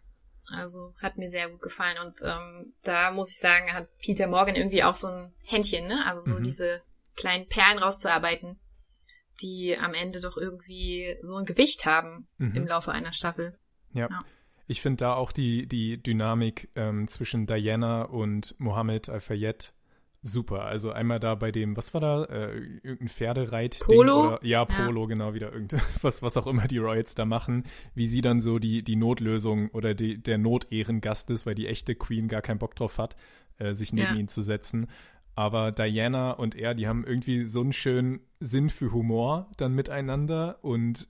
also 0.50 0.94
hat 1.00 1.18
mir 1.18 1.28
sehr 1.28 1.48
gut 1.48 1.62
gefallen. 1.62 1.96
Und 2.04 2.22
ähm, 2.22 2.74
da 2.82 3.10
muss 3.10 3.30
ich 3.30 3.38
sagen, 3.38 3.72
hat 3.72 3.88
Peter 3.98 4.26
Morgan 4.26 4.56
irgendwie 4.56 4.84
auch 4.84 4.94
so 4.94 5.08
ein 5.08 5.32
Händchen, 5.44 5.86
ne? 5.86 6.04
Also 6.06 6.20
so 6.20 6.38
mhm. 6.38 6.44
diese 6.44 6.82
kleinen 7.16 7.48
Perlen 7.48 7.78
rauszuarbeiten, 7.78 8.58
die 9.42 9.76
am 9.76 9.94
Ende 9.94 10.20
doch 10.20 10.36
irgendwie 10.36 11.16
so 11.20 11.36
ein 11.36 11.44
Gewicht 11.44 11.86
haben 11.86 12.28
mhm. 12.38 12.54
im 12.54 12.66
Laufe 12.66 12.92
einer 12.92 13.12
Staffel. 13.12 13.58
Ja. 13.92 14.08
ja. 14.10 14.24
Ich 14.66 14.82
finde 14.82 14.98
da 14.98 15.14
auch 15.14 15.32
die, 15.32 15.66
die 15.66 16.02
Dynamik 16.02 16.70
ähm, 16.76 17.08
zwischen 17.08 17.46
Diana 17.46 18.02
und 18.02 18.54
Mohammed 18.58 19.08
Al-Fayed 19.08 19.72
super. 20.22 20.64
Also 20.64 20.92
einmal 20.92 21.20
da 21.20 21.34
bei 21.34 21.52
dem, 21.52 21.76
was 21.76 21.94
war 21.94 22.00
da? 22.00 22.24
Äh, 22.24 22.58
irgendein 22.82 23.08
Pferdereit. 23.08 23.78
Polo? 23.80 24.28
Oder, 24.28 24.44
ja, 24.44 24.64
Polo, 24.64 25.02
ja. 25.02 25.06
genau, 25.08 25.34
wieder 25.34 25.52
irgendwas, 25.52 26.22
was 26.22 26.36
auch 26.36 26.46
immer 26.46 26.66
die 26.68 26.78
Royals 26.78 27.14
da 27.14 27.24
machen, 27.24 27.64
wie 27.94 28.06
sie 28.06 28.20
dann 28.20 28.40
so 28.40 28.58
die, 28.58 28.82
die 28.82 28.96
Notlösung 28.96 29.68
oder 29.70 29.94
die, 29.94 30.22
der 30.22 30.38
Notehrengast 30.38 31.30
ist, 31.30 31.46
weil 31.46 31.54
die 31.54 31.66
echte 31.66 31.94
Queen 31.94 32.28
gar 32.28 32.42
keinen 32.42 32.58
Bock 32.58 32.74
drauf 32.74 32.98
hat, 32.98 33.16
äh, 33.58 33.74
sich 33.74 33.92
neben 33.92 34.14
ja. 34.14 34.20
ihn 34.20 34.28
zu 34.28 34.42
setzen. 34.42 34.88
Aber 35.34 35.70
Diana 35.70 36.32
und 36.32 36.56
er, 36.56 36.74
die 36.74 36.88
haben 36.88 37.04
irgendwie 37.04 37.44
so 37.44 37.60
einen 37.60 37.72
schönen 37.72 38.20
Sinn 38.40 38.70
für 38.70 38.92
Humor 38.92 39.50
dann 39.56 39.72
miteinander 39.72 40.58
und 40.62 41.08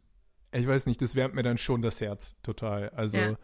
ich 0.52 0.66
weiß 0.66 0.86
nicht, 0.86 1.00
das 1.00 1.14
wärmt 1.14 1.34
mir 1.34 1.42
dann 1.42 1.58
schon 1.58 1.82
das 1.82 2.00
Herz 2.00 2.40
total. 2.42 2.90
Also 2.90 3.18
ja. 3.18 3.38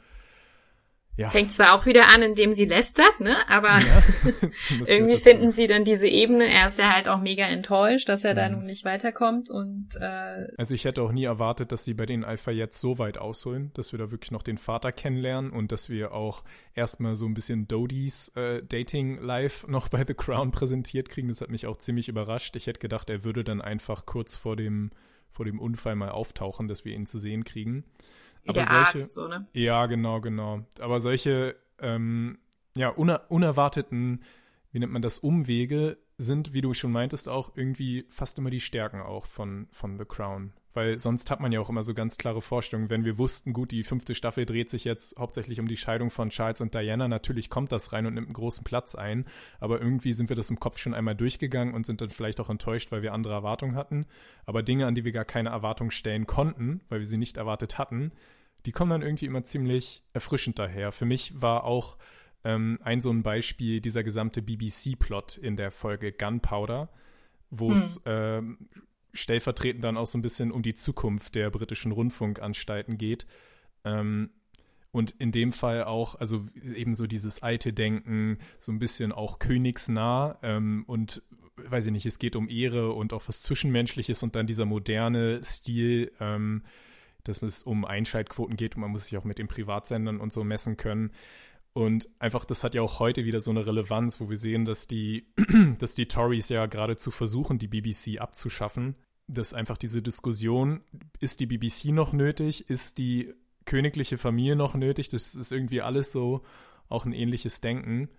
Ja. 1.16 1.28
Fängt 1.28 1.52
zwar 1.52 1.74
auch 1.74 1.86
wieder 1.86 2.08
an, 2.12 2.22
indem 2.22 2.52
sie 2.52 2.64
lästert, 2.64 3.20
ne? 3.20 3.36
Aber 3.48 3.68
ja, 3.68 4.02
irgendwie 4.86 5.16
finden 5.16 5.52
sie 5.52 5.68
dann 5.68 5.84
diese 5.84 6.08
Ebene. 6.08 6.48
Er 6.48 6.66
ist 6.66 6.78
ja 6.78 6.92
halt 6.92 7.08
auch 7.08 7.20
mega 7.20 7.44
enttäuscht, 7.44 8.08
dass 8.08 8.24
er 8.24 8.32
mhm. 8.32 8.36
da 8.36 8.48
nun 8.48 8.64
nicht 8.64 8.84
weiterkommt. 8.84 9.48
Und 9.48 9.90
äh, 10.00 10.48
also 10.58 10.74
ich 10.74 10.84
hätte 10.84 11.02
auch 11.02 11.12
nie 11.12 11.24
erwartet, 11.24 11.70
dass 11.70 11.84
sie 11.84 11.94
bei 11.94 12.04
den 12.04 12.24
Alpha 12.24 12.50
jetzt 12.50 12.80
so 12.80 12.98
weit 12.98 13.16
ausholen, 13.16 13.70
dass 13.74 13.92
wir 13.92 13.98
da 14.00 14.10
wirklich 14.10 14.32
noch 14.32 14.42
den 14.42 14.58
Vater 14.58 14.90
kennenlernen 14.90 15.52
und 15.52 15.70
dass 15.70 15.88
wir 15.88 16.12
auch 16.12 16.42
erstmal 16.74 17.14
so 17.14 17.26
ein 17.26 17.34
bisschen 17.34 17.68
Dodis 17.68 18.28
äh, 18.34 18.62
Dating 18.64 19.18
Live 19.20 19.68
noch 19.68 19.88
bei 19.88 20.04
The 20.04 20.14
Crown 20.14 20.50
präsentiert 20.50 21.08
kriegen. 21.08 21.28
Das 21.28 21.40
hat 21.40 21.50
mich 21.50 21.66
auch 21.66 21.76
ziemlich 21.76 22.08
überrascht. 22.08 22.56
Ich 22.56 22.66
hätte 22.66 22.80
gedacht, 22.80 23.08
er 23.08 23.22
würde 23.22 23.44
dann 23.44 23.62
einfach 23.62 24.04
kurz 24.04 24.34
vor 24.34 24.56
dem 24.56 24.90
vor 25.30 25.44
dem 25.44 25.58
Unfall 25.58 25.96
mal 25.96 26.10
auftauchen, 26.10 26.68
dass 26.68 26.84
wir 26.84 26.94
ihn 26.94 27.06
zu 27.06 27.18
sehen 27.18 27.44
kriegen. 27.44 27.84
Aber 28.46 28.52
der 28.54 28.68
solche, 28.68 28.98
Arzt, 28.98 29.12
so, 29.12 29.28
ne? 29.28 29.46
Ja, 29.52 29.86
genau, 29.86 30.20
genau. 30.20 30.64
Aber 30.80 31.00
solche, 31.00 31.56
ähm, 31.78 32.38
ja, 32.76 32.88
uner 32.88 33.22
unerwarteten, 33.28 34.22
wie 34.72 34.78
nennt 34.78 34.92
man 34.92 35.02
das, 35.02 35.18
Umwege 35.18 35.98
sind, 36.18 36.52
wie 36.52 36.60
du 36.60 36.74
schon 36.74 36.92
meintest, 36.92 37.28
auch 37.28 37.56
irgendwie 37.56 38.06
fast 38.10 38.38
immer 38.38 38.50
die 38.50 38.60
Stärken 38.60 39.00
auch 39.00 39.26
von, 39.26 39.68
von 39.72 39.98
The 39.98 40.04
Crown. 40.04 40.52
Weil 40.74 40.98
sonst 40.98 41.30
hat 41.30 41.40
man 41.40 41.52
ja 41.52 41.60
auch 41.60 41.70
immer 41.70 41.84
so 41.84 41.94
ganz 41.94 42.18
klare 42.18 42.42
Vorstellungen. 42.42 42.90
Wenn 42.90 43.04
wir 43.04 43.16
wussten, 43.16 43.52
gut, 43.52 43.70
die 43.70 43.84
fünfte 43.84 44.14
Staffel 44.14 44.44
dreht 44.44 44.68
sich 44.68 44.84
jetzt 44.84 45.16
hauptsächlich 45.16 45.60
um 45.60 45.68
die 45.68 45.76
Scheidung 45.76 46.10
von 46.10 46.30
Charles 46.30 46.60
und 46.60 46.74
Diana, 46.74 47.06
natürlich 47.06 47.48
kommt 47.48 47.70
das 47.70 47.92
rein 47.92 48.06
und 48.06 48.14
nimmt 48.14 48.26
einen 48.26 48.34
großen 48.34 48.64
Platz 48.64 48.96
ein. 48.96 49.24
Aber 49.60 49.80
irgendwie 49.80 50.12
sind 50.12 50.28
wir 50.28 50.36
das 50.36 50.50
im 50.50 50.58
Kopf 50.58 50.78
schon 50.78 50.92
einmal 50.92 51.14
durchgegangen 51.14 51.74
und 51.74 51.86
sind 51.86 52.00
dann 52.00 52.10
vielleicht 52.10 52.40
auch 52.40 52.50
enttäuscht, 52.50 52.90
weil 52.90 53.02
wir 53.02 53.12
andere 53.12 53.34
Erwartungen 53.34 53.76
hatten. 53.76 54.06
Aber 54.46 54.64
Dinge, 54.64 54.86
an 54.86 54.96
die 54.96 55.04
wir 55.04 55.12
gar 55.12 55.24
keine 55.24 55.50
Erwartung 55.50 55.92
stellen 55.92 56.26
konnten, 56.26 56.80
weil 56.88 56.98
wir 56.98 57.06
sie 57.06 57.18
nicht 57.18 57.36
erwartet 57.36 57.78
hatten, 57.78 58.10
die 58.66 58.72
kommen 58.72 58.90
dann 58.90 59.02
irgendwie 59.02 59.26
immer 59.26 59.44
ziemlich 59.44 60.02
erfrischend 60.12 60.58
daher. 60.58 60.90
Für 60.90 61.04
mich 61.04 61.40
war 61.40 61.64
auch 61.64 61.96
ähm, 62.44 62.78
ein 62.82 63.00
so 63.00 63.10
ein 63.10 63.22
Beispiel 63.22 63.80
dieser 63.80 64.02
gesamte 64.02 64.42
BBC-Plot 64.42 65.38
in 65.38 65.56
der 65.56 65.70
Folge 65.70 66.12
Gunpowder, 66.12 66.88
wo 67.50 67.72
es 67.72 68.00
hm. 68.04 68.58
äh, 68.60 68.76
stellvertretend 69.14 69.82
dann 69.82 69.96
auch 69.96 70.06
so 70.06 70.18
ein 70.18 70.22
bisschen 70.22 70.52
um 70.52 70.62
die 70.62 70.74
Zukunft 70.74 71.34
der 71.34 71.50
britischen 71.50 71.92
Rundfunkanstalten 71.92 72.98
geht. 72.98 73.26
Ähm, 73.84 74.30
und 74.90 75.10
in 75.18 75.32
dem 75.32 75.52
Fall 75.52 75.84
auch, 75.84 76.14
also 76.14 76.46
eben 76.62 76.94
so 76.94 77.08
dieses 77.08 77.42
alte 77.42 77.72
Denken, 77.72 78.38
so 78.58 78.70
ein 78.70 78.78
bisschen 78.78 79.10
auch 79.10 79.40
königsnah 79.40 80.38
ähm, 80.42 80.84
und 80.86 81.22
weiß 81.56 81.86
ich 81.86 81.92
nicht, 81.92 82.06
es 82.06 82.18
geht 82.18 82.36
um 82.36 82.48
Ehre 82.48 82.92
und 82.92 83.12
auch 83.12 83.22
was 83.26 83.42
Zwischenmenschliches 83.42 84.22
und 84.22 84.34
dann 84.36 84.46
dieser 84.46 84.64
moderne 84.64 85.42
Stil, 85.42 86.12
ähm, 86.20 86.62
dass 87.24 87.42
es 87.42 87.62
um 87.62 87.84
Einschaltquoten 87.84 88.56
geht 88.56 88.76
und 88.76 88.82
man 88.82 88.90
muss 88.90 89.06
sich 89.06 89.18
auch 89.18 89.24
mit 89.24 89.38
den 89.38 89.48
Privatsendern 89.48 90.20
und 90.20 90.32
so 90.32 90.44
messen 90.44 90.76
können. 90.76 91.10
Und 91.72 92.08
einfach, 92.20 92.44
das 92.44 92.62
hat 92.62 92.76
ja 92.76 92.82
auch 92.82 93.00
heute 93.00 93.24
wieder 93.24 93.40
so 93.40 93.50
eine 93.50 93.66
Relevanz, 93.66 94.20
wo 94.20 94.30
wir 94.30 94.36
sehen, 94.36 94.64
dass 94.64 94.86
die, 94.86 95.26
dass 95.80 95.96
die 95.96 96.06
Tories 96.06 96.48
ja 96.48 96.66
geradezu 96.66 97.10
versuchen, 97.10 97.58
die 97.58 97.66
BBC 97.66 98.20
abzuschaffen. 98.20 98.94
Dass 99.26 99.54
einfach 99.54 99.78
diese 99.78 100.02
Diskussion, 100.02 100.82
ist 101.18 101.40
die 101.40 101.46
BBC 101.46 101.86
noch 101.86 102.12
nötig? 102.12 102.68
Ist 102.68 102.98
die 102.98 103.32
königliche 103.64 104.18
Familie 104.18 104.56
noch 104.56 104.74
nötig? 104.74 105.08
Das 105.08 105.34
ist 105.34 105.52
irgendwie 105.52 105.80
alles 105.80 106.12
so 106.12 106.42
auch 106.88 107.06
ein 107.06 107.12
ähnliches 107.12 107.60
Denken. 107.60 108.10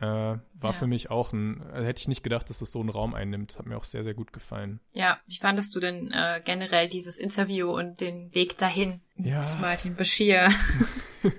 Äh, 0.00 0.04
war 0.04 0.40
ja. 0.62 0.72
für 0.72 0.86
mich 0.86 1.10
auch 1.10 1.32
ein, 1.32 1.60
äh, 1.72 1.84
hätte 1.84 2.00
ich 2.00 2.08
nicht 2.08 2.22
gedacht, 2.22 2.48
dass 2.48 2.60
das 2.60 2.70
so 2.70 2.78
einen 2.78 2.88
Raum 2.88 3.14
einnimmt. 3.14 3.58
Hat 3.58 3.66
mir 3.66 3.76
auch 3.76 3.84
sehr, 3.84 4.04
sehr 4.04 4.14
gut 4.14 4.32
gefallen. 4.32 4.78
Ja, 4.92 5.18
wie 5.26 5.36
fandest 5.36 5.74
du 5.74 5.80
denn 5.80 6.12
äh, 6.12 6.40
generell 6.44 6.86
dieses 6.86 7.18
Interview 7.18 7.70
und 7.70 8.00
den 8.00 8.32
Weg 8.32 8.56
dahin 8.58 9.00
ja. 9.16 9.38
mit 9.38 9.60
Martin 9.60 9.96
Bashir? 9.96 10.50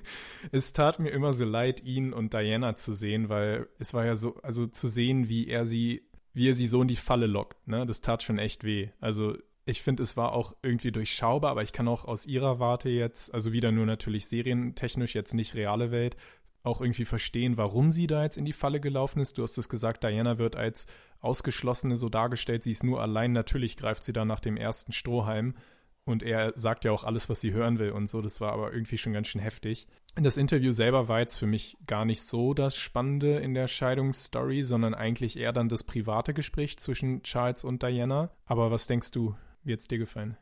es 0.52 0.74
tat 0.74 1.00
mir 1.00 1.10
immer 1.10 1.32
so 1.32 1.46
leid, 1.46 1.84
ihn 1.84 2.12
und 2.12 2.34
Diana 2.34 2.76
zu 2.76 2.94
sehen, 2.94 3.30
weil 3.30 3.68
es 3.80 3.94
war 3.94 4.06
ja 4.06 4.16
so, 4.16 4.36
also 4.42 4.68
zu 4.68 4.90
sehen, 4.90 5.30
wie 5.30 5.48
er 5.48 5.66
sie, 5.66 6.04
wie 6.34 6.50
er 6.50 6.54
sie 6.54 6.68
so 6.68 6.82
in 6.82 6.88
die 6.88 6.96
Falle 6.96 7.28
lockt, 7.28 7.68
ne, 7.68 7.86
das 7.86 8.02
tat 8.02 8.24
schon 8.24 8.40
echt 8.40 8.64
weh. 8.64 8.90
Also 9.00 9.36
ich 9.66 9.82
finde, 9.82 10.04
es 10.04 10.18
war 10.18 10.34
auch 10.34 10.56
irgendwie 10.64 10.92
durchschaubar, 10.92 11.52
aber 11.52 11.62
ich 11.62 11.74
kann 11.74 11.88
auch 11.88 12.06
aus 12.06 12.26
ihrer 12.26 12.60
Warte 12.60 12.90
jetzt, 12.90 13.34
also 13.34 13.52
wieder 13.52 13.72
nur 13.72 13.86
natürlich 13.86 14.26
serientechnisch, 14.26 15.14
jetzt 15.16 15.34
nicht 15.34 15.54
reale 15.54 15.92
Welt, 15.92 16.16
auch 16.64 16.82
irgendwie 16.82 17.06
verstehen, 17.06 17.58
warum 17.58 17.92
sie 17.92 18.08
da 18.08 18.24
jetzt 18.24 18.38
in 18.38 18.46
die 18.46 18.54
Falle 18.54 18.80
gelaufen 18.80 19.20
ist. 19.20 19.38
Du 19.38 19.44
hast 19.44 19.58
es 19.58 19.70
gesagt, 19.70 20.04
Diana 20.04 20.38
wird 20.38 20.56
als 20.56 20.88
Ausgeschlossene 21.22 21.98
so 21.98 22.10
dargestellt, 22.10 22.64
sie 22.64 22.72
ist 22.72 22.84
nur 22.84 23.02
allein. 23.02 23.32
Natürlich 23.32 23.78
greift 23.78 24.04
sie 24.04 24.14
da 24.14 24.26
nach 24.26 24.40
dem 24.40 24.58
ersten 24.58 24.92
Strohhalm 24.92 25.56
und 26.04 26.24
er 26.24 26.54
sagt 26.56 26.86
ja 26.86 26.92
auch 26.92 27.04
alles, 27.04 27.30
was 27.30 27.40
sie 27.40 27.54
hören 27.54 27.80
will 27.80 27.92
und 27.92 28.08
so. 28.08 28.22
Das 28.22 28.42
war 28.42 28.52
aber 28.52 28.74
irgendwie 28.74 28.98
schon 28.98 29.14
ganz 29.14 29.28
schön 29.28 29.42
heftig. 29.42 29.88
Das 30.22 30.36
Interview 30.36 30.72
selber 30.72 31.08
war 31.08 31.20
jetzt 31.20 31.38
für 31.38 31.46
mich 31.46 31.78
gar 31.86 32.04
nicht 32.04 32.22
so 32.22 32.54
das 32.54 32.76
Spannende 32.76 33.40
in 33.40 33.54
der 33.54 33.68
Scheidungsstory, 33.68 34.64
sondern 34.64 34.94
eigentlich 34.94 35.38
eher 35.38 35.54
dann 35.54 35.70
das 35.70 35.84
private 35.84 36.34
Gespräch 36.34 36.78
zwischen 36.78 37.24
Charles 37.24 37.64
und 37.64 37.84
Diana. 37.84 38.30
Aber 38.46 38.70
was 38.70 38.88
denkst 38.88 39.12
du, 39.12 39.36
wie 39.64 39.74
es 39.74 39.88
dir 39.88 39.98
gefallen? 39.98 40.38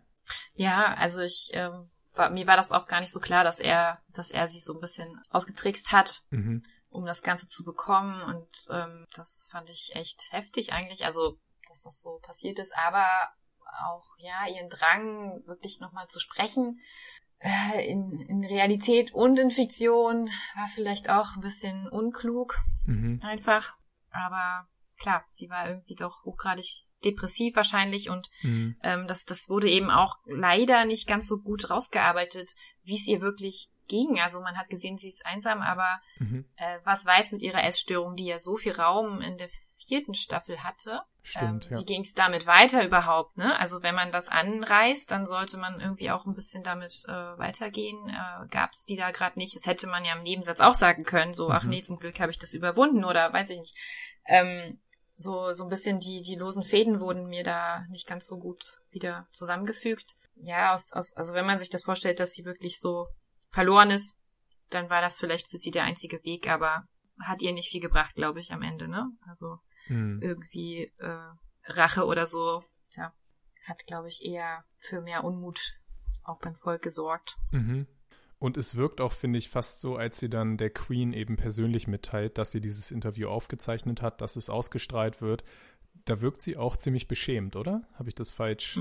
Ja, 0.56 0.96
also 0.96 1.22
ich 1.22 1.52
ähm, 1.54 1.92
war, 2.16 2.32
mir 2.32 2.48
war 2.48 2.58
das 2.58 2.72
auch 2.72 2.88
gar 2.88 3.02
nicht 3.02 3.12
so 3.12 3.20
klar, 3.20 3.44
dass 3.44 3.60
er, 3.60 4.00
dass 4.10 4.32
er 4.32 4.48
sich 4.48 4.63
so 4.63 4.74
ein 4.74 4.82
bisschen 4.82 5.22
ausgetrickst 5.30 5.92
hat, 5.92 6.24
mhm. 6.32 6.63
um 6.90 7.06
das 7.06 7.22
Ganze 7.22 7.48
zu 7.48 7.63
bekommen. 7.63 8.20
Und 8.22 8.68
ähm, 8.72 9.06
das 9.16 9.48
fand 9.52 9.70
ich 9.70 9.92
echt 9.94 10.32
heftig 10.32 10.74
eigentlich. 10.74 11.06
Also, 11.06 11.38
dass 11.68 11.84
das 11.84 12.02
so 12.02 12.20
passiert 12.24 12.58
ist, 12.58 12.74
aber 12.76 13.06
auch 13.86 14.06
ja 14.18 14.48
ihren 14.56 14.70
Drang 14.70 15.46
wirklich 15.46 15.80
nochmal 15.80 16.08
zu 16.08 16.20
sprechen 16.20 16.80
in, 17.88 18.12
in 18.28 18.43
Realität 18.43 19.13
und 19.13 19.38
in 19.39 19.52
Fiktion 19.52 20.30
war 20.56 20.67
vielleicht 20.73 21.10
auch 21.10 21.36
ein 21.36 21.41
bisschen 21.41 21.88
unklug 21.88 22.60
mhm. 22.86 23.19
einfach 23.21 23.76
aber 24.12 24.67
klar 25.00 25.23
sie 25.32 25.50
war 25.50 25.69
irgendwie 25.69 25.95
doch 25.95 26.23
hochgradig 26.23 26.88
depressiv 27.04 27.56
wahrscheinlich 27.56 28.10
und 28.10 28.30
mhm. 28.41 28.76
ähm, 28.84 29.07
das, 29.07 29.26
das 29.26 29.49
wurde 29.49 29.70
eben 29.70 29.91
auch 29.91 30.18
leider 30.26 30.86
nicht 30.86 31.07
ganz 31.07 31.28
so 31.28 31.38
gut 31.38 31.70
rausgearbeitet, 31.70 32.55
wie 32.84 32.95
es 32.95 33.07
ihr 33.07 33.22
wirklich 33.22 33.70
ging. 33.88 34.20
Also 34.20 34.41
man 34.41 34.57
hat 34.57 34.70
gesehen, 34.70 34.97
sie 34.97 35.07
ist 35.07 35.26
einsam, 35.26 35.62
aber 35.62 36.01
mhm. 36.20 36.45
äh, 36.55 36.80
was 36.84 37.05
war 37.05 37.18
jetzt 37.18 37.34
mit 37.34 37.41
ihrer 37.41 37.64
Essstörung, 37.64 38.16
die 38.16 38.26
ja 38.26 38.39
so 38.39 38.55
viel 38.55 38.74
Raum 38.74 39.22
in 39.22 39.38
der 39.38 39.49
vierten 39.86 40.14
Staffel 40.14 40.64
hatte. 40.64 41.01
Stimmt, 41.30 41.65
ähm, 41.65 41.71
ja. 41.73 41.80
Wie 41.80 41.86
ging 41.86 42.01
es 42.03 42.13
damit 42.13 42.47
weiter 42.47 42.86
überhaupt? 42.86 43.38
Ne? 43.38 43.59
Also 43.59 43.84
wenn 43.84 43.95
man 43.95 44.13
das 44.13 44.30
anreißt, 44.30 45.11
dann 45.11 45.25
sollte 45.25 45.57
man 45.57 45.82
irgendwie 45.82 46.09
auch 46.09 46.25
ein 46.25 46.34
bisschen 46.34 46.63
damit 46.63 47.03
äh, 47.09 47.11
weitergehen. 47.11 47.97
Äh, 48.07 48.47
Gab 48.49 48.71
es 48.71 48.86
die 48.86 48.95
da 48.95 49.11
gerade 49.11 49.38
nicht? 49.38 49.53
Das 49.55 49.65
hätte 49.65 49.88
man 49.88 50.05
ja 50.05 50.13
im 50.13 50.23
Nebensatz 50.23 50.61
auch 50.61 50.73
sagen 50.73 51.03
können. 51.03 51.34
So, 51.34 51.49
ach 51.49 51.63
Mhm. 51.63 51.69
nee, 51.69 51.82
zum 51.84 51.99
Glück 51.99 52.19
habe 52.21 52.32
ich 52.32 52.39
das 52.39 52.53
überwunden 52.53 53.03
oder 53.03 53.34
weiß 53.34 53.49
ich 53.49 53.59
nicht. 53.59 53.75
Ähm, 54.25 54.80
so 55.17 55.51
so 55.51 55.63
ein 55.63 55.69
bisschen 55.69 55.99
die 55.99 56.21
die 56.21 56.36
losen 56.36 56.63
Fäden 56.63 56.99
wurden 57.01 57.28
mir 57.28 57.43
da 57.43 57.84
nicht 57.89 58.07
ganz 58.07 58.28
so 58.28 58.38
gut 58.38 58.63
wieder 58.91 59.28
zusammengefügt. 59.32 60.15
Ja, 60.36 60.73
aus, 60.73 60.93
aus, 60.93 61.13
also 61.17 61.34
wenn 61.34 61.45
man 61.45 61.59
sich 61.59 61.69
das 61.69 61.84
vorstellt, 61.84 62.19
dass 62.21 62.32
sie 62.34 62.45
wirklich 62.45 62.80
so 62.80 63.07
verloren 63.49 63.89
ist, 63.89 64.17
dann 64.69 64.89
war 64.89 65.01
das 65.01 65.17
vielleicht 65.19 65.49
für 65.49 65.57
sie 65.57 65.71
der 65.71 65.84
einzige 65.84 66.23
Weg, 66.23 66.47
aber 66.49 66.84
hat 67.19 67.41
ihr 67.41 67.51
nicht 67.51 67.69
viel 67.69 67.82
gebracht, 67.82 68.13
glaube 68.15 68.39
ich, 68.39 68.53
am 68.53 68.61
Ende, 68.61 68.88
ne? 68.88 69.09
Also 69.28 69.57
Hm. 69.88 70.22
irgendwie 70.22 70.92
äh, 71.00 71.20
Rache 71.66 72.06
oder 72.06 72.28
so, 72.28 72.64
ja, 72.96 73.14
hat, 73.66 73.86
glaube 73.88 74.08
ich, 74.08 74.26
eher 74.26 74.64
für 74.78 75.02
mehr 75.02 75.24
Unmut 75.24 75.60
auch 76.24 76.40
beim 76.40 76.56
Volk 76.56 76.82
gesorgt. 76.82 77.38
Mhm. 77.52 77.88
Und 78.40 78.56
es 78.58 78.76
wirkt 78.76 79.02
auch, 79.02 79.14
finde 79.14 79.40
ich, 79.40 79.50
fast 79.50 79.80
so, 79.82 79.96
als 79.96 80.20
sie 80.20 80.30
dann 80.30 80.58
der 80.58 80.70
Queen 80.70 81.12
eben 81.12 81.38
persönlich 81.38 81.88
mitteilt, 81.88 82.38
dass 82.38 82.52
sie 82.52 82.62
dieses 82.62 82.92
Interview 82.92 83.30
aufgezeichnet 83.30 84.02
hat, 84.02 84.22
dass 84.22 84.36
es 84.36 84.50
ausgestrahlt 84.50 85.22
wird. 85.22 85.44
Da 86.06 86.22
wirkt 86.22 86.42
sie 86.42 86.56
auch 86.56 86.78
ziemlich 86.78 87.08
beschämt, 87.08 87.56
oder? 87.56 87.82
Habe 87.96 88.10
ich 88.10 88.16
das 88.16 88.30
falsch? 88.30 88.78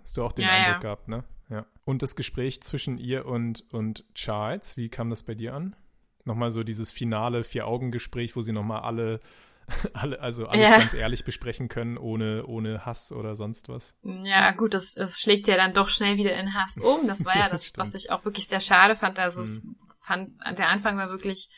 Hast 0.00 0.16
du 0.16 0.24
auch 0.24 0.32
den 0.32 0.46
Mhm. 0.46 0.48
Ja, 0.50 0.54
Eindruck 0.56 0.74
ja. 0.74 0.78
gehabt, 0.80 1.08
ne? 1.08 1.24
Ja. 1.50 1.66
Und 1.84 2.02
das 2.02 2.16
Gespräch 2.16 2.62
zwischen 2.62 2.98
ihr 2.98 3.26
und, 3.26 3.64
und 3.72 4.04
Charles, 4.14 4.76
wie 4.76 4.88
kam 4.88 5.10
das 5.10 5.22
bei 5.22 5.34
dir 5.34 5.54
an? 5.54 5.76
Nochmal 6.24 6.50
so 6.50 6.64
dieses 6.64 6.90
finale 6.90 7.44
Vier-Augen-Gespräch, 7.44 8.34
wo 8.34 8.40
sie 8.40 8.52
nochmal 8.52 8.80
alle, 8.80 9.20
alle, 9.94 10.20
also 10.20 10.46
alles 10.46 10.70
Ja. 10.70 10.78
ganz 10.78 10.94
ehrlich 10.94 11.24
besprechen 11.24 11.68
können, 11.68 11.98
ohne, 11.98 12.46
ohne 12.46 12.84
Hass 12.86 13.12
oder 13.12 13.34
sonst 13.36 13.68
was. 13.68 13.94
Ja, 14.02 14.52
gut, 14.52 14.74
das, 14.74 14.94
das 14.94 15.20
schlägt 15.20 15.48
ja 15.48 15.56
dann 15.56 15.72
doch 15.74 15.88
schnell 15.88 16.16
wieder 16.16 16.34
in 16.34 16.54
Hass 16.54 16.78
um. 16.78 17.06
Das 17.06 17.24
war 17.24 17.36
ja 17.38 17.48
das, 17.48 17.72
was 17.76 17.94
ich 17.94 18.10
auch 18.10 18.24
wirklich 18.24 18.46
sehr 18.46 18.60
schade 18.60 18.96
fand. 18.96 19.18
Also 19.18 19.40
es 19.40 19.62
fand, 20.02 20.32
der 20.56 20.68
Anfang 20.68 20.96
war 20.96 21.08
wirklich 21.08 21.50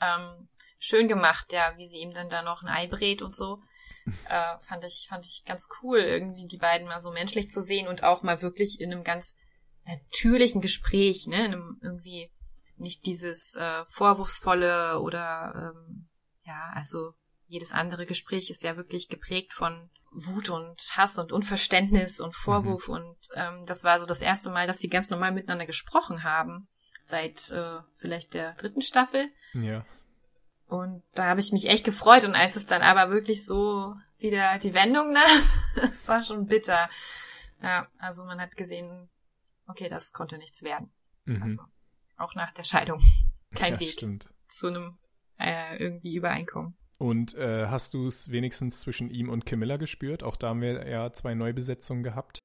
ähm, 0.00 0.48
schön 0.78 1.08
gemacht, 1.08 1.52
ja, 1.52 1.74
wie 1.76 1.86
sie 1.86 1.98
ihm 1.98 2.12
dann 2.12 2.28
da 2.28 2.42
noch 2.42 2.62
ein 2.62 2.68
Ei 2.68 2.86
brät 2.86 3.22
und 3.22 3.36
so. 3.36 3.60
Äh, 4.28 4.58
fand 4.58 4.84
ich, 4.84 5.06
fand 5.08 5.24
ich 5.24 5.44
ganz 5.46 5.68
cool, 5.80 6.00
irgendwie 6.00 6.48
die 6.48 6.56
beiden 6.56 6.88
mal 6.88 6.98
so 7.00 7.12
menschlich 7.12 7.50
zu 7.50 7.62
sehen 7.62 7.86
und 7.86 8.02
auch 8.02 8.24
mal 8.24 8.42
wirklich 8.42 8.80
in 8.80 8.90
einem 8.90 9.04
ganz 9.04 9.36
natürlichen 9.84 10.60
Gespräch, 10.60 11.28
ne, 11.28 11.46
in 11.46 11.52
einem 11.52 11.78
irgendwie 11.80 12.32
nicht 12.78 13.06
dieses 13.06 13.54
äh, 13.54 13.84
vorwurfsvolle 13.86 14.98
oder 14.98 15.72
ähm, 15.76 16.08
ja, 16.42 16.72
also 16.74 17.14
jedes 17.52 17.72
andere 17.72 18.06
Gespräch 18.06 18.50
ist 18.50 18.62
ja 18.62 18.76
wirklich 18.76 19.08
geprägt 19.08 19.52
von 19.52 19.90
Wut 20.10 20.48
und 20.50 20.80
Hass 20.96 21.18
und 21.18 21.32
Unverständnis 21.32 22.18
und 22.20 22.34
Vorwurf 22.34 22.88
und 22.88 23.16
ähm, 23.34 23.64
das 23.66 23.84
war 23.84 24.00
so 24.00 24.06
das 24.06 24.22
erste 24.22 24.50
Mal, 24.50 24.66
dass 24.66 24.78
sie 24.78 24.88
ganz 24.88 25.10
normal 25.10 25.32
miteinander 25.32 25.66
gesprochen 25.66 26.22
haben 26.24 26.66
seit 27.02 27.50
äh, 27.50 27.80
vielleicht 27.96 28.34
der 28.34 28.54
dritten 28.54 28.80
Staffel 28.82 29.28
Ja. 29.52 29.84
und 30.66 31.02
da 31.14 31.24
habe 31.26 31.40
ich 31.40 31.52
mich 31.52 31.68
echt 31.68 31.84
gefreut 31.84 32.24
und 32.24 32.34
als 32.34 32.56
es 32.56 32.66
dann 32.66 32.82
aber 32.82 33.10
wirklich 33.10 33.44
so 33.44 33.94
wieder 34.18 34.58
die 34.58 34.74
Wendung 34.74 35.12
nahm, 35.12 35.42
das 35.76 36.08
war 36.08 36.22
schon 36.22 36.46
bitter. 36.46 36.88
Ja, 37.62 37.88
also 37.98 38.24
man 38.24 38.40
hat 38.40 38.56
gesehen, 38.56 39.08
okay, 39.66 39.88
das 39.88 40.12
konnte 40.12 40.36
nichts 40.38 40.62
werden. 40.62 40.90
Mhm. 41.24 41.42
Also 41.42 41.62
auch 42.16 42.34
nach 42.34 42.52
der 42.52 42.64
Scheidung 42.64 43.00
kein 43.54 43.74
ja, 43.74 43.80
Weg 43.80 43.92
stimmt. 43.92 44.28
zu 44.48 44.68
einem 44.68 44.98
äh, 45.38 45.76
irgendwie 45.76 46.14
Übereinkommen. 46.14 46.76
Und 47.02 47.34
äh, 47.34 47.66
hast 47.66 47.94
du 47.94 48.06
es 48.06 48.30
wenigstens 48.30 48.78
zwischen 48.78 49.10
ihm 49.10 49.28
und 49.28 49.44
Camilla 49.44 49.76
gespürt? 49.76 50.22
Auch 50.22 50.36
da 50.36 50.50
haben 50.50 50.60
wir 50.60 50.88
ja 50.88 51.12
zwei 51.12 51.34
Neubesetzungen 51.34 52.04
gehabt. 52.04 52.44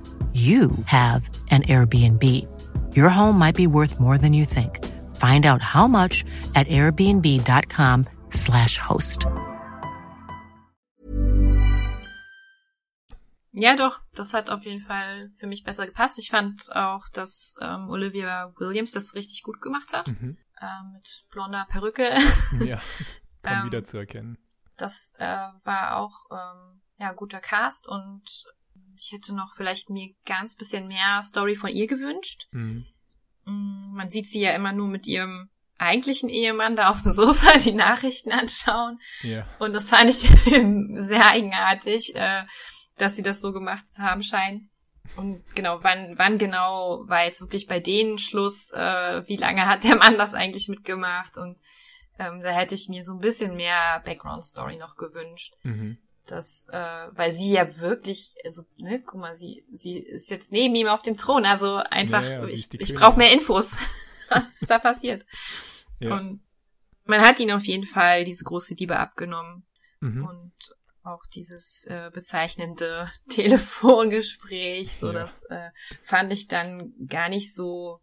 you 0.33 0.71
have 0.85 1.29
an 1.49 1.63
Airbnb. 1.63 2.23
Your 2.95 3.09
home 3.09 3.37
might 3.37 3.55
be 3.55 3.67
worth 3.67 3.99
more 3.99 4.17
than 4.17 4.33
you 4.33 4.45
think. 4.45 4.79
Find 5.17 5.45
out 5.45 5.61
how 5.61 5.87
much 5.87 6.23
at 6.55 6.67
airbnb.com/slash 6.67 8.77
host. 8.77 9.25
Ja, 13.53 13.75
doch, 13.75 13.99
das 14.15 14.33
hat 14.33 14.49
auf 14.49 14.63
jeden 14.63 14.79
Fall 14.79 15.29
für 15.37 15.45
mich 15.45 15.65
besser 15.65 15.85
gepasst. 15.85 16.17
Ich 16.19 16.29
fand 16.29 16.73
auch, 16.73 17.09
dass 17.09 17.55
ähm, 17.59 17.89
Olivia 17.89 18.53
Williams 18.57 18.91
das 18.91 19.13
richtig 19.13 19.43
gut 19.43 19.59
gemacht 19.61 19.91
hat. 19.93 20.07
Mhm. 20.07 20.37
Ähm, 20.61 20.91
mit 20.93 21.25
blonder 21.31 21.65
Perücke. 21.69 22.09
Ja, 22.65 22.79
kaum 23.43 23.53
Ähm, 23.59 23.65
wieder 23.65 23.83
zu 23.83 23.97
erkennen. 23.97 24.37
Das 24.77 25.13
äh, 25.17 25.25
war 25.25 25.97
auch 25.97 26.27
ähm, 26.31 26.81
ja 26.97 27.11
guter 27.11 27.41
Cast 27.41 27.87
und 27.87 28.45
ich 29.01 29.11
hätte 29.11 29.33
noch 29.33 29.53
vielleicht 29.55 29.89
mir 29.89 30.13
ganz 30.25 30.55
bisschen 30.55 30.87
mehr 30.87 31.23
Story 31.23 31.55
von 31.55 31.71
ihr 31.71 31.87
gewünscht. 31.87 32.47
Mhm. 32.51 32.85
Mm, 33.45 33.93
Man 33.93 34.09
sieht 34.09 34.27
sie 34.27 34.41
ja 34.41 34.51
immer 34.51 34.73
nur 34.73 34.87
mit 34.87 35.07
ihrem 35.07 35.49
eigentlichen 35.79 36.29
Ehemann 36.29 36.75
da 36.75 36.89
auf 36.89 37.01
dem 37.01 37.11
Sofa 37.13 37.57
die 37.57 37.73
Nachrichten 37.73 38.31
anschauen. 38.31 38.99
Ja. 39.23 39.47
Und 39.57 39.75
das 39.75 39.89
fand 39.89 40.09
ich 40.11 40.17
sehr 40.93 41.25
eigenartig, 41.25 42.15
äh, 42.15 42.43
dass 42.97 43.15
sie 43.15 43.23
das 43.23 43.41
so 43.41 43.51
gemacht 43.51 43.85
haben 43.97 44.21
scheinen. 44.21 44.69
Und 45.15 45.43
genau, 45.55 45.83
wann, 45.83 46.17
wann 46.17 46.37
genau 46.37 47.03
war 47.07 47.25
jetzt 47.25 47.41
wirklich 47.41 47.67
bei 47.67 47.79
denen 47.79 48.19
Schluss? 48.19 48.71
Äh, 48.71 49.27
wie 49.27 49.35
lange 49.35 49.65
hat 49.65 49.83
der 49.83 49.95
Mann 49.95 50.19
das 50.19 50.35
eigentlich 50.35 50.69
mitgemacht? 50.69 51.37
Und 51.37 51.59
ähm, 52.19 52.39
da 52.41 52.51
hätte 52.51 52.75
ich 52.75 52.87
mir 52.87 53.03
so 53.03 53.13
ein 53.13 53.19
bisschen 53.19 53.55
mehr 53.55 54.01
Background-Story 54.05 54.77
noch 54.77 54.95
gewünscht. 54.95 55.55
Mhm. 55.63 55.97
Das, 56.31 56.65
äh, 56.71 57.07
weil 57.11 57.33
sie 57.33 57.51
ja 57.51 57.77
wirklich, 57.79 58.35
also, 58.45 58.63
ne, 58.77 59.01
guck 59.01 59.19
mal, 59.19 59.35
sie, 59.35 59.65
sie 59.71 59.97
ist 59.99 60.29
jetzt 60.29 60.51
neben 60.51 60.73
ihm 60.75 60.87
auf 60.87 61.01
dem 61.01 61.17
Thron, 61.17 61.45
also 61.45 61.75
einfach, 61.75 62.23
Ja, 62.23 62.41
ja, 62.41 62.45
ich, 62.47 62.73
ich 62.73 62.93
brauche 62.95 63.17
mehr 63.17 63.33
Infos. 63.33 63.71
Was 64.29 64.61
ist 64.61 64.71
da 64.71 64.79
passiert? 64.79 65.25
Ja. 65.99 66.15
Und 66.17 66.41
man 67.03 67.19
hat 67.21 67.39
ihn 67.41 67.51
auf 67.51 67.65
jeden 67.65 67.83
Fall 67.85 68.23
diese 68.23 68.45
große 68.45 68.75
Liebe 68.75 68.97
abgenommen 68.97 69.65
Mhm. 69.99 70.25
und 70.25 70.53
auch 71.03 71.25
dieses 71.27 71.83
äh, 71.85 72.09
bezeichnende 72.13 73.11
Telefongespräch, 73.29 74.95
so 74.97 75.11
das 75.11 75.43
äh, 75.45 75.69
fand 76.01 76.31
ich 76.33 76.47
dann 76.47 76.93
gar 77.07 77.29
nicht 77.29 77.53
so 77.53 77.99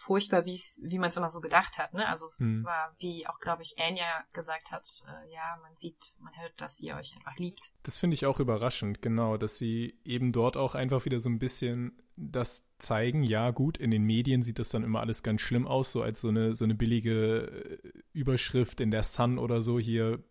furchtbar, 0.00 0.44
wie 0.46 0.54
es, 0.54 0.80
wie 0.82 0.98
man 0.98 1.10
es 1.10 1.16
immer 1.16 1.28
so 1.28 1.40
gedacht 1.40 1.78
hat. 1.78 1.94
Ne? 1.94 2.08
Also 2.08 2.26
es 2.26 2.40
Mhm. 2.40 2.64
war, 2.64 2.94
wie 2.98 3.26
auch 3.26 3.38
glaube 3.38 3.62
ich 3.62 3.76
Anya 3.78 4.24
gesagt 4.32 4.72
hat, 4.72 4.86
äh, 5.06 5.32
ja, 5.32 5.58
man 5.62 5.76
sieht, 5.76 6.16
man 6.20 6.32
hört, 6.40 6.60
dass 6.60 6.80
ihr 6.80 6.96
euch 6.96 7.14
einfach 7.16 7.36
liebt. 7.38 7.72
Das 7.82 7.98
finde 7.98 8.14
ich 8.14 8.26
auch 8.26 8.40
überraschend, 8.40 9.02
genau, 9.02 9.36
dass 9.36 9.58
sie 9.58 9.98
eben 10.04 10.32
dort 10.32 10.56
auch 10.56 10.74
einfach 10.74 11.04
wieder 11.04 11.20
so 11.20 11.28
ein 11.28 11.38
bisschen 11.38 12.02
das 12.16 12.66
zeigen. 12.78 13.22
Ja, 13.22 13.50
gut, 13.50 13.78
in 13.78 13.90
den 13.90 14.04
Medien 14.04 14.42
sieht 14.42 14.58
das 14.58 14.68
dann 14.70 14.82
immer 14.84 15.00
alles 15.00 15.22
ganz 15.22 15.40
schlimm 15.40 15.66
aus, 15.66 15.92
so 15.92 16.02
als 16.02 16.20
so 16.20 16.28
eine, 16.28 16.54
so 16.54 16.64
eine 16.64 16.74
billige 16.74 17.80
äh, 17.82 17.92
Überschrift 18.12 18.80
in 18.80 18.90
der 18.90 19.02
Sun 19.02 19.38
oder 19.38 19.62
so 19.62 19.78
hier. 19.78 20.22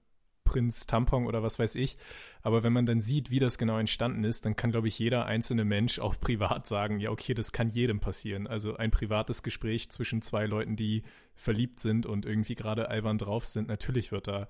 Prinz 0.50 0.88
Tampon 0.88 1.28
oder 1.28 1.44
was 1.44 1.60
weiß 1.60 1.76
ich. 1.76 1.96
Aber 2.42 2.64
wenn 2.64 2.74
man 2.74 2.88
dann 2.88 3.02
sieht, 3.02 3.30
wie 3.30 3.38
das 3.38 3.60
genau 3.60 3.78
entstanden 3.78 4.24
ist, 4.24 4.46
dann 4.46 4.56
kann, 4.56 4.72
glaube 4.72 4.88
ich, 4.88 4.98
jeder 4.98 5.26
einzelne 5.26 5.64
Mensch 5.64 6.00
auch 6.00 6.16
privat 6.20 6.66
sagen, 6.66 7.00
ja, 7.00 7.12
okay, 7.12 7.36
das 7.36 7.52
kann 7.52 7.70
jedem 7.70 8.00
passieren. 8.00 8.48
Also 8.48 8.76
ein 8.76 8.90
privates 8.90 9.44
Gespräch 9.44 9.90
zwischen 9.90 10.24
zwei 10.24 10.48
Leuten, 10.48 10.76
die 10.76 11.04
verliebt 11.36 11.80
sind 11.80 12.08
und 12.08 12.26
irgendwie 12.26 12.56
gerade 12.56 12.90
albern 12.90 13.20
drauf 13.20 13.46
sind, 13.46 13.68
natürlich 13.68 14.12
wird 14.12 14.28
da 14.28 14.48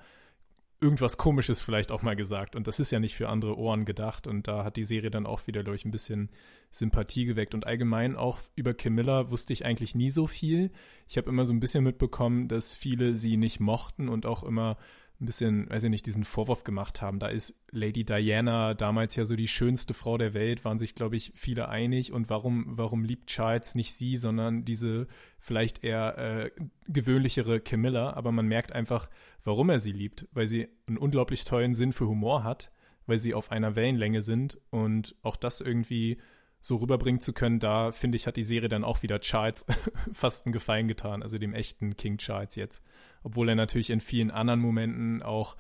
irgendwas 0.82 1.18
Komisches 1.18 1.62
vielleicht 1.62 1.92
auch 1.92 2.02
mal 2.02 2.16
gesagt. 2.16 2.56
Und 2.56 2.68
das 2.68 2.80
ist 2.80 2.92
ja 2.92 3.00
nicht 3.00 3.16
für 3.16 3.30
andere 3.30 3.58
Ohren 3.58 3.86
gedacht. 3.86 4.28
Und 4.28 4.48
da 4.48 4.64
hat 4.64 4.78
die 4.78 4.84
Serie 4.84 5.12
dann 5.12 5.26
auch 5.26 5.46
wieder, 5.48 5.64
glaube 5.64 5.76
ich, 5.76 5.86
ein 5.86 5.92
bisschen 5.92 6.30
Sympathie 6.72 7.26
geweckt. 7.26 7.54
Und 7.54 7.68
allgemein 7.68 8.16
auch 8.16 8.40
über 8.56 8.74
Camilla 8.74 9.30
wusste 9.30 9.54
ich 9.54 9.66
eigentlich 9.66 9.96
nie 9.96 10.10
so 10.10 10.28
viel. 10.28 10.72
Ich 11.08 11.18
habe 11.18 11.30
immer 11.30 11.46
so 11.46 11.54
ein 11.54 11.60
bisschen 11.60 11.84
mitbekommen, 11.84 12.48
dass 12.48 12.76
viele 12.76 13.16
sie 13.16 13.38
nicht 13.38 13.60
mochten 13.60 14.08
und 14.08 14.26
auch 14.26 14.44
immer 14.44 14.78
ein 15.22 15.26
bisschen, 15.26 15.70
weiß 15.70 15.84
ich 15.84 15.90
nicht, 15.90 16.06
diesen 16.06 16.24
Vorwurf 16.24 16.64
gemacht 16.64 17.02
haben. 17.02 17.20
Da 17.20 17.28
ist 17.28 17.60
Lady 17.72 18.06
Diana 18.06 18.74
damals 18.74 19.16
ja 19.16 19.26
so 19.26 19.36
die 19.36 19.50
schönste 19.50 19.94
Frau 19.94 20.18
der 20.18 20.34
Welt, 20.34 20.64
waren 20.64 20.80
sich, 20.80 20.96
glaube 20.96 21.18
ich, 21.18 21.34
viele 21.36 21.68
einig. 21.68 22.14
Und 22.14 22.30
warum, 22.30 22.66
warum 22.78 23.04
liebt 23.04 23.28
Charles 23.28 23.76
nicht 23.76 23.94
sie, 23.94 24.16
sondern 24.16 24.64
diese 24.64 25.08
vielleicht 25.38 25.84
eher 25.84 26.18
äh, 26.18 26.52
gewöhnlichere 26.88 27.60
Camilla? 27.60 28.14
Aber 28.14 28.32
man 28.32 28.48
merkt 28.48 28.72
einfach, 28.72 29.10
warum 29.44 29.70
er 29.70 29.80
sie 29.80 29.92
liebt, 29.92 30.28
weil 30.32 30.48
sie 30.48 30.70
einen 30.88 30.98
unglaublich 30.98 31.44
tollen 31.44 31.74
Sinn 31.74 31.92
für 31.92 32.08
Humor 32.08 32.44
hat, 32.44 32.72
weil 33.06 33.18
sie 33.18 33.34
auf 33.34 33.52
einer 33.52 33.76
Wellenlänge 33.76 34.22
sind 34.22 34.58
und 34.70 35.16
auch 35.22 35.36
das 35.36 35.60
irgendwie 35.60 36.18
so 36.62 36.78
rüberbringen 36.78 37.22
zu 37.22 37.34
können, 37.34 37.60
da 37.60 37.92
finde 37.92 38.18
ich, 38.18 38.28
hat 38.28 38.36
die 38.36 38.44
Serie 38.44 38.70
dann 38.70 38.84
auch 38.84 39.02
wieder 39.02 39.20
Charles 39.22 39.66
fast 40.14 40.46
einen 40.46 40.54
Gefallen 40.54 40.88
getan, 40.88 41.24
also 41.24 41.38
dem 41.38 41.54
echten 41.54 41.96
King 41.96 42.18
Charles 42.18 42.56
jetzt. 42.56 42.84
Obwohl 43.24 43.50
er 43.50 43.56
natürlich 43.56 43.90
in 43.90 44.02
vielen 44.02 44.32
anderen 44.32 44.60
Momenten 44.60 45.22
auch 45.24 45.56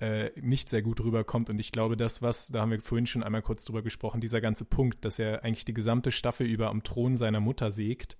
äh, 0.00 0.30
nicht 0.40 0.68
sehr 0.68 0.82
gut 0.82 1.00
rüberkommt. 1.00 1.50
Und 1.50 1.58
ich 1.58 1.72
glaube, 1.72 1.96
das, 1.96 2.22
was, 2.22 2.48
da 2.48 2.60
haben 2.60 2.70
wir 2.70 2.80
vorhin 2.80 3.06
schon 3.06 3.22
einmal 3.22 3.42
kurz 3.42 3.64
drüber 3.64 3.82
gesprochen, 3.82 4.20
dieser 4.20 4.40
ganze 4.40 4.64
Punkt, 4.64 5.04
dass 5.04 5.18
er 5.18 5.44
eigentlich 5.44 5.64
die 5.64 5.74
gesamte 5.74 6.12
Staffel 6.12 6.46
über 6.46 6.68
am 6.68 6.82
Thron 6.82 7.16
seiner 7.16 7.40
Mutter 7.40 7.70
sägt, 7.70 8.16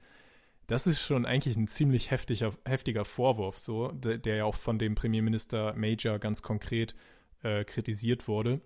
das 0.66 0.86
ist 0.86 1.00
schon 1.00 1.24
eigentlich 1.24 1.56
ein 1.56 1.66
ziemlich 1.66 2.10
heftiger, 2.10 2.52
heftiger 2.66 3.06
Vorwurf, 3.06 3.58
so, 3.58 3.90
der, 3.92 4.18
der 4.18 4.36
ja 4.36 4.44
auch 4.44 4.54
von 4.54 4.78
dem 4.78 4.94
Premierminister 4.94 5.74
Major 5.74 6.18
ganz 6.18 6.42
konkret 6.42 6.94
äh, 7.42 7.64
kritisiert 7.64 8.28
wurde. 8.28 8.60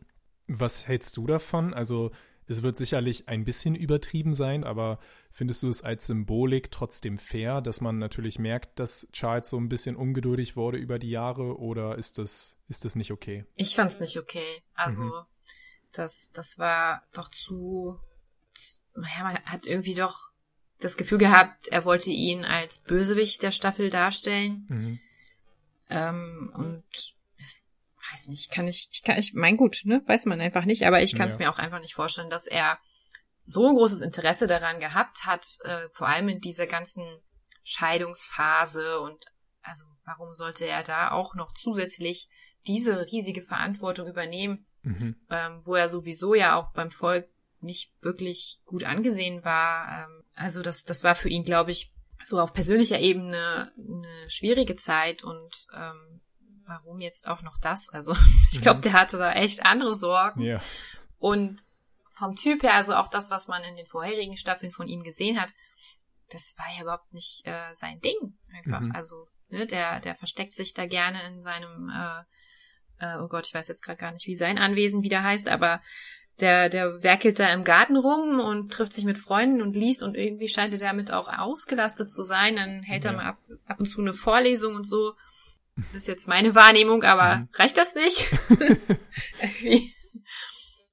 Was 0.49 0.89
hältst 0.89 1.17
du 1.17 1.27
davon? 1.29 1.73
Also 1.73 2.11
es 2.49 2.63
wird 2.63 2.77
sicherlich 2.77 3.29
ein 3.29 3.45
bisschen 3.45 3.75
übertrieben 3.75 4.35
sein, 4.35 4.65
aber 4.65 4.99
findest 5.31 5.63
du 5.63 5.69
es 5.69 5.83
als 5.83 6.07
Symbolik 6.07 6.71
trotzdem 6.71 7.19
fair, 7.19 7.61
dass 7.61 7.81
man 7.81 7.99
natürlich 7.99 8.39
merkt, 8.39 8.79
dass 8.79 9.09
Charles 9.13 9.49
so 9.49 9.59
ein 9.59 9.69
bisschen 9.69 9.97
ungeduldig 9.97 10.57
wurde 10.57 10.79
über 10.79 10.99
die 10.99 11.11
Jahre 11.11 11.59
oder 11.59 11.97
ist 11.97 12.19
das, 12.19 12.57
ist 12.69 12.85
das 12.85 12.97
nicht 12.97 13.13
okay? 13.13 13.45
Ich 13.57 13.75
fand 13.75 13.91
es 13.91 14.01
nicht 14.01 14.19
okay. 14.19 14.63
Also, 14.75 15.05
mhm. 15.05 15.13
das, 15.93 16.31
das 16.33 16.59
war 16.59 17.03
doch 17.13 17.31
zu, 17.31 17.99
zu, 18.55 18.77
naja, 18.95 19.23
man 19.25 19.39
hat 19.45 19.67
irgendwie 19.67 19.95
doch 19.95 20.31
das 20.81 20.97
Gefühl 20.97 21.19
gehabt, 21.19 21.69
er 21.69 21.85
wollte 21.85 22.11
ihn 22.11 22.45
als 22.45 22.79
Bösewicht 22.79 23.43
der 23.43 23.53
Staffel 23.53 23.89
darstellen. 23.89 24.67
Mhm. 24.69 25.01
Ähm, 25.91 26.53
und 26.55 27.15
es 27.39 27.67
weiß 28.13 28.29
nicht, 28.29 28.51
kann 28.51 28.69
ich, 28.69 28.89
ich 28.93 29.03
kann, 29.03 29.19
ich, 29.19 29.35
mein 29.35 29.57
gut, 29.57 29.83
ne, 29.85 30.03
weiß 30.07 30.27
man 30.27 30.41
einfach 30.41 30.65
nicht, 30.65 30.85
aber 30.85 31.03
ich 31.03 31.17
kann 31.17 31.29
es 31.29 31.35
ja. 31.35 31.41
mir 31.41 31.51
auch 31.51 31.59
einfach 31.59 31.81
nicht 31.81 31.95
vorstellen, 31.95 32.31
dass 32.31 32.47
er 32.47 32.79
so 33.39 33.69
ein 33.69 33.75
großes 33.75 34.03
Interesse 34.03 34.47
daran 34.47 34.81
gehabt 34.81 35.27
hat, 35.27 35.47
äh, 35.65 35.89
vor 35.91 36.09
allem 36.09 36.29
in 36.29 36.41
dieser 36.41 36.67
ganzen 36.67 37.05
Scheidungsphase 37.65 39.01
und 39.01 39.25
also 39.63 39.85
warum 40.05 40.35
sollte 40.35 40.67
er 40.67 40.83
da 40.83 41.13
auch 41.13 41.35
noch 41.35 41.53
zusätzlich 41.53 42.29
diese 42.67 43.07
riesige 43.07 43.43
Verantwortung 43.43 44.09
übernehmen, 44.09 44.67
mhm. 44.83 45.17
ähm, 45.31 45.61
wo 45.65 45.75
er 45.75 45.89
sowieso 45.89 46.35
ja 46.35 46.57
auch 46.57 46.73
beim 46.73 46.91
Volk 46.91 47.29
nicht 47.61 47.93
wirklich 48.01 48.61
gut 48.65 48.85
angesehen 48.85 49.45
war. 49.45 50.05
Ähm, 50.05 50.23
also 50.35 50.63
das, 50.63 50.85
das 50.85 51.05
war 51.05 51.15
für 51.15 51.29
ihn, 51.29 51.45
glaube 51.45 51.71
ich, 51.71 51.93
so 52.25 52.41
auf 52.41 52.53
persönlicher 52.53 53.01
Ebene 53.01 53.73
eine 53.77 54.31
schwierige 54.31 54.77
Zeit 54.77 55.25
und 55.25 55.67
ähm, 55.75 56.21
warum 56.67 57.01
jetzt 57.01 57.29
auch 57.29 57.43
noch 57.43 57.57
das? 57.59 57.89
Also 57.91 58.15
ich 58.53 58.61
glaube, 58.61 58.79
mhm. 58.79 58.83
der 58.83 58.93
hatte 58.95 59.19
da 59.19 59.33
echt 59.33 59.65
andere 59.65 59.95
Sorgen. 59.95 60.43
Ja. 60.43 60.61
Und 61.19 61.61
vom 62.11 62.37
Typ 62.37 62.63
her, 62.63 62.75
also 62.75 62.95
auch 62.95 63.09
das, 63.09 63.31
was 63.31 63.49
man 63.49 63.63
in 63.65 63.77
den 63.77 63.87
vorherigen 63.87 64.37
Staffeln 64.37 64.71
von 64.71 64.89
ihm 64.89 65.03
gesehen 65.03 65.41
hat, 65.41 65.55
das 66.31 66.55
war 66.59 66.67
ja 66.77 66.83
überhaupt 66.83 67.15
nicht 67.15 67.47
äh, 67.47 67.75
sein 67.75 68.01
Ding. 68.01 68.39
Einfach. 68.55 68.81
Mhm. 68.81 68.93
Also, 68.93 69.29
ne, 69.49 69.67
der, 69.67 70.01
der 70.01 70.15
versteckt 70.15 70.53
sich 70.53 70.75
da 70.75 70.87
gerne 70.87 71.19
in 71.29 71.43
seinem, 71.43 71.91
äh, 71.91 73.05
äh, 73.05 73.19
oh 73.19 73.29
Gott, 73.29 73.47
ich 73.47 73.55
weiß 73.55 73.69
jetzt 73.69 73.83
gerade 73.83 73.99
gar 73.99 74.13
nicht, 74.13 74.27
wie 74.27 74.37
sein 74.37 74.59
Anwesen 74.59 75.03
wieder 75.03 75.23
heißt, 75.23 75.49
aber 75.49 75.81
der, 76.41 76.69
der 76.69 77.03
werkelt 77.03 77.39
da 77.39 77.53
im 77.53 77.65
Garten 77.65 77.97
rum 77.97 78.41
und 78.41 78.73
trifft 78.73 78.93
sich 78.93 79.05
mit 79.05 79.19
Freunden 79.19 79.63
und 79.63 79.77
liest 79.77 80.03
und 80.03 80.17
irgendwie 80.17 80.49
scheint 80.49 80.73
er 80.73 80.81
damit 80.81 81.13
auch 81.13 81.29
ausgelastet 81.29 82.11
zu 82.11 82.23
sein. 82.23 82.57
Dann 82.57 82.83
hält 82.83 83.05
ja. 83.05 83.11
er 83.11 83.17
mal 83.17 83.27
ab, 83.27 83.39
ab 83.67 83.81
und 83.81 83.87
zu 83.87 84.01
eine 84.01 84.15
Vorlesung 84.15 84.75
und 84.75 84.87
so. 84.87 85.15
Das 85.77 86.03
ist 86.03 86.09
jetzt 86.09 86.29
meine 86.29 86.55
Wahrnehmung, 86.55 87.03
aber 87.03 87.37
mhm. 87.37 87.49
reicht 87.55 87.77
das 87.77 87.95
nicht? 87.95 88.29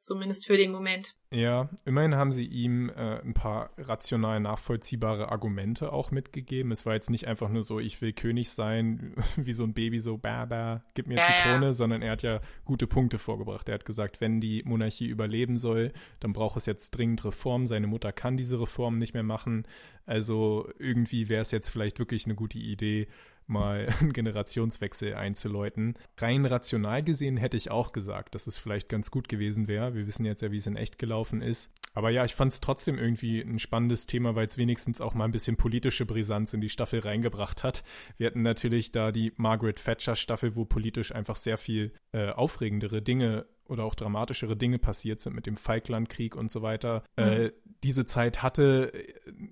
Zumindest 0.01 0.47
für 0.47 0.57
den 0.57 0.71
Moment. 0.71 1.13
Ja, 1.31 1.69
immerhin 1.85 2.15
haben 2.15 2.31
sie 2.31 2.45
ihm 2.45 2.89
äh, 2.89 3.19
ein 3.21 3.35
paar 3.35 3.69
rational 3.77 4.39
nachvollziehbare 4.39 5.31
Argumente 5.31 5.93
auch 5.93 6.09
mitgegeben. 6.09 6.71
Es 6.71 6.87
war 6.87 6.95
jetzt 6.95 7.11
nicht 7.11 7.27
einfach 7.27 7.49
nur 7.49 7.63
so, 7.63 7.79
ich 7.79 8.01
will 8.01 8.13
König 8.13 8.49
sein, 8.49 9.13
wie 9.35 9.53
so 9.53 9.63
ein 9.63 9.75
Baby, 9.75 9.99
so, 9.99 10.17
bäh, 10.17 10.79
gib 10.95 11.05
mir 11.05 11.17
jetzt 11.17 11.29
ja, 11.29 11.35
die 11.35 11.49
Krone, 11.49 11.65
ja. 11.67 11.73
sondern 11.73 12.01
er 12.01 12.13
hat 12.13 12.23
ja 12.23 12.41
gute 12.65 12.87
Punkte 12.87 13.19
vorgebracht. 13.19 13.69
Er 13.69 13.75
hat 13.75 13.85
gesagt, 13.85 14.19
wenn 14.19 14.41
die 14.41 14.63
Monarchie 14.63 15.05
überleben 15.05 15.59
soll, 15.59 15.93
dann 16.21 16.33
braucht 16.33 16.57
es 16.57 16.65
jetzt 16.65 16.89
dringend 16.91 17.23
Reformen. 17.23 17.67
Seine 17.67 17.85
Mutter 17.85 18.11
kann 18.11 18.35
diese 18.35 18.59
Reformen 18.59 18.97
nicht 18.97 19.13
mehr 19.13 19.21
machen. 19.21 19.67
Also 20.07 20.67
irgendwie 20.79 21.29
wäre 21.29 21.41
es 21.41 21.51
jetzt 21.51 21.69
vielleicht 21.69 21.99
wirklich 21.99 22.25
eine 22.25 22.33
gute 22.33 22.57
Idee, 22.57 23.07
mal 23.49 23.87
einen 23.99 24.13
Generationswechsel 24.13 25.15
einzuläuten. 25.15 25.95
Rein 26.17 26.45
rational 26.45 27.03
gesehen 27.03 27.37
hätte 27.37 27.57
ich 27.57 27.71
auch 27.71 27.91
gesagt, 27.91 28.35
dass 28.35 28.47
es 28.47 28.57
vielleicht 28.57 28.89
ganz 28.89 29.11
gut 29.11 29.27
gewesen 29.29 29.67
wäre. 29.67 29.93
Wir 29.95 30.07
wissen 30.07 30.25
jetzt 30.25 30.41
ja, 30.41 30.51
wie 30.51 30.57
es 30.57 30.67
in 30.67 30.75
echt 30.75 30.97
gelaufen 30.97 31.41
ist. 31.41 31.73
Aber 31.93 32.11
ja, 32.11 32.23
ich 32.23 32.35
fand 32.35 32.51
es 32.51 32.61
trotzdem 32.61 32.97
irgendwie 32.97 33.41
ein 33.41 33.59
spannendes 33.59 34.05
Thema, 34.05 34.35
weil 34.35 34.45
es 34.45 34.57
wenigstens 34.57 35.01
auch 35.01 35.13
mal 35.13 35.25
ein 35.25 35.31
bisschen 35.31 35.57
politische 35.57 36.05
Brisanz 36.05 36.53
in 36.53 36.61
die 36.61 36.69
Staffel 36.69 36.99
reingebracht 36.99 37.63
hat. 37.63 37.83
Wir 38.17 38.27
hatten 38.27 38.41
natürlich 38.41 38.91
da 38.91 39.11
die 39.11 39.33
Margaret 39.37 39.83
Thatcher 39.83 40.15
Staffel, 40.15 40.55
wo 40.55 40.65
politisch 40.65 41.13
einfach 41.13 41.35
sehr 41.35 41.57
viel 41.57 41.93
äh, 42.11 42.29
aufregendere 42.29 43.01
Dinge 43.01 43.47
oder 43.69 43.83
auch 43.83 43.95
dramatischere 43.95 44.55
Dinge 44.55 44.79
passiert 44.79 45.19
sind 45.19 45.35
mit 45.35 45.45
dem 45.45 45.55
Falklandkrieg 45.55 46.35
und 46.35 46.51
so 46.51 46.61
weiter. 46.61 47.03
Mhm. 47.17 47.23
Äh, 47.23 47.51
diese 47.83 48.05
Zeit 48.05 48.43
hatte, 48.43 48.91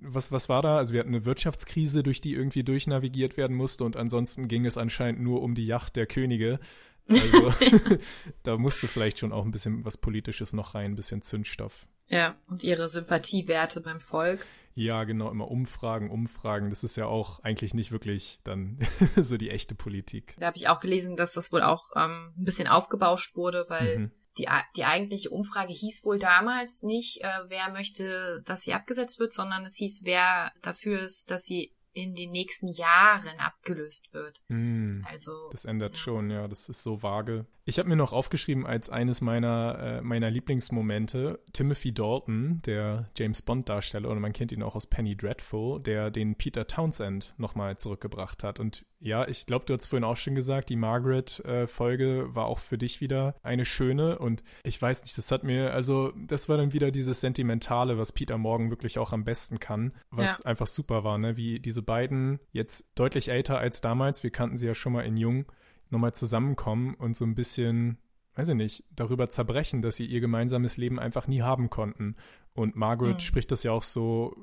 was, 0.01 0.31
was 0.31 0.49
war 0.49 0.61
da? 0.61 0.77
Also 0.77 0.93
wir 0.93 0.99
hatten 0.99 1.15
eine 1.15 1.25
Wirtschaftskrise, 1.25 2.03
durch 2.03 2.19
die 2.19 2.33
irgendwie 2.33 2.63
durchnavigiert 2.63 3.37
werden 3.37 3.55
musste 3.55 3.83
und 3.83 3.95
ansonsten 3.95 4.47
ging 4.47 4.65
es 4.65 4.77
anscheinend 4.77 5.21
nur 5.21 5.41
um 5.41 5.55
die 5.55 5.65
Yacht 5.65 5.95
der 5.95 6.07
Könige. 6.07 6.59
Also 7.07 7.53
da 8.43 8.57
musste 8.57 8.87
vielleicht 8.87 9.19
schon 9.19 9.31
auch 9.31 9.45
ein 9.45 9.51
bisschen 9.51 9.85
was 9.85 9.97
Politisches 9.97 10.53
noch 10.53 10.75
rein, 10.75 10.91
ein 10.91 10.95
bisschen 10.95 11.21
Zündstoff. 11.21 11.87
Ja, 12.09 12.35
und 12.47 12.63
ihre 12.63 12.89
Sympathiewerte 12.89 13.81
beim 13.81 13.99
Volk. 13.99 14.45
Ja, 14.77 15.05
genau, 15.05 15.31
immer 15.31 15.49
Umfragen, 15.49 16.11
Umfragen. 16.11 16.69
Das 16.69 16.83
ist 16.83 16.97
ja 16.97 17.07
auch 17.07 17.39
eigentlich 17.39 17.73
nicht 17.73 17.91
wirklich 17.91 18.39
dann 18.43 18.77
so 19.15 19.35
die 19.35 19.49
echte 19.49 19.73
Politik. 19.73 20.35
Da 20.39 20.45
habe 20.45 20.57
ich 20.57 20.67
auch 20.67 20.79
gelesen, 20.79 21.15
dass 21.15 21.33
das 21.33 21.51
wohl 21.51 21.63
auch 21.63 21.89
ähm, 21.95 22.31
ein 22.37 22.43
bisschen 22.43 22.67
aufgebauscht 22.67 23.35
wurde, 23.35 23.65
weil 23.69 23.97
mhm. 23.97 24.11
die, 24.37 24.47
die 24.75 24.85
eigentliche 24.85 25.31
Umfrage 25.31 25.73
hieß 25.73 26.05
wohl 26.05 26.19
damals 26.19 26.83
nicht, 26.83 27.23
äh, 27.23 27.27
wer 27.47 27.71
möchte, 27.71 28.43
dass 28.45 28.61
sie 28.61 28.75
abgesetzt 28.75 29.19
wird, 29.19 29.33
sondern 29.33 29.65
es 29.65 29.77
hieß, 29.77 30.01
wer 30.03 30.51
dafür 30.61 30.99
ist, 30.99 31.31
dass 31.31 31.45
sie 31.45 31.73
in 31.93 32.13
den 32.13 32.29
nächsten 32.29 32.67
Jahren 32.67 33.39
abgelöst 33.39 34.13
wird. 34.13 34.43
Mm, 34.49 35.01
also 35.09 35.49
das 35.49 35.65
ändert 35.65 35.93
ja. 35.93 35.97
schon, 35.97 36.29
ja, 36.29 36.47
das 36.47 36.69
ist 36.69 36.83
so 36.83 37.01
vage. 37.01 37.47
Ich 37.67 37.79
habe 37.79 37.89
mir 37.89 37.97
noch 37.97 38.13
aufgeschrieben 38.13 38.65
als 38.65 38.89
eines 38.89 39.19
meiner, 39.19 39.77
äh, 39.77 40.01
meiner 40.01 40.31
Lieblingsmomente 40.31 41.41
Timothy 41.51 41.93
Dalton, 41.93 42.61
der 42.65 43.09
James 43.17 43.41
Bond-Darsteller, 43.41 44.09
oder 44.09 44.21
man 44.21 44.31
kennt 44.31 44.53
ihn 44.53 44.63
auch 44.63 44.73
aus 44.73 44.87
Penny 44.87 45.17
Dreadful, 45.17 45.81
der 45.81 46.09
den 46.09 46.35
Peter 46.35 46.65
Townsend 46.65 47.35
nochmal 47.37 47.75
zurückgebracht 47.75 48.45
hat. 48.45 48.61
Und 48.61 48.85
ja, 49.01 49.27
ich 49.27 49.45
glaube, 49.47 49.65
du 49.65 49.73
hast 49.73 49.87
vorhin 49.87 50.05
auch 50.05 50.15
schon 50.15 50.33
gesagt, 50.33 50.69
die 50.69 50.77
Margaret-Folge 50.77 52.27
äh, 52.29 52.35
war 52.35 52.45
auch 52.45 52.59
für 52.59 52.77
dich 52.77 53.01
wieder 53.01 53.35
eine 53.43 53.65
schöne. 53.65 54.17
Und 54.17 54.43
ich 54.63 54.81
weiß 54.81 55.03
nicht, 55.03 55.17
das 55.17 55.29
hat 55.29 55.43
mir, 55.43 55.73
also, 55.73 56.13
das 56.25 56.47
war 56.47 56.55
dann 56.55 56.71
wieder 56.71 56.89
dieses 56.91 57.19
Sentimentale, 57.19 57.97
was 57.97 58.13
Peter 58.13 58.37
Morgan 58.37 58.69
wirklich 58.69 58.97
auch 58.97 59.11
am 59.11 59.25
besten 59.25 59.59
kann, 59.59 59.91
was 60.09 60.39
ja. 60.39 60.45
einfach 60.45 60.67
super 60.67 61.03
war, 61.03 61.17
ne? 61.17 61.35
Wie 61.35 61.59
diese 61.59 61.81
beiden 61.81 62.39
jetzt 62.53 62.87
deutlich 62.95 63.27
älter 63.27 63.57
als 63.57 63.81
damals, 63.81 64.23
wir 64.23 64.31
kannten 64.31 64.55
sie 64.55 64.67
ja 64.67 64.73
schon 64.73 64.93
mal 64.93 65.05
in 65.05 65.17
Jung, 65.17 65.51
nochmal 65.89 66.13
zusammenkommen 66.13 66.93
und 66.95 67.15
so 67.15 67.25
ein 67.25 67.35
bisschen, 67.35 67.97
weiß 68.35 68.49
ich 68.49 68.55
nicht, 68.55 68.83
darüber 68.91 69.29
zerbrechen, 69.29 69.81
dass 69.81 69.95
sie 69.95 70.05
ihr 70.05 70.19
gemeinsames 70.19 70.77
Leben 70.77 70.99
einfach 70.99 71.27
nie 71.27 71.41
haben 71.41 71.69
konnten. 71.69 72.15
Und 72.53 72.75
Margaret 72.75 73.15
mhm. 73.15 73.21
spricht 73.21 73.51
das 73.51 73.63
ja 73.63 73.71
auch 73.71 73.83
so, 73.83 74.35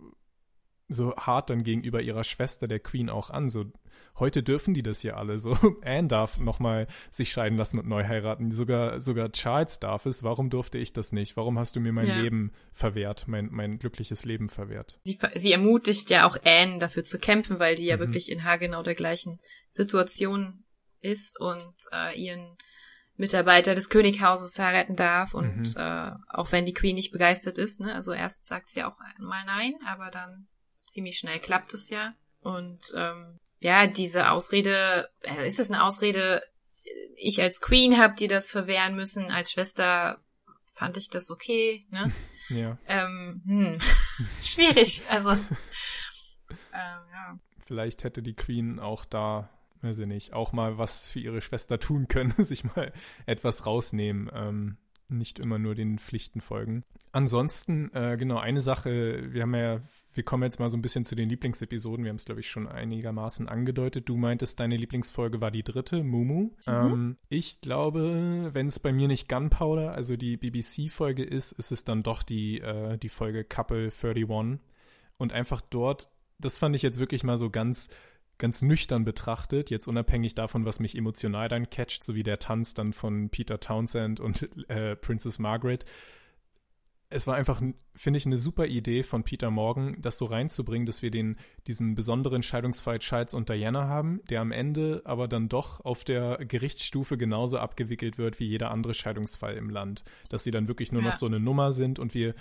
so 0.88 1.14
hart 1.16 1.50
dann 1.50 1.64
gegenüber 1.64 2.02
ihrer 2.02 2.24
Schwester, 2.24 2.68
der 2.68 2.80
Queen, 2.80 3.08
auch 3.08 3.30
an. 3.30 3.48
So, 3.48 3.64
heute 4.18 4.42
dürfen 4.42 4.74
die 4.74 4.82
das 4.82 5.02
ja 5.02 5.14
alle. 5.14 5.38
So, 5.38 5.56
Anne 5.82 6.08
darf 6.08 6.38
nochmal 6.38 6.86
sich 7.10 7.32
scheiden 7.32 7.58
lassen 7.58 7.78
und 7.78 7.88
neu 7.88 8.04
heiraten. 8.04 8.50
Sogar, 8.52 9.00
sogar 9.00 9.32
Charles 9.32 9.80
darf 9.80 10.06
es. 10.06 10.22
Warum 10.22 10.50
durfte 10.50 10.78
ich 10.78 10.92
das 10.92 11.12
nicht? 11.12 11.36
Warum 11.36 11.58
hast 11.58 11.76
du 11.76 11.80
mir 11.80 11.92
mein 11.92 12.08
ja. 12.08 12.20
Leben 12.20 12.52
verwehrt, 12.72 13.24
mein, 13.26 13.48
mein 13.50 13.78
glückliches 13.78 14.24
Leben 14.24 14.48
verwehrt? 14.48 15.00
Sie, 15.04 15.18
sie 15.34 15.52
ermutigt 15.52 16.10
ja 16.10 16.26
auch 16.26 16.36
Anne 16.44 16.78
dafür 16.78 17.04
zu 17.04 17.18
kämpfen, 17.18 17.58
weil 17.58 17.76
die 17.76 17.86
ja 17.86 17.96
mhm. 17.96 18.00
wirklich 18.00 18.30
in 18.30 18.44
haargenau 18.44 18.82
der 18.82 18.94
gleichen 18.94 19.40
Situation 19.72 20.64
ist 21.04 21.38
und 21.38 21.74
äh, 21.92 22.18
ihren 22.18 22.56
Mitarbeiter 23.16 23.74
des 23.74 23.90
Könighauses 23.90 24.58
heiraten 24.58 24.96
darf 24.96 25.34
und 25.34 25.74
mhm. 25.74 25.74
äh, 25.76 26.12
auch 26.28 26.50
wenn 26.50 26.66
die 26.66 26.74
Queen 26.74 26.96
nicht 26.96 27.12
begeistert 27.12 27.58
ist, 27.58 27.80
ne, 27.80 27.94
also 27.94 28.12
erst 28.12 28.44
sagt 28.44 28.68
sie 28.68 28.82
auch 28.82 28.96
mal 29.18 29.44
nein, 29.44 29.74
aber 29.86 30.10
dann 30.10 30.48
ziemlich 30.80 31.18
schnell 31.18 31.38
klappt 31.38 31.74
es 31.74 31.90
ja 31.90 32.14
und 32.40 32.80
ähm, 32.96 33.38
ja 33.60 33.86
diese 33.86 34.30
Ausrede, 34.30 35.10
äh, 35.20 35.46
ist 35.46 35.60
es 35.60 35.70
eine 35.70 35.84
Ausrede? 35.84 36.42
ich 37.16 37.40
als 37.40 37.60
Queen 37.60 37.98
habe 37.98 38.14
dir 38.14 38.28
das 38.28 38.50
verwehren 38.50 38.94
müssen. 38.94 39.30
Als 39.30 39.52
Schwester 39.52 40.20
fand 40.72 40.96
ich 40.96 41.10
das 41.10 41.30
okay, 41.30 41.86
ne? 41.90 42.12
Ja. 42.50 42.76
Ähm, 42.86 43.42
hm. 43.46 43.78
Schwierig, 44.44 45.02
also. 45.08 45.36
Ähm, 46.74 47.00
ja. 47.10 47.38
Vielleicht 47.66 48.04
hätte 48.04 48.22
die 48.22 48.34
Queen 48.34 48.78
auch 48.78 49.04
da, 49.06 49.48
weiß 49.84 49.98
ich 50.00 50.06
nicht, 50.06 50.32
auch 50.32 50.52
mal 50.52 50.78
was 50.78 51.08
für 51.08 51.20
ihre 51.20 51.40
Schwester 51.40 51.78
tun 51.78 52.08
können, 52.08 52.32
sich 52.38 52.64
mal 52.64 52.92
etwas 53.26 53.66
rausnehmen. 53.66 54.30
Ähm, 54.32 54.76
nicht 55.08 55.38
immer 55.38 55.58
nur 55.58 55.74
den 55.74 55.98
Pflichten 55.98 56.40
folgen. 56.40 56.84
Ansonsten, 57.12 57.92
äh, 57.92 58.16
genau, 58.18 58.38
eine 58.38 58.62
Sache, 58.62 59.32
wir 59.32 59.42
haben 59.42 59.54
ja, 59.54 59.80
wir 60.14 60.24
kommen 60.24 60.44
jetzt 60.44 60.60
mal 60.60 60.70
so 60.70 60.76
ein 60.76 60.82
bisschen 60.82 61.04
zu 61.04 61.14
den 61.14 61.28
Lieblingsepisoden. 61.28 62.04
Wir 62.04 62.10
haben 62.10 62.16
es, 62.16 62.24
glaube 62.24 62.40
ich, 62.40 62.48
schon 62.48 62.68
einigermaßen 62.68 63.48
angedeutet. 63.48 64.08
Du 64.08 64.16
meintest, 64.16 64.58
deine 64.60 64.76
Lieblingsfolge 64.76 65.40
war 65.40 65.50
die 65.50 65.62
dritte, 65.62 66.02
Mumu. 66.02 66.42
Mhm. 66.42 66.52
Ähm, 66.66 67.16
ich 67.28 67.60
glaube, 67.60 68.50
wenn 68.52 68.68
es 68.68 68.80
bei 68.80 68.92
mir 68.92 69.08
nicht 69.08 69.28
Gunpowder, 69.28 69.92
also 69.92 70.16
die 70.16 70.36
BBC-Folge 70.36 71.24
ist, 71.24 71.52
ist 71.52 71.72
es 71.72 71.84
dann 71.84 72.02
doch 72.02 72.22
die, 72.22 72.60
äh, 72.60 72.96
die 72.98 73.08
Folge 73.08 73.44
Couple 73.44 73.90
31. 74.02 74.60
Und 75.16 75.32
einfach 75.32 75.60
dort, 75.60 76.08
das 76.38 76.58
fand 76.58 76.74
ich 76.74 76.82
jetzt 76.82 76.98
wirklich 76.98 77.24
mal 77.24 77.36
so 77.36 77.50
ganz 77.50 77.88
ganz 78.38 78.62
nüchtern 78.62 79.04
betrachtet, 79.04 79.70
jetzt 79.70 79.86
unabhängig 79.86 80.34
davon, 80.34 80.64
was 80.64 80.80
mich 80.80 80.96
emotional 80.96 81.48
dann 81.48 81.70
catcht, 81.70 82.02
so 82.02 82.14
wie 82.14 82.22
der 82.22 82.38
Tanz 82.38 82.74
dann 82.74 82.92
von 82.92 83.30
Peter 83.30 83.60
Townsend 83.60 84.20
und 84.20 84.48
äh, 84.68 84.96
Princess 84.96 85.38
Margaret. 85.38 85.84
Es 87.10 87.28
war 87.28 87.36
einfach, 87.36 87.62
finde 87.94 88.16
ich, 88.16 88.26
eine 88.26 88.38
super 88.38 88.66
Idee 88.66 89.04
von 89.04 89.22
Peter 89.22 89.50
Morgan, 89.50 89.96
das 90.00 90.18
so 90.18 90.24
reinzubringen, 90.24 90.84
dass 90.84 91.00
wir 91.00 91.12
den, 91.12 91.36
diesen 91.68 91.94
besonderen 91.94 92.42
Scheidungsfall 92.42 92.98
Charles 92.98 93.34
und 93.34 93.48
Diana 93.48 93.86
haben, 93.86 94.20
der 94.30 94.40
am 94.40 94.50
Ende 94.50 95.02
aber 95.04 95.28
dann 95.28 95.48
doch 95.48 95.84
auf 95.84 96.02
der 96.02 96.38
Gerichtsstufe 96.38 97.16
genauso 97.16 97.58
abgewickelt 97.58 98.18
wird 98.18 98.40
wie 98.40 98.46
jeder 98.46 98.72
andere 98.72 98.94
Scheidungsfall 98.94 99.54
im 99.54 99.70
Land. 99.70 100.02
Dass 100.28 100.42
sie 100.42 100.50
dann 100.50 100.66
wirklich 100.66 100.90
nur 100.90 101.02
ja. 101.02 101.08
noch 101.08 101.14
so 101.14 101.26
eine 101.26 101.38
Nummer 101.38 101.70
sind 101.70 102.00
und 102.00 102.14
wir 102.14 102.34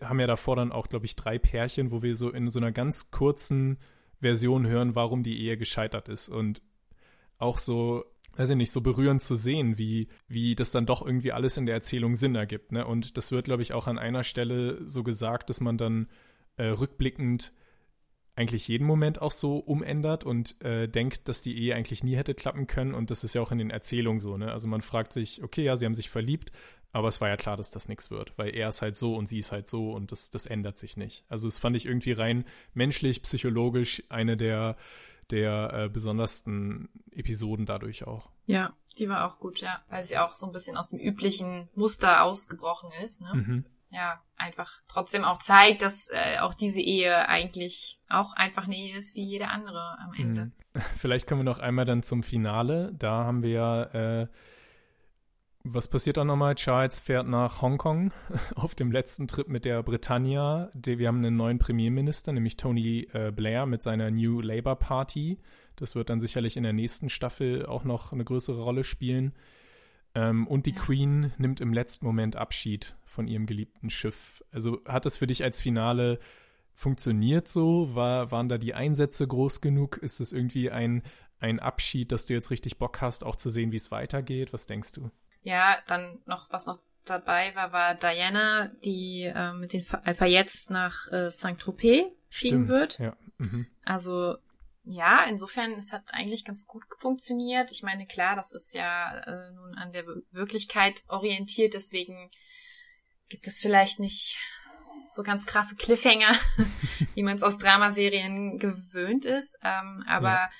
haben 0.00 0.20
ja 0.20 0.26
davor 0.26 0.56
dann 0.56 0.72
auch, 0.72 0.88
glaube 0.88 1.06
ich, 1.06 1.16
drei 1.16 1.38
Pärchen, 1.38 1.90
wo 1.90 2.02
wir 2.02 2.16
so 2.16 2.30
in 2.30 2.50
so 2.50 2.58
einer 2.58 2.72
ganz 2.72 3.10
kurzen 3.10 3.78
Version 4.20 4.66
hören, 4.66 4.94
warum 4.94 5.22
die 5.22 5.40
Ehe 5.40 5.56
gescheitert 5.56 6.08
ist. 6.08 6.28
Und 6.28 6.62
auch 7.38 7.58
so, 7.58 8.04
weiß 8.36 8.50
ich 8.50 8.56
nicht, 8.56 8.72
so 8.72 8.80
berührend 8.80 9.22
zu 9.22 9.36
sehen, 9.36 9.78
wie, 9.78 10.08
wie 10.26 10.54
das 10.54 10.70
dann 10.70 10.86
doch 10.86 11.04
irgendwie 11.04 11.32
alles 11.32 11.56
in 11.56 11.66
der 11.66 11.74
Erzählung 11.74 12.16
Sinn 12.16 12.34
ergibt. 12.34 12.72
Ne? 12.72 12.86
Und 12.86 13.16
das 13.16 13.32
wird, 13.32 13.44
glaube 13.44 13.62
ich, 13.62 13.72
auch 13.72 13.86
an 13.86 13.98
einer 13.98 14.24
Stelle 14.24 14.88
so 14.88 15.02
gesagt, 15.02 15.50
dass 15.50 15.60
man 15.60 15.78
dann 15.78 16.08
äh, 16.56 16.66
rückblickend 16.66 17.52
eigentlich 18.38 18.68
jeden 18.68 18.86
Moment 18.86 19.20
auch 19.20 19.32
so 19.32 19.58
umändert 19.58 20.22
und 20.22 20.62
äh, 20.64 20.86
denkt, 20.88 21.28
dass 21.28 21.42
die 21.42 21.58
Ehe 21.58 21.74
eigentlich 21.74 22.04
nie 22.04 22.14
hätte 22.14 22.34
klappen 22.34 22.68
können. 22.68 22.94
Und 22.94 23.10
das 23.10 23.24
ist 23.24 23.34
ja 23.34 23.42
auch 23.42 23.50
in 23.50 23.58
den 23.58 23.70
Erzählungen 23.70 24.20
so. 24.20 24.36
Ne? 24.36 24.52
Also 24.52 24.68
man 24.68 24.80
fragt 24.80 25.12
sich, 25.12 25.42
okay, 25.42 25.64
ja, 25.64 25.74
sie 25.74 25.86
haben 25.86 25.94
sich 25.96 26.08
verliebt, 26.08 26.52
aber 26.92 27.08
es 27.08 27.20
war 27.20 27.28
ja 27.28 27.36
klar, 27.36 27.56
dass 27.56 27.70
das 27.70 27.88
nichts 27.88 28.10
wird, 28.10 28.32
weil 28.36 28.54
er 28.54 28.68
ist 28.68 28.82
halt 28.82 28.96
so 28.96 29.14
und 29.14 29.26
sie 29.26 29.38
ist 29.38 29.52
halt 29.52 29.68
so 29.68 29.92
und 29.92 30.10
das, 30.10 30.30
das 30.30 30.46
ändert 30.46 30.78
sich 30.78 30.96
nicht. 30.96 31.24
Also 31.28 31.46
das 31.46 31.58
fand 31.58 31.76
ich 31.76 31.86
irgendwie 31.86 32.12
rein 32.12 32.44
menschlich, 32.72 33.22
psychologisch 33.22 34.02
eine 34.08 34.36
der, 34.36 34.76
der 35.30 35.72
äh, 35.74 35.88
besondersten 35.88 36.88
Episoden 37.12 37.66
dadurch 37.66 38.06
auch. 38.06 38.30
Ja, 38.46 38.74
die 38.98 39.08
war 39.08 39.26
auch 39.26 39.38
gut, 39.38 39.60
ja, 39.60 39.82
weil 39.90 40.02
sie 40.02 40.18
auch 40.18 40.34
so 40.34 40.46
ein 40.46 40.52
bisschen 40.52 40.76
aus 40.76 40.88
dem 40.88 40.98
üblichen 40.98 41.68
Muster 41.74 42.22
ausgebrochen 42.22 42.90
ist. 43.04 43.20
Ne? 43.20 43.34
Mhm. 43.34 43.64
Ja, 43.90 44.20
einfach 44.36 44.80
trotzdem 44.88 45.24
auch 45.24 45.38
zeigt, 45.38 45.82
dass 45.82 46.10
äh, 46.10 46.38
auch 46.40 46.54
diese 46.54 46.80
Ehe 46.80 47.28
eigentlich 47.28 48.00
auch 48.08 48.34
einfach 48.34 48.64
eine 48.64 48.76
Ehe 48.76 48.96
ist 48.96 49.14
wie 49.14 49.24
jede 49.24 49.48
andere 49.48 49.98
am 49.98 50.14
Ende. 50.14 50.44
Mhm. 50.46 50.52
Vielleicht 50.96 51.26
kommen 51.26 51.40
wir 51.40 51.44
noch 51.50 51.58
einmal 51.58 51.84
dann 51.84 52.02
zum 52.02 52.22
Finale. 52.22 52.94
Da 52.98 53.24
haben 53.24 53.42
wir 53.42 53.50
ja 53.50 53.82
äh, 53.82 54.28
was 55.74 55.88
passiert 55.88 56.16
dann 56.16 56.28
nochmal? 56.28 56.54
Charles 56.54 56.98
fährt 56.98 57.28
nach 57.28 57.60
Hongkong 57.62 58.12
auf 58.54 58.74
dem 58.74 58.90
letzten 58.90 59.28
Trip 59.28 59.48
mit 59.48 59.64
der 59.64 59.82
Britannia. 59.82 60.70
Wir 60.74 61.08
haben 61.08 61.18
einen 61.18 61.36
neuen 61.36 61.58
Premierminister, 61.58 62.32
nämlich 62.32 62.56
Tony 62.56 63.08
äh, 63.12 63.30
Blair 63.30 63.66
mit 63.66 63.82
seiner 63.82 64.10
New 64.10 64.40
Labour 64.40 64.76
Party. 64.76 65.38
Das 65.76 65.94
wird 65.94 66.10
dann 66.10 66.20
sicherlich 66.20 66.56
in 66.56 66.62
der 66.62 66.72
nächsten 66.72 67.10
Staffel 67.10 67.66
auch 67.66 67.84
noch 67.84 68.12
eine 68.12 68.24
größere 68.24 68.62
Rolle 68.62 68.82
spielen. 68.84 69.34
Ähm, 70.14 70.46
und 70.46 70.66
die 70.66 70.72
Queen 70.72 71.32
nimmt 71.38 71.60
im 71.60 71.72
letzten 71.72 72.06
Moment 72.06 72.36
Abschied 72.36 72.96
von 73.04 73.28
ihrem 73.28 73.46
geliebten 73.46 73.90
Schiff. 73.90 74.42
Also 74.50 74.80
hat 74.86 75.04
das 75.04 75.18
für 75.18 75.26
dich 75.26 75.44
als 75.44 75.60
Finale 75.60 76.18
funktioniert 76.72 77.48
so? 77.48 77.94
War, 77.94 78.30
waren 78.30 78.48
da 78.48 78.56
die 78.56 78.74
Einsätze 78.74 79.26
groß 79.26 79.60
genug? 79.60 79.98
Ist 79.98 80.20
es 80.20 80.32
irgendwie 80.32 80.70
ein, 80.70 81.02
ein 81.40 81.60
Abschied, 81.60 82.10
dass 82.10 82.26
du 82.26 82.34
jetzt 82.34 82.50
richtig 82.50 82.78
Bock 82.78 83.00
hast, 83.00 83.24
auch 83.24 83.36
zu 83.36 83.50
sehen, 83.50 83.72
wie 83.72 83.76
es 83.76 83.90
weitergeht? 83.90 84.52
Was 84.52 84.66
denkst 84.66 84.92
du? 84.92 85.10
Ja, 85.48 85.78
dann 85.86 86.20
noch, 86.26 86.52
was 86.52 86.66
noch 86.66 86.78
dabei 87.06 87.54
war, 87.54 87.72
war 87.72 87.94
Diana, 87.94 88.68
die 88.84 89.22
äh, 89.22 89.54
mit 89.54 89.72
den 89.72 89.82
Alpha-Jets 90.04 90.68
nach 90.68 91.10
äh, 91.10 91.30
Saint-Tropez 91.30 92.04
fliegen 92.28 92.68
wird. 92.68 92.98
Ja. 92.98 93.16
Mhm. 93.38 93.66
Also 93.82 94.36
ja, 94.84 95.24
insofern, 95.24 95.72
es 95.72 95.94
hat 95.94 96.12
eigentlich 96.12 96.44
ganz 96.44 96.66
gut 96.66 96.82
funktioniert. 96.98 97.72
Ich 97.72 97.82
meine, 97.82 98.06
klar, 98.06 98.36
das 98.36 98.52
ist 98.52 98.74
ja 98.74 99.20
äh, 99.20 99.52
nun 99.52 99.74
an 99.76 99.90
der 99.92 100.04
Wirklichkeit 100.32 101.04
orientiert, 101.08 101.72
deswegen 101.72 102.30
gibt 103.30 103.46
es 103.46 103.62
vielleicht 103.62 104.00
nicht 104.00 104.38
so 105.08 105.22
ganz 105.22 105.46
krasse 105.46 105.76
Cliffhanger, 105.76 106.34
wie 107.14 107.22
man 107.22 107.36
es 107.36 107.42
aus 107.42 107.56
Dramaserien 107.56 108.58
gewöhnt 108.58 109.24
ist. 109.24 109.58
Ähm, 109.62 110.04
aber 110.06 110.28
ja 110.28 110.50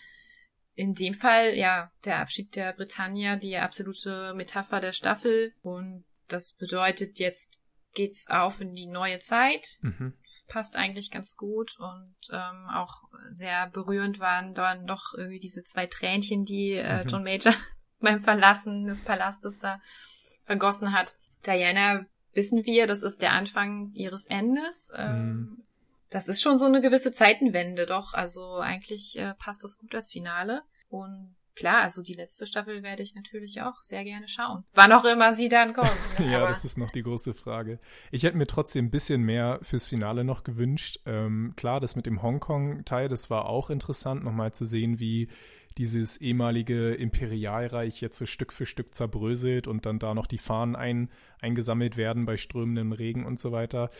in 0.78 0.94
dem 0.94 1.12
Fall, 1.12 1.54
ja, 1.54 1.90
der 2.04 2.20
Abschied 2.20 2.54
der 2.54 2.72
Britannia, 2.72 3.34
die 3.34 3.56
absolute 3.56 4.32
Metapher 4.34 4.80
der 4.80 4.92
Staffel. 4.92 5.52
Und 5.60 6.04
das 6.28 6.52
bedeutet, 6.52 7.18
jetzt 7.18 7.58
geht's 7.94 8.28
auf 8.28 8.60
in 8.60 8.76
die 8.76 8.86
neue 8.86 9.18
Zeit. 9.18 9.78
Mhm. 9.80 10.14
Passt 10.46 10.76
eigentlich 10.76 11.10
ganz 11.10 11.36
gut 11.36 11.76
und 11.80 12.14
ähm, 12.30 12.68
auch 12.72 13.02
sehr 13.28 13.66
berührend 13.66 14.20
waren 14.20 14.54
dann 14.54 14.86
doch 14.86 15.14
irgendwie 15.14 15.40
diese 15.40 15.64
zwei 15.64 15.88
Tränchen, 15.88 16.44
die 16.44 16.74
äh, 16.74 17.02
mhm. 17.02 17.08
John 17.08 17.24
Major 17.24 17.52
beim 17.98 18.20
Verlassen 18.20 18.86
des 18.86 19.02
Palastes 19.02 19.58
da 19.58 19.80
vergossen 20.44 20.92
hat. 20.92 21.16
Diana 21.44 22.06
wissen 22.34 22.64
wir, 22.64 22.86
das 22.86 23.02
ist 23.02 23.20
der 23.20 23.32
Anfang 23.32 23.90
ihres 23.94 24.28
Endes. 24.28 24.92
Ähm, 24.96 25.32
mhm 25.32 25.64
das 26.10 26.28
ist 26.28 26.42
schon 26.42 26.58
so 26.58 26.66
eine 26.66 26.80
gewisse 26.80 27.12
Zeitenwende, 27.12 27.86
doch. 27.86 28.14
Also 28.14 28.56
eigentlich 28.56 29.18
äh, 29.18 29.34
passt 29.34 29.64
das 29.64 29.78
gut 29.78 29.94
als 29.94 30.10
Finale. 30.10 30.62
Und 30.88 31.36
klar, 31.54 31.82
also 31.82 32.02
die 32.02 32.14
letzte 32.14 32.46
Staffel 32.46 32.82
werde 32.82 33.02
ich 33.02 33.14
natürlich 33.14 33.60
auch 33.62 33.82
sehr 33.82 34.04
gerne 34.04 34.28
schauen. 34.28 34.64
Wann 34.72 34.92
auch 34.92 35.04
immer 35.04 35.34
sie 35.36 35.48
dann 35.48 35.72
kommt. 35.72 35.90
Ne? 36.18 36.32
ja, 36.32 36.40
das 36.40 36.64
ist 36.64 36.78
noch 36.78 36.90
die 36.90 37.02
große 37.02 37.34
Frage. 37.34 37.78
Ich 38.10 38.22
hätte 38.22 38.36
mir 38.36 38.46
trotzdem 38.46 38.86
ein 38.86 38.90
bisschen 38.90 39.22
mehr 39.22 39.58
fürs 39.62 39.86
Finale 39.86 40.24
noch 40.24 40.44
gewünscht. 40.44 41.00
Ähm, 41.04 41.52
klar, 41.56 41.80
das 41.80 41.96
mit 41.96 42.06
dem 42.06 42.22
Hongkong-Teil, 42.22 43.08
das 43.08 43.30
war 43.30 43.46
auch 43.46 43.70
interessant, 43.70 44.24
nochmal 44.24 44.52
zu 44.52 44.64
sehen, 44.64 44.98
wie 44.98 45.28
dieses 45.76 46.16
ehemalige 46.16 46.94
Imperialreich 46.94 48.00
jetzt 48.00 48.18
so 48.18 48.26
Stück 48.26 48.52
für 48.52 48.66
Stück 48.66 48.94
zerbröselt 48.94 49.68
und 49.68 49.86
dann 49.86 50.00
da 50.00 50.12
noch 50.12 50.26
die 50.26 50.38
Fahnen 50.38 50.74
ein, 50.74 51.08
eingesammelt 51.40 51.96
werden 51.96 52.26
bei 52.26 52.36
strömendem 52.36 52.92
Regen 52.92 53.24
und 53.24 53.38
so 53.38 53.52
weiter. 53.52 53.90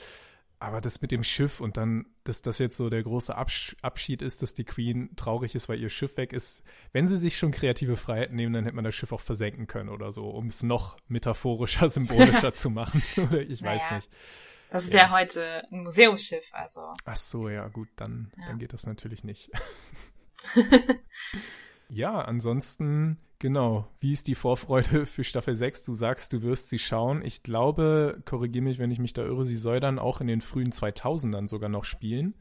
Aber 0.61 0.81
das 0.81 1.01
mit 1.01 1.13
dem 1.13 1.23
Schiff 1.23 1.61
und 1.61 1.77
dann, 1.77 2.07
dass 2.25 2.43
das 2.43 2.59
jetzt 2.59 2.77
so 2.77 2.89
der 2.89 3.05
große 3.05 3.35
Absch 3.35 3.77
Abschied 3.81 4.23
ist, 4.23 4.43
dass 4.43 4.55
die 4.55 4.65
Queen 4.65 5.15
traurig 5.15 5.55
ist, 5.55 5.69
weil 5.69 5.81
ihr 5.81 5.89
Schiff 5.89 6.17
weg 6.17 6.33
ist. 6.33 6.65
Wenn 6.93 7.07
sie 7.07 7.17
sich 7.17 7.39
schon 7.39 7.53
kreative 7.53 7.97
Freiheiten 7.97 8.35
nehmen, 8.35 8.53
dann 8.53 8.65
hätte 8.65 8.75
man 8.75 8.85
das 8.85 8.97
Schiff 8.97 9.13
auch 9.13 9.21
versenken 9.21 9.69
können 9.69 9.89
oder 9.89 10.11
so, 10.11 10.29
um 10.29 10.49
es 10.49 10.65
noch 10.65 10.97
metaphorischer, 11.07 11.89
symbolischer 11.89 12.55
zu 12.55 12.71
machen. 12.71 13.03
Ich 13.49 13.61
naja, 13.61 13.77
weiß 13.77 13.91
nicht. 13.93 14.11
Das 14.71 14.85
ist 14.85 14.93
ja. 14.93 15.03
ja. 15.03 15.11
heute 15.11 15.63
ein 15.71 15.83
Museumsschiff, 15.83 16.51
also. 16.53 16.93
Ach 17.05 17.17
so, 17.17 17.49
ja, 17.49 17.69
gut, 17.69 17.89
dann, 17.97 18.33
ja. 18.37 18.47
dann 18.47 18.59
geht 18.59 18.73
das 18.73 18.87
natürlich 18.87 19.25
nicht. 19.25 19.51
ja, 21.89 22.21
ansonsten 22.21 23.19
Genau. 23.41 23.87
Wie 24.01 24.13
ist 24.13 24.27
die 24.27 24.35
Vorfreude 24.35 25.07
für 25.07 25.25
Staffel 25.25 25.55
6? 25.55 25.85
Du 25.85 25.93
sagst, 25.93 26.33
du 26.33 26.43
wirst 26.43 26.69
sie 26.69 26.79
schauen. 26.79 27.23
Ich 27.25 27.43
glaube, 27.43 28.21
korrigiere 28.25 28.65
mich, 28.65 28.79
wenn 28.79 28.91
ich 28.91 28.99
mich 28.99 29.13
da 29.13 29.23
irre, 29.23 29.45
sie 29.45 29.57
soll 29.57 29.81
dann 29.81 29.99
auch 29.99 30.21
in 30.21 30.27
den 30.27 30.41
frühen 30.41 30.73
2000ern 30.73 31.49
sogar 31.49 31.69
noch 31.69 31.85
spielen. 31.85 32.35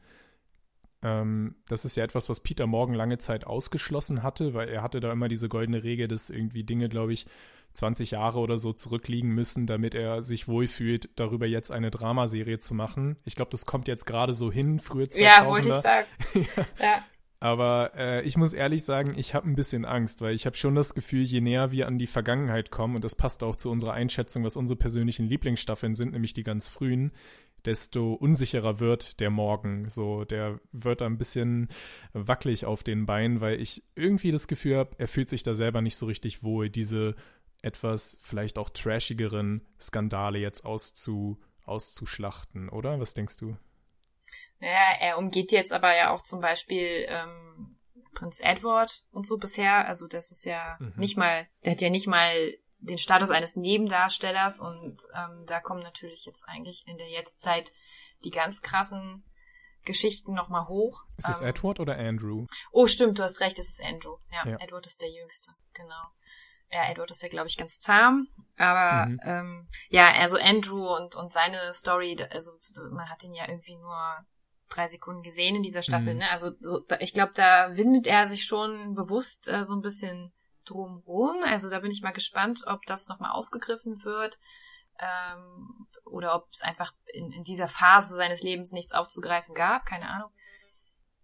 Ähm, 1.02 1.54
das 1.68 1.84
ist 1.84 1.96
ja 1.96 2.02
etwas, 2.02 2.28
was 2.28 2.40
Peter 2.40 2.66
Morgan 2.66 2.96
lange 2.96 3.18
Zeit 3.18 3.46
ausgeschlossen 3.46 4.24
hatte, 4.24 4.54
weil 4.54 4.68
er 4.68 4.82
hatte 4.82 4.98
da 4.98 5.12
immer 5.12 5.28
diese 5.28 5.48
goldene 5.48 5.84
Regel, 5.84 6.08
dass 6.08 6.30
irgendwie 6.30 6.64
Dinge, 6.64 6.88
glaube 6.88 7.12
ich, 7.12 7.26
20 7.74 8.12
Jahre 8.12 8.40
oder 8.40 8.58
so 8.58 8.72
zurückliegen 8.72 9.30
müssen, 9.30 9.68
damit 9.68 9.94
er 9.94 10.22
sich 10.22 10.48
wohlfühlt, 10.48 11.10
darüber 11.14 11.46
jetzt 11.46 11.70
eine 11.70 11.92
Dramaserie 11.92 12.58
zu 12.58 12.74
machen. 12.74 13.16
Ich 13.24 13.36
glaube, 13.36 13.52
das 13.52 13.66
kommt 13.66 13.86
jetzt 13.86 14.06
gerade 14.06 14.34
so 14.34 14.50
hin, 14.50 14.80
früher 14.80 15.04
2000er. 15.04 15.20
Ja, 15.20 15.46
wollte 15.46 15.68
ich 15.68 15.74
sagen. 15.74 16.06
ja. 16.80 17.04
Aber 17.40 17.92
äh, 17.94 18.22
ich 18.22 18.36
muss 18.36 18.52
ehrlich 18.52 18.82
sagen, 18.82 19.14
ich 19.16 19.32
habe 19.34 19.48
ein 19.48 19.54
bisschen 19.54 19.84
Angst, 19.84 20.20
weil 20.22 20.34
ich 20.34 20.44
habe 20.44 20.56
schon 20.56 20.74
das 20.74 20.94
Gefühl, 20.94 21.22
je 21.22 21.40
näher 21.40 21.70
wir 21.70 21.86
an 21.86 21.98
die 21.98 22.08
Vergangenheit 22.08 22.72
kommen, 22.72 22.96
und 22.96 23.04
das 23.04 23.14
passt 23.14 23.44
auch 23.44 23.54
zu 23.54 23.70
unserer 23.70 23.92
Einschätzung, 23.92 24.44
was 24.44 24.56
unsere 24.56 24.76
persönlichen 24.76 25.26
Lieblingsstaffeln 25.26 25.94
sind, 25.94 26.12
nämlich 26.12 26.32
die 26.32 26.42
ganz 26.42 26.68
frühen, 26.68 27.12
desto 27.64 28.14
unsicherer 28.14 28.80
wird 28.80 29.20
der 29.20 29.30
Morgen. 29.30 29.88
So, 29.88 30.24
der 30.24 30.58
wird 30.72 31.00
ein 31.00 31.16
bisschen 31.16 31.68
wackelig 32.12 32.66
auf 32.66 32.82
den 32.82 33.06
Beinen, 33.06 33.40
weil 33.40 33.60
ich 33.60 33.84
irgendwie 33.94 34.32
das 34.32 34.48
Gefühl 34.48 34.76
habe, 34.76 34.96
er 34.98 35.08
fühlt 35.08 35.28
sich 35.28 35.44
da 35.44 35.54
selber 35.54 35.80
nicht 35.80 35.96
so 35.96 36.06
richtig 36.06 36.42
wohl, 36.42 36.70
diese 36.70 37.14
etwas 37.62 38.18
vielleicht 38.22 38.58
auch 38.58 38.70
trashigeren 38.70 39.62
Skandale 39.80 40.38
jetzt 40.38 40.64
auszu, 40.64 41.38
auszuschlachten, 41.64 42.68
oder? 42.68 42.98
Was 42.98 43.14
denkst 43.14 43.36
du? 43.36 43.56
Naja, 44.60 44.96
er 45.00 45.18
umgeht 45.18 45.52
jetzt 45.52 45.72
aber 45.72 45.96
ja 45.96 46.10
auch 46.10 46.22
zum 46.22 46.40
Beispiel 46.40 47.06
ähm, 47.08 47.78
Prinz 48.14 48.40
Edward 48.40 49.04
und 49.12 49.26
so 49.26 49.38
bisher. 49.38 49.86
Also 49.86 50.06
das 50.06 50.30
ist 50.30 50.44
ja 50.44 50.76
mhm. 50.80 50.94
nicht 50.96 51.16
mal, 51.16 51.48
der 51.64 51.72
hat 51.72 51.80
ja 51.80 51.90
nicht 51.90 52.06
mal 52.06 52.54
den 52.80 52.98
Status 52.98 53.30
eines 53.30 53.56
Nebendarstellers 53.56 54.60
und 54.60 55.02
ähm, 55.14 55.44
da 55.46 55.60
kommen 55.60 55.82
natürlich 55.82 56.26
jetzt 56.26 56.48
eigentlich 56.48 56.84
in 56.86 56.98
der 56.98 57.08
Jetztzeit 57.08 57.72
die 58.24 58.30
ganz 58.30 58.62
krassen 58.62 59.24
Geschichten 59.84 60.34
nochmal 60.34 60.68
hoch. 60.68 61.04
Ist 61.16 61.28
es 61.28 61.40
ähm, 61.40 61.48
Edward 61.48 61.80
oder 61.80 61.96
Andrew? 61.96 62.46
Oh, 62.72 62.86
stimmt, 62.86 63.18
du 63.18 63.22
hast 63.22 63.40
recht, 63.40 63.58
es 63.58 63.70
ist 63.70 63.82
Andrew. 63.84 64.18
Ja, 64.30 64.48
ja, 64.50 64.56
Edward 64.60 64.86
ist 64.86 65.00
der 65.00 65.10
Jüngste, 65.10 65.52
genau. 65.72 66.12
Ja, 66.70 66.90
Edward 66.90 67.10
ist 67.10 67.22
ja, 67.22 67.28
glaube 67.28 67.48
ich, 67.48 67.56
ganz 67.56 67.80
zahm. 67.80 68.28
Aber 68.58 69.06
mhm. 69.06 69.20
ähm, 69.22 69.68
ja, 69.88 70.12
also 70.12 70.36
Andrew 70.38 70.94
und, 70.94 71.14
und 71.14 71.32
seine 71.32 71.72
Story, 71.72 72.16
also 72.30 72.52
man 72.90 73.08
hat 73.08 73.24
ihn 73.24 73.34
ja 73.34 73.48
irgendwie 73.48 73.76
nur 73.76 74.26
drei 74.68 74.86
Sekunden 74.86 75.22
gesehen 75.22 75.56
in 75.56 75.62
dieser 75.62 75.82
Staffel. 75.82 76.14
Mhm. 76.14 76.20
Ne? 76.20 76.30
Also 76.30 76.52
so, 76.60 76.80
da, 76.80 76.96
ich 77.00 77.14
glaube, 77.14 77.32
da 77.34 77.76
windet 77.76 78.06
er 78.06 78.28
sich 78.28 78.44
schon 78.44 78.94
bewusst 78.94 79.48
äh, 79.48 79.64
so 79.64 79.74
ein 79.74 79.82
bisschen 79.82 80.32
drumrum. 80.64 81.42
Also 81.44 81.70
da 81.70 81.80
bin 81.80 81.90
ich 81.90 82.02
mal 82.02 82.12
gespannt, 82.12 82.62
ob 82.66 82.84
das 82.86 83.08
nochmal 83.08 83.32
aufgegriffen 83.32 84.04
wird 84.04 84.38
ähm, 84.98 85.86
oder 86.04 86.34
ob 86.34 86.48
es 86.52 86.62
einfach 86.62 86.92
in, 87.12 87.32
in 87.32 87.44
dieser 87.44 87.68
Phase 87.68 88.16
seines 88.16 88.42
Lebens 88.42 88.72
nichts 88.72 88.92
aufzugreifen 88.92 89.54
gab. 89.54 89.86
Keine 89.86 90.08
Ahnung. 90.08 90.30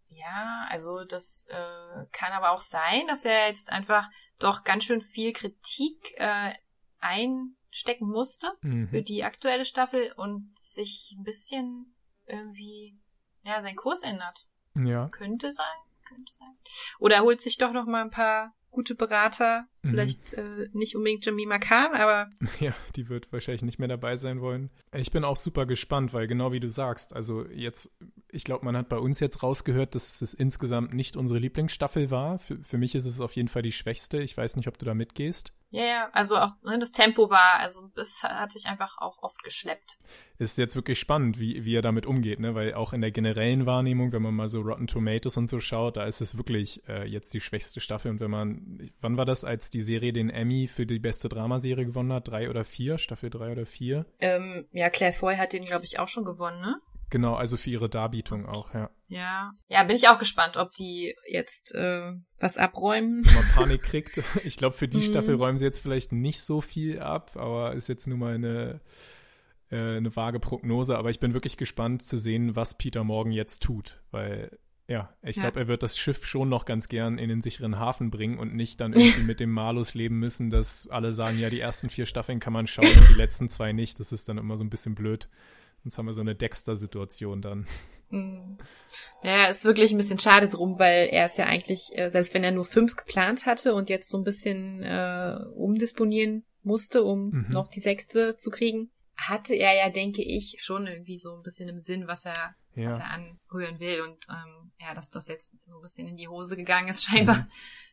Ja, 0.08 0.66
also 0.70 1.04
das 1.04 1.48
äh, 1.50 2.06
kann 2.12 2.32
aber 2.32 2.52
auch 2.52 2.60
sein, 2.60 3.06
dass 3.08 3.24
er 3.24 3.48
jetzt 3.48 3.72
einfach 3.72 4.08
doch 4.38 4.64
ganz 4.64 4.84
schön 4.84 5.00
viel 5.00 5.32
Kritik 5.32 6.14
äh, 6.16 6.52
einstecken 7.00 8.08
musste 8.08 8.52
mhm. 8.62 8.88
für 8.88 9.02
die 9.02 9.24
aktuelle 9.24 9.64
Staffel 9.64 10.12
und 10.16 10.56
sich 10.56 11.14
ein 11.18 11.24
bisschen 11.24 11.96
irgendwie 12.26 12.98
ja 13.44 13.62
seinen 13.62 13.76
Kurs 13.76 14.02
ändert. 14.02 14.46
Ja. 14.74 15.08
Könnte 15.08 15.52
sein, 15.52 15.66
könnte 16.04 16.32
sein. 16.32 16.56
Oder 16.98 17.16
er 17.16 17.22
holt 17.22 17.40
sich 17.40 17.58
doch 17.58 17.72
noch 17.72 17.86
mal 17.86 18.02
ein 18.02 18.10
paar 18.10 18.54
gute 18.70 18.94
Berater. 18.94 19.68
Mhm. 19.84 19.90
Vielleicht 19.90 20.32
äh, 20.32 20.68
nicht 20.72 20.96
unbedingt 20.96 21.24
Jamima 21.24 21.58
Khan, 21.58 21.92
aber. 21.94 22.30
Ja, 22.60 22.74
die 22.96 23.08
wird 23.08 23.32
wahrscheinlich 23.32 23.62
nicht 23.62 23.78
mehr 23.78 23.88
dabei 23.88 24.16
sein 24.16 24.40
wollen. 24.40 24.70
Ich 24.92 25.10
bin 25.10 25.24
auch 25.24 25.36
super 25.36 25.66
gespannt, 25.66 26.14
weil 26.14 26.26
genau 26.26 26.52
wie 26.52 26.60
du 26.60 26.70
sagst, 26.70 27.12
also 27.12 27.44
jetzt, 27.46 27.90
ich 28.30 28.44
glaube, 28.44 28.64
man 28.64 28.76
hat 28.76 28.88
bei 28.88 28.98
uns 28.98 29.20
jetzt 29.20 29.42
rausgehört, 29.42 29.94
dass 29.94 30.22
es 30.22 30.32
insgesamt 30.34 30.94
nicht 30.94 31.16
unsere 31.16 31.38
Lieblingsstaffel 31.38 32.10
war. 32.10 32.38
Für, 32.38 32.62
für 32.62 32.78
mich 32.78 32.94
ist 32.94 33.04
es 33.04 33.20
auf 33.20 33.32
jeden 33.32 33.48
Fall 33.48 33.62
die 33.62 33.72
schwächste. 33.72 34.22
Ich 34.22 34.36
weiß 34.36 34.56
nicht, 34.56 34.68
ob 34.68 34.78
du 34.78 34.86
da 34.86 34.94
mitgehst. 34.94 35.52
Ja, 35.74 35.84
ja, 35.84 36.08
also 36.12 36.36
auch 36.36 36.52
ne, 36.62 36.78
das 36.78 36.92
Tempo 36.92 37.30
war, 37.30 37.58
also 37.58 37.90
es 37.96 38.22
hat 38.22 38.52
sich 38.52 38.66
einfach 38.66 38.96
auch 38.98 39.20
oft 39.24 39.42
geschleppt. 39.42 39.98
Ist 40.38 40.56
jetzt 40.56 40.76
wirklich 40.76 41.00
spannend, 41.00 41.40
wie, 41.40 41.64
wie 41.64 41.74
er 41.74 41.82
damit 41.82 42.06
umgeht, 42.06 42.38
ne? 42.38 42.54
Weil 42.54 42.74
auch 42.74 42.92
in 42.92 43.00
der 43.00 43.10
generellen 43.10 43.66
Wahrnehmung, 43.66 44.12
wenn 44.12 44.22
man 44.22 44.34
mal 44.34 44.46
so 44.46 44.60
Rotten 44.60 44.86
Tomatoes 44.86 45.36
und 45.36 45.50
so 45.50 45.58
schaut, 45.58 45.96
da 45.96 46.04
ist 46.04 46.20
es 46.20 46.36
wirklich 46.36 46.88
äh, 46.88 47.08
jetzt 47.08 47.34
die 47.34 47.40
schwächste 47.40 47.80
Staffel. 47.80 48.12
Und 48.12 48.20
wenn 48.20 48.30
man, 48.30 48.88
wann 49.00 49.16
war 49.16 49.24
das, 49.24 49.42
als 49.42 49.70
die 49.74 49.82
Serie 49.82 50.12
den 50.12 50.30
Emmy 50.30 50.66
für 50.66 50.86
die 50.86 50.98
beste 50.98 51.28
Dramaserie 51.28 51.84
gewonnen 51.84 52.12
hat? 52.12 52.28
Drei 52.28 52.48
oder 52.48 52.64
vier? 52.64 52.98
Staffel 52.98 53.30
drei 53.30 53.52
oder 53.52 53.66
vier? 53.66 54.06
Ähm, 54.20 54.66
ja, 54.72 54.88
Claire 54.90 55.12
Foy 55.12 55.36
hat 55.36 55.52
den, 55.52 55.64
glaube 55.64 55.84
ich, 55.84 55.98
auch 55.98 56.08
schon 56.08 56.24
gewonnen, 56.24 56.60
ne? 56.60 56.80
Genau, 57.10 57.34
also 57.34 57.56
für 57.56 57.70
ihre 57.70 57.88
Darbietung 57.88 58.46
auch, 58.46 58.74
ja. 58.74 58.90
Ja. 59.06 59.52
Ja, 59.68 59.84
bin 59.84 59.96
ich 59.96 60.08
auch 60.08 60.18
gespannt, 60.18 60.56
ob 60.56 60.72
die 60.72 61.14
jetzt 61.28 61.74
äh, 61.74 62.12
was 62.38 62.58
abräumen. 62.58 63.24
Wenn 63.24 63.34
man 63.34 63.48
Panik 63.54 63.82
kriegt. 63.82 64.20
Ich 64.44 64.56
glaube, 64.56 64.76
für 64.76 64.88
die 64.88 64.96
mhm. 64.96 65.02
Staffel 65.02 65.34
räumen 65.36 65.58
sie 65.58 65.64
jetzt 65.64 65.80
vielleicht 65.80 66.12
nicht 66.12 66.40
so 66.40 66.60
viel 66.60 67.00
ab, 67.00 67.36
aber 67.36 67.74
ist 67.74 67.88
jetzt 67.88 68.08
nur 68.08 68.18
mal 68.18 68.34
eine, 68.34 68.80
äh, 69.70 69.96
eine 69.96 70.16
vage 70.16 70.40
Prognose. 70.40 70.98
Aber 70.98 71.10
ich 71.10 71.20
bin 71.20 71.34
wirklich 71.34 71.56
gespannt 71.56 72.02
zu 72.02 72.18
sehen, 72.18 72.56
was 72.56 72.78
Peter 72.78 73.04
Morgan 73.04 73.32
jetzt 73.32 73.62
tut, 73.62 74.02
weil 74.10 74.50
ja, 74.86 75.14
ich 75.22 75.36
glaube, 75.36 75.60
er 75.60 75.68
wird 75.68 75.82
das 75.82 75.96
Schiff 75.96 76.26
schon 76.26 76.48
noch 76.48 76.66
ganz 76.66 76.88
gern 76.88 77.16
in 77.16 77.28
den 77.30 77.40
sicheren 77.40 77.78
Hafen 77.78 78.10
bringen 78.10 78.38
und 78.38 78.54
nicht 78.54 78.80
dann 78.80 78.92
irgendwie 78.92 79.22
mit 79.26 79.40
dem 79.40 79.50
Malus 79.50 79.94
leben 79.94 80.18
müssen, 80.18 80.50
dass 80.50 80.88
alle 80.88 81.12
sagen, 81.12 81.38
ja, 81.38 81.48
die 81.48 81.60
ersten 81.60 81.88
vier 81.88 82.06
Staffeln 82.06 82.38
kann 82.38 82.52
man 82.52 82.66
schauen 82.66 82.86
und 82.86 83.08
die 83.08 83.18
letzten 83.18 83.48
zwei 83.48 83.72
nicht. 83.72 83.98
Das 83.98 84.12
ist 84.12 84.28
dann 84.28 84.36
immer 84.36 84.56
so 84.56 84.64
ein 84.64 84.70
bisschen 84.70 84.94
blöd. 84.94 85.28
Sonst 85.82 85.98
haben 85.98 86.06
wir 86.06 86.12
so 86.12 86.20
eine 86.20 86.34
Dexter-Situation 86.34 87.42
dann. 87.42 87.66
Mhm. 88.10 88.58
Ja, 89.22 89.46
ist 89.46 89.64
wirklich 89.64 89.92
ein 89.92 89.96
bisschen 89.96 90.18
schade 90.18 90.48
drum, 90.48 90.78
weil 90.78 91.08
er 91.10 91.26
es 91.26 91.36
ja 91.36 91.46
eigentlich, 91.46 91.90
äh, 91.92 92.10
selbst 92.10 92.34
wenn 92.34 92.44
er 92.44 92.52
nur 92.52 92.64
fünf 92.64 92.96
geplant 92.96 93.46
hatte 93.46 93.74
und 93.74 93.88
jetzt 93.88 94.08
so 94.08 94.18
ein 94.18 94.24
bisschen 94.24 94.82
äh, 94.82 95.36
umdisponieren 95.54 96.44
musste, 96.62 97.02
um 97.02 97.30
mhm. 97.30 97.46
noch 97.50 97.68
die 97.68 97.80
sechste 97.80 98.36
zu 98.36 98.50
kriegen, 98.50 98.90
hatte 99.16 99.54
er 99.54 99.74
ja, 99.76 99.90
denke 99.90 100.22
ich, 100.22 100.56
schon 100.58 100.86
irgendwie 100.86 101.18
so 101.18 101.34
ein 101.34 101.42
bisschen 101.42 101.68
im 101.68 101.78
Sinn, 101.78 102.06
was 102.06 102.24
er, 102.24 102.54
ja. 102.74 102.86
was 102.86 102.98
er 102.98 103.10
anrühren 103.10 103.80
will. 103.80 104.02
Und 104.02 104.26
ähm, 104.28 104.72
ja, 104.80 104.94
dass 104.94 105.10
das 105.10 105.28
jetzt 105.28 105.54
so 105.66 105.76
ein 105.76 105.82
bisschen 105.82 106.08
in 106.08 106.16
die 106.16 106.28
Hose 106.28 106.56
gegangen 106.56 106.88
ist, 106.88 107.04
scheinbar, 107.10 107.36
mhm. 107.36 107.46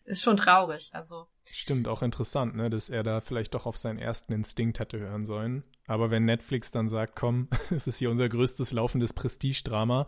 ist 0.06 0.22
schon 0.22 0.38
traurig. 0.38 0.90
Also. 0.94 1.28
Stimmt, 1.46 1.88
auch 1.88 2.02
interessant, 2.02 2.56
ne, 2.56 2.70
dass 2.70 2.90
er 2.90 3.04
da 3.04 3.22
vielleicht 3.22 3.54
doch 3.54 3.66
auf 3.66 3.78
seinen 3.78 4.00
ersten 4.00 4.34
Instinkt 4.34 4.80
hätte 4.80 5.00
hören 5.00 5.26
sollen. 5.26 5.64
Aber 5.88 6.12
wenn 6.12 6.26
Netflix 6.26 6.72
dann 6.72 6.88
sagt, 6.88 7.16
komm, 7.16 7.50
es 7.70 7.88
ist 7.88 8.00
hier 8.00 8.10
unser 8.10 8.30
größtes 8.30 8.72
laufendes 8.72 9.14
Prestigedrama, 9.14 10.08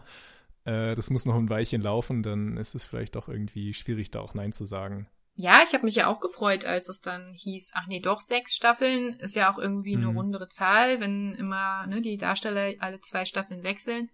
äh, 0.66 0.96
das 0.96 1.10
muss 1.10 1.26
noch 1.26 1.36
ein 1.36 1.50
Weilchen 1.50 1.82
laufen, 1.82 2.24
dann 2.24 2.58
ist 2.58 2.76
es 2.76 2.86
vielleicht 2.86 3.16
doch 3.16 3.28
irgendwie 3.28 3.74
schwierig, 3.74 4.12
da 4.12 4.20
auch 4.20 4.34
Nein 4.34 4.54
zu 4.54 4.66
sagen. 4.66 5.08
Ja, 5.36 5.62
ich 5.66 5.74
habe 5.74 5.86
mich 5.86 5.96
ja 5.96 6.08
auch 6.08 6.20
gefreut, 6.20 6.66
als 6.66 6.88
es 6.90 7.02
dann 7.02 7.34
hieß, 7.34 7.72
ach 7.74 7.88
nee, 7.88 8.00
doch 8.00 8.22
sechs 8.22 8.56
Staffeln, 8.56 9.14
ist 9.20 9.36
ja 9.36 9.52
auch 9.52 9.58
irgendwie 9.58 9.96
eine 9.96 10.10
mhm. 10.10 10.18
rundere 10.18 10.48
Zahl, 10.48 11.00
wenn 11.00 11.34
immer 11.34 11.88
ne, 11.88 12.02
die 12.02 12.18
Darsteller 12.18 12.74
alle 12.80 13.02
zwei 13.02 13.26
Staffeln 13.26 13.64
wechseln, 13.64 14.12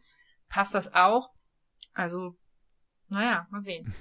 passt 0.50 0.74
das 0.74 0.94
auch. 0.94 1.32
Also, 1.94 2.36
naja, 3.08 3.48
mal 3.50 3.62
sehen. 3.62 3.94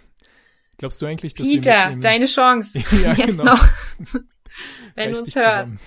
Glaubst 0.79 1.03
du 1.03 1.07
eigentlich, 1.07 1.35
dass 1.35 1.47
Peter, 1.47 1.97
deine 1.97 2.27
Chance. 2.27 2.79
ja, 3.03 3.13
Jetzt 3.13 3.41
genau. 3.41 3.55
noch. 3.55 3.69
wenn 4.95 5.13
du 5.13 5.21
uns 5.21 5.37
hörst. 5.37 5.77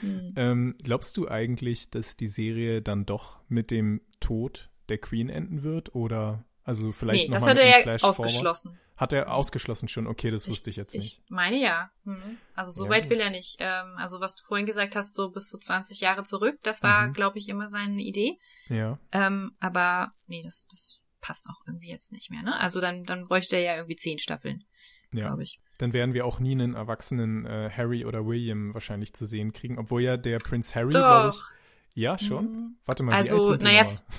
Hm. 0.00 0.32
Ähm, 0.34 0.74
glaubst 0.82 1.16
du 1.16 1.28
eigentlich, 1.28 1.88
dass 1.88 2.16
die 2.16 2.26
Serie 2.26 2.82
dann 2.82 3.06
doch 3.06 3.38
mit 3.46 3.70
dem 3.70 4.00
Tod 4.18 4.68
der 4.88 4.98
Queen 4.98 5.28
enden 5.28 5.62
wird? 5.62 5.94
Oder 5.94 6.44
also 6.64 6.90
vielleicht 6.90 7.28
nee, 7.28 7.28
noch 7.28 7.34
das 7.34 7.46
hat 7.46 7.58
er 7.60 7.86
ja 7.86 7.96
ausgeschlossen. 8.02 8.80
Hat 8.96 9.12
er 9.12 9.32
ausgeschlossen 9.32 9.88
schon? 9.88 10.06
Okay, 10.06 10.30
das 10.30 10.48
wusste 10.48 10.70
ich 10.70 10.76
jetzt 10.76 10.94
nicht. 10.94 11.20
Ich 11.24 11.30
meine 11.30 11.56
ja. 11.56 11.90
Hm. 12.04 12.38
Also 12.54 12.70
so 12.70 12.84
ja. 12.84 12.92
weit 12.92 13.10
will 13.10 13.18
er 13.18 13.30
nicht. 13.30 13.56
Ähm, 13.58 13.94
also 13.96 14.20
was 14.20 14.36
du 14.36 14.44
vorhin 14.44 14.66
gesagt 14.66 14.94
hast, 14.94 15.14
so 15.14 15.30
bis 15.30 15.48
zu 15.48 15.58
20 15.58 16.00
Jahre 16.00 16.22
zurück, 16.22 16.58
das 16.62 16.82
war, 16.84 17.08
mhm. 17.08 17.12
glaube 17.12 17.38
ich, 17.38 17.48
immer 17.48 17.68
seine 17.68 18.02
Idee. 18.02 18.38
Ja. 18.68 18.98
Ähm, 19.10 19.56
aber 19.58 20.12
nee, 20.26 20.42
das, 20.44 20.66
das 20.70 21.02
passt 21.20 21.48
auch 21.48 21.66
irgendwie 21.66 21.88
jetzt 21.88 22.12
nicht 22.12 22.30
mehr. 22.30 22.42
Ne? 22.42 22.58
Also 22.60 22.80
dann, 22.80 23.04
dann 23.04 23.24
bräuchte 23.24 23.56
er 23.56 23.62
ja 23.62 23.76
irgendwie 23.76 23.96
zehn 23.96 24.18
Staffeln, 24.18 24.62
ja. 25.10 25.26
glaube 25.26 25.42
ich. 25.42 25.58
Dann 25.78 25.92
werden 25.92 26.14
wir 26.14 26.24
auch 26.24 26.38
nie 26.38 26.52
einen 26.52 26.74
erwachsenen 26.74 27.46
äh, 27.46 27.70
Harry 27.76 28.04
oder 28.04 28.24
William 28.26 28.74
wahrscheinlich 28.74 29.12
zu 29.12 29.26
sehen 29.26 29.52
kriegen, 29.52 29.76
obwohl 29.76 30.02
ja 30.02 30.16
der 30.16 30.38
Prinz 30.38 30.76
Harry, 30.76 30.90
glaube 30.90 31.34
ich. 31.34 32.00
Ja, 32.00 32.16
schon. 32.18 32.44
Mhm. 32.44 32.76
Warte 32.84 33.02
mal, 33.02 33.14
also, 33.14 33.56
na 33.60 33.72
jetzt. 33.72 34.04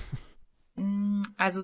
Mm, 0.78 1.22
also 1.38 1.62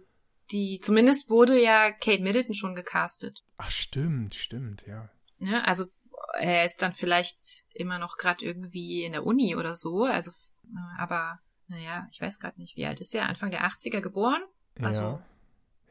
die, 0.53 0.81
zumindest 0.81 1.31
wurde 1.31 1.61
ja 1.61 1.91
Kate 1.91 2.23
Middleton 2.23 2.55
schon 2.55 2.75
gecastet. 2.75 3.43
Ach, 3.57 3.71
stimmt, 3.71 4.35
stimmt, 4.35 4.87
ja. 4.87 5.09
Ja, 5.39 5.63
also 5.63 5.87
er 6.35 6.65
ist 6.65 6.83
dann 6.83 6.93
vielleicht 6.93 7.65
immer 7.75 7.99
noch 7.99 8.17
gerade 8.17 8.45
irgendwie 8.45 9.05
in 9.05 9.13
der 9.13 9.27
Uni 9.27 9.57
oder 9.57 9.75
so, 9.75 10.05
also, 10.05 10.31
aber, 10.99 11.41
naja, 11.69 12.07
ich 12.11 12.21
weiß 12.21 12.39
gerade 12.39 12.61
nicht, 12.61 12.77
wie 12.77 12.87
alt 12.87 13.01
ist 13.01 13.15
er? 13.15 13.29
Anfang 13.29 13.51
der 13.51 13.65
80er 13.65 14.01
geboren? 14.01 14.43
Also, 14.81 15.03
ja. 15.03 15.27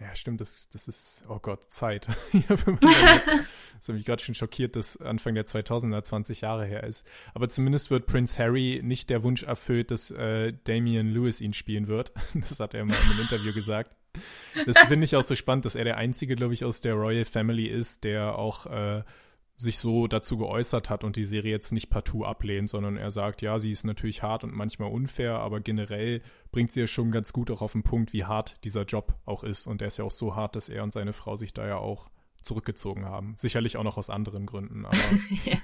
Ja, 0.01 0.15
stimmt, 0.15 0.41
das, 0.41 0.67
das 0.69 0.87
ist, 0.87 1.23
oh 1.29 1.37
Gott, 1.37 1.71
Zeit. 1.71 2.07
das 2.47 2.65
hat 2.65 3.87
mich 3.89 4.03
gerade 4.03 4.23
schon 4.23 4.33
schockiert, 4.33 4.75
dass 4.75 4.97
Anfang 4.97 5.35
der 5.35 5.45
2000er 5.45 6.01
20 6.01 6.41
Jahre 6.41 6.65
her 6.65 6.83
ist. 6.83 7.05
Aber 7.35 7.47
zumindest 7.49 7.91
wird 7.91 8.07
Prince 8.07 8.41
Harry 8.41 8.81
nicht 8.83 9.11
der 9.11 9.21
Wunsch 9.21 9.43
erfüllt, 9.43 9.91
dass 9.91 10.09
äh, 10.09 10.53
Damian 10.63 11.07
Lewis 11.07 11.39
ihn 11.39 11.53
spielen 11.53 11.87
wird. 11.87 12.11
Das 12.33 12.59
hat 12.59 12.73
er 12.73 12.83
mal 12.83 12.95
in 12.95 13.11
einem 13.11 13.21
Interview 13.21 13.53
gesagt. 13.53 13.95
Das 14.65 14.79
finde 14.79 15.05
ich 15.05 15.15
auch 15.15 15.23
so 15.23 15.35
spannend, 15.35 15.65
dass 15.65 15.75
er 15.75 15.83
der 15.83 15.97
Einzige, 15.97 16.35
glaube 16.35 16.53
ich, 16.53 16.65
aus 16.65 16.81
der 16.81 16.93
Royal 16.95 17.25
Family 17.25 17.67
ist, 17.67 18.03
der 18.03 18.37
auch 18.37 18.65
äh, 18.65 19.03
sich 19.61 19.77
so 19.77 20.07
dazu 20.07 20.37
geäußert 20.37 20.89
hat 20.89 21.03
und 21.03 21.15
die 21.15 21.23
Serie 21.23 21.51
jetzt 21.51 21.71
nicht 21.71 21.89
partout 21.89 22.25
ablehnt, 22.25 22.69
sondern 22.69 22.97
er 22.97 23.11
sagt, 23.11 23.41
ja, 23.41 23.59
sie 23.59 23.69
ist 23.69 23.85
natürlich 23.85 24.23
hart 24.23 24.43
und 24.43 24.53
manchmal 24.53 24.91
unfair, 24.91 25.39
aber 25.39 25.59
generell 25.59 26.21
bringt 26.51 26.71
sie 26.71 26.81
ja 26.81 26.87
schon 26.87 27.11
ganz 27.11 27.31
gut 27.31 27.51
auch 27.51 27.61
auf 27.61 27.73
den 27.73 27.83
Punkt, 27.83 28.11
wie 28.11 28.25
hart 28.25 28.63
dieser 28.63 28.83
Job 28.83 29.13
auch 29.25 29.43
ist. 29.43 29.67
Und 29.67 29.81
der 29.81 29.87
ist 29.87 29.97
ja 29.97 30.05
auch 30.05 30.11
so 30.11 30.35
hart, 30.35 30.55
dass 30.55 30.67
er 30.67 30.83
und 30.83 30.91
seine 30.91 31.13
Frau 31.13 31.35
sich 31.35 31.53
da 31.53 31.67
ja 31.67 31.77
auch 31.77 32.09
zurückgezogen 32.41 33.05
haben. 33.05 33.35
Sicherlich 33.37 33.77
auch 33.77 33.83
noch 33.83 33.97
aus 33.97 34.09
anderen 34.09 34.47
Gründen, 34.47 34.85
aber. 34.85 34.97
ja. 35.45 35.57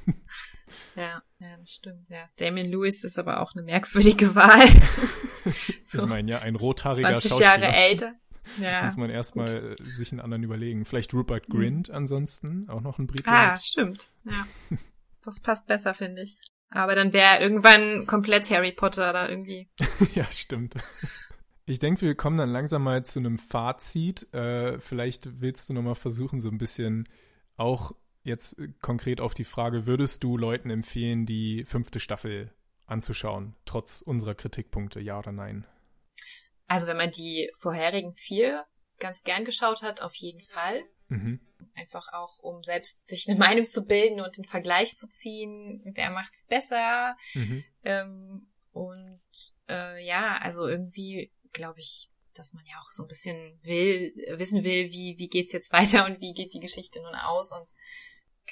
ja, 0.96 1.24
ja, 1.40 1.58
das 1.58 1.72
stimmt, 1.72 2.10
ja. 2.10 2.30
Damien 2.38 2.70
Lewis 2.70 3.04
ist 3.04 3.18
aber 3.18 3.42
auch 3.42 3.56
eine 3.56 3.64
merkwürdige 3.64 4.36
Wahl. 4.36 4.68
so, 5.82 6.04
ich 6.04 6.10
meine, 6.10 6.32
ja, 6.32 6.40
ein 6.40 6.56
rothaariger 6.56 7.10
20 7.10 7.30
Schauspieler. 7.30 7.50
Jahre 7.50 7.76
älter. 7.76 8.14
Ja. 8.60 8.84
Muss 8.84 8.98
man 8.98 9.10
erstmal 9.10 9.76
sich 9.80 10.12
einen 10.12 10.22
anderen 10.22 10.44
überlegen. 10.44 10.86
Vielleicht 10.86 11.14
Rupert 11.14 11.48
Grint 11.48 11.90
ansonsten, 11.90 12.70
auch 12.70 12.82
noch 12.82 13.00
ein 13.00 13.08
Brite. 13.08 13.30
Ah, 13.30 13.60
stimmt. 13.60 14.10
Ja. 14.26 14.48
Das 15.24 15.42
passt 15.42 15.68
besser, 15.68 15.94
finde 15.94 16.22
ich. 16.22 16.38
Aber 16.70 16.96
dann 16.96 17.12
wäre 17.12 17.42
irgendwann 17.42 18.06
komplett 18.06 18.50
Harry 18.50 18.72
Potter 18.72 19.12
da 19.12 19.28
irgendwie. 19.28 19.68
ja, 20.16 20.30
stimmt. 20.32 20.76
Ich 21.70 21.80
denke, 21.80 22.04
wir 22.04 22.16
kommen 22.16 22.38
dann 22.38 22.50
langsam 22.50 22.82
mal 22.82 23.04
zu 23.04 23.20
einem 23.20 23.38
Fazit. 23.38 24.34
Äh, 24.34 24.80
vielleicht 24.80 25.42
willst 25.42 25.68
du 25.68 25.74
noch 25.74 25.82
mal 25.82 25.96
versuchen, 25.96 26.40
so 26.40 26.48
ein 26.48 26.58
bisschen 26.58 27.10
auch 27.58 27.92
jetzt 28.24 28.56
konkret 28.82 29.20
auf 29.20 29.34
die 29.34 29.44
Frage, 29.44 29.86
würdest 29.86 30.24
du 30.24 30.38
Leuten 30.38 30.70
empfehlen, 30.70 31.26
die 31.26 31.66
fünfte 31.66 32.00
Staffel 32.00 32.54
anzuschauen, 32.86 33.54
trotz 33.66 34.02
unserer 34.02 34.34
Kritikpunkte, 34.34 35.02
ja 35.02 35.20
oder 35.20 35.34
nein? 35.34 35.68
Also 36.68 36.88
wenn 36.88 36.98
man 36.98 37.12
die 37.12 37.50
vorherigen 37.56 38.14
vier 38.14 38.66
ganz 39.00 39.24
gern 39.24 39.46
geschaut 39.46 39.82
hat, 39.82 40.02
auf 40.02 40.16
jeden 40.16 40.42
Fall. 40.42 40.84
Mhm. 41.08 41.40
Einfach 41.76 42.12
auch, 42.14 42.40
um 42.40 42.64
selbst 42.64 43.08
sich 43.08 43.28
eine 43.28 43.38
Meinung 43.40 43.66
zu 43.66 43.86
bilden 43.86 44.22
und 44.22 44.38
den 44.38 44.46
Vergleich 44.46 44.96
zu 44.96 45.08
ziehen, 45.08 45.82
wer 45.96 46.10
macht's 46.10 46.46
besser. 46.46 47.16
Mhm. 47.34 47.64
Ähm, 47.84 48.52
und 48.72 49.22
äh, 49.70 50.06
ja, 50.06 50.38
also 50.38 50.68
irgendwie 50.68 51.32
glaube 51.54 51.80
ich, 51.80 52.12
dass 52.34 52.54
man 52.54 52.66
ja 52.66 52.76
auch 52.80 52.92
so 52.92 53.04
ein 53.04 53.08
bisschen 53.08 53.58
will, 53.64 54.14
wissen 54.38 54.64
will, 54.64 54.92
wie, 54.92 55.16
wie 55.18 55.28
geht's 55.28 55.52
jetzt 55.52 55.74
weiter 55.74 56.06
und 56.06 56.20
wie 56.20 56.34
geht 56.34 56.54
die 56.54 56.60
Geschichte 56.60 57.02
nun 57.02 57.16
aus 57.16 57.52
und 57.52 57.68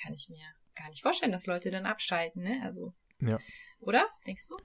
kann 0.01 0.13
ich 0.13 0.29
mir 0.29 0.45
gar 0.75 0.89
nicht 0.89 1.01
vorstellen, 1.01 1.31
dass 1.31 1.45
Leute 1.45 1.71
dann 1.71 1.85
abschalten, 1.85 2.43
ne? 2.43 2.61
Also 2.63 2.93
ja. 3.21 3.37
Oder? 3.79 4.05
Denkst 4.25 4.49
du? 4.49 4.55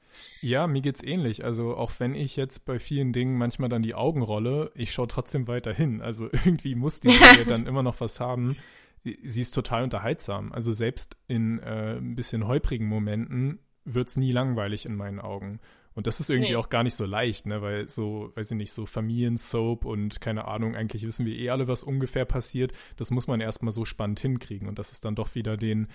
Ja, 0.40 0.66
mir 0.66 0.80
geht's 0.80 1.02
ähnlich. 1.02 1.44
Also 1.44 1.76
auch 1.76 1.92
wenn 1.98 2.14
ich 2.14 2.36
jetzt 2.36 2.64
bei 2.64 2.78
vielen 2.78 3.12
Dingen 3.12 3.36
manchmal 3.36 3.68
dann 3.68 3.82
die 3.82 3.94
Augen 3.94 4.22
rolle, 4.22 4.70
ich 4.74 4.92
schaue 4.92 5.08
trotzdem 5.08 5.46
weiter 5.46 5.74
hin. 5.74 6.00
Also 6.00 6.26
irgendwie 6.32 6.74
muss 6.74 7.00
die 7.00 7.10
Serie 7.10 7.44
dann 7.44 7.66
immer 7.66 7.82
noch 7.82 8.00
was 8.00 8.20
haben. 8.20 8.54
Sie 9.02 9.40
ist 9.40 9.52
total 9.52 9.84
unterhaltsam. 9.84 10.52
Also 10.52 10.72
selbst 10.72 11.16
in 11.26 11.58
äh, 11.60 11.96
ein 11.96 12.16
bisschen 12.16 12.46
holprigen 12.46 12.86
Momenten 12.86 13.58
wird's 13.84 14.16
nie 14.16 14.32
langweilig 14.32 14.86
in 14.86 14.94
meinen 14.94 15.20
Augen. 15.20 15.60
Und 15.94 16.06
das 16.06 16.20
ist 16.20 16.30
irgendwie 16.30 16.50
nee. 16.50 16.56
auch 16.56 16.68
gar 16.68 16.84
nicht 16.84 16.94
so 16.94 17.04
leicht, 17.04 17.46
ne, 17.46 17.62
weil 17.62 17.88
so, 17.88 18.30
weiß 18.34 18.52
ich 18.52 18.56
nicht, 18.56 18.72
so 18.72 18.86
Familiensoap 18.86 19.84
und 19.84 20.20
keine 20.20 20.46
Ahnung, 20.46 20.76
eigentlich 20.76 21.04
wissen 21.04 21.26
wir 21.26 21.34
eh 21.34 21.50
alle, 21.50 21.66
was 21.66 21.82
ungefähr 21.82 22.24
passiert. 22.24 22.72
Das 22.96 23.10
muss 23.10 23.26
man 23.26 23.40
erstmal 23.40 23.72
so 23.72 23.84
spannend 23.84 24.20
hinkriegen. 24.20 24.68
Und 24.68 24.78
das 24.78 24.92
ist 24.92 25.04
dann 25.04 25.16
doch 25.16 25.34
wieder 25.34 25.56
den, 25.56 25.88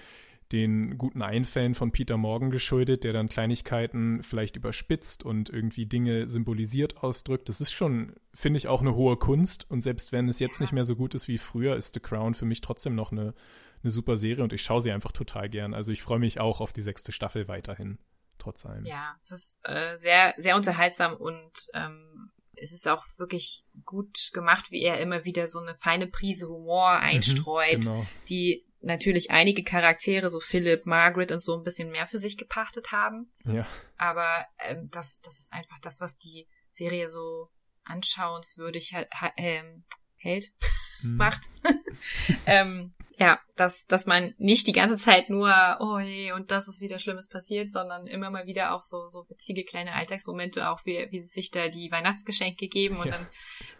den 0.52 0.98
guten 0.98 1.22
Einfällen 1.22 1.74
von 1.74 1.91
Peter 1.91 2.18
Morgan 2.18 2.52
geschuldet, 2.52 3.04
der 3.04 3.14
dann 3.14 3.30
Kleinigkeiten 3.30 4.22
vielleicht 4.22 4.58
überspitzt 4.58 5.24
und 5.24 5.50
irgendwie 5.50 5.88
Dinge 5.88 6.28
symbolisiert 6.28 6.98
ausdrückt. 6.98 7.50
Das 7.50 7.62
ist 7.62 7.72
schon, 7.72 8.16
finde 8.34 8.58
ich, 8.58 8.68
auch 8.68 8.82
eine 8.82 8.96
hohe 8.96 9.18
Kunst. 9.18 9.70
Und 9.70 9.82
selbst 9.82 10.12
wenn 10.12 10.30
es 10.30 10.39
jetzt 10.39 10.62
nicht 10.62 10.72
mehr 10.72 10.84
so 10.84 10.96
gut 10.96 11.16
ist 11.16 11.28
wie 11.28 11.39
früher, 11.39 11.76
ist 11.76 11.96
The 11.96 12.00
Crown 12.00 12.36
für 12.36 12.46
mich 12.46 12.62
trotzdem 12.62 12.93
noch 12.93 13.12
eine, 13.12 13.34
eine 13.82 13.91
super 13.91 14.18
Serie 14.18 14.43
und 14.43 14.54
ich 14.54 14.62
schaue 14.62 14.82
sie 14.82 14.91
einfach 14.91 15.12
total 15.12 15.50
gern. 15.50 15.74
Also 15.74 15.91
ich 15.91 16.04
freue 16.04 16.20
mich 16.20 16.39
auch 16.39 16.62
auf 16.62 16.74
die 16.74 16.84
sechste 16.84 17.12
Staffel 17.12 17.48
weiterhin, 17.48 17.98
trotz 18.38 18.66
allem. 18.66 18.86
Ja, 18.86 19.16
es 19.22 19.32
ist 19.32 19.60
äh, 19.64 19.98
sehr, 19.98 20.36
sehr 20.38 20.56
unterhaltsam 20.56 21.16
und 21.16 21.68
ähm, 21.74 22.32
es 22.58 22.72
ist 22.72 22.88
auch 22.88 23.04
wirklich 23.18 23.66
gut 23.84 24.30
gemacht, 24.34 24.72
wie 24.72 24.82
er 24.82 25.00
immer 25.00 25.26
wieder 25.26 25.48
so 25.48 25.60
eine 25.60 25.76
feine 25.76 26.08
Prise 26.08 26.48
Humor 26.48 26.98
mhm, 26.98 27.04
einstreut, 27.04 27.78
mhm, 27.78 27.82
genau. 27.82 28.06
die 28.30 28.66
natürlich 28.86 29.31
einige 29.31 29.63
Charaktere, 29.63 30.29
so 30.29 30.39
Philip, 30.39 30.86
Margaret 30.86 31.31
und 31.31 31.39
so 31.39 31.57
ein 31.57 31.63
bisschen 31.63 31.89
mehr 31.89 32.07
für 32.07 32.19
sich 32.19 32.38
gepachtet 32.38 32.91
haben. 32.91 33.31
Ja. 33.43 33.65
Aber 33.97 34.45
ähm, 34.59 34.88
das, 34.91 35.21
das 35.21 35.39
ist 35.39 35.53
einfach 35.53 35.79
das, 35.79 36.01
was 36.01 36.17
die 36.17 36.47
Serie 36.69 37.09
so 37.09 37.49
anschauenswürdig 37.83 38.93
halt, 38.93 39.09
ähm, 39.38 39.83
hält, 40.15 40.53
hm. 41.01 41.17
macht. 41.17 41.49
ähm, 42.45 42.93
ja, 43.18 43.39
dass, 43.55 43.86
dass 43.86 44.05
man 44.05 44.34
nicht 44.38 44.68
die 44.68 44.74
ganze 44.74 44.97
Zeit 44.97 45.30
nur, 45.30 45.53
oh 45.80 45.99
je, 45.99 46.34
und 46.34 46.51
das 46.51 46.68
ist 46.68 46.82
wieder 46.82 46.99
Schlimmes 46.99 47.30
passiert, 47.30 47.72
sondern 47.72 48.07
immer 48.07 48.30
mal 48.30 48.45
wieder 48.45 48.74
auch 48.74 48.82
so, 48.82 49.07
so 49.07 49.26
witzige 49.30 49.63
kleine 49.63 49.93
Alltagsmomente, 49.93 50.70
auch 50.70 50.86
wie, 50.86 51.07
wie 51.11 51.20
sie 51.20 51.28
sich 51.28 51.51
da 51.51 51.70
die 51.70 51.91
Weihnachtsgeschenke 51.91 52.68
geben 52.68 52.97
und 52.97 53.07
ja. 53.07 53.13
dann 53.13 53.28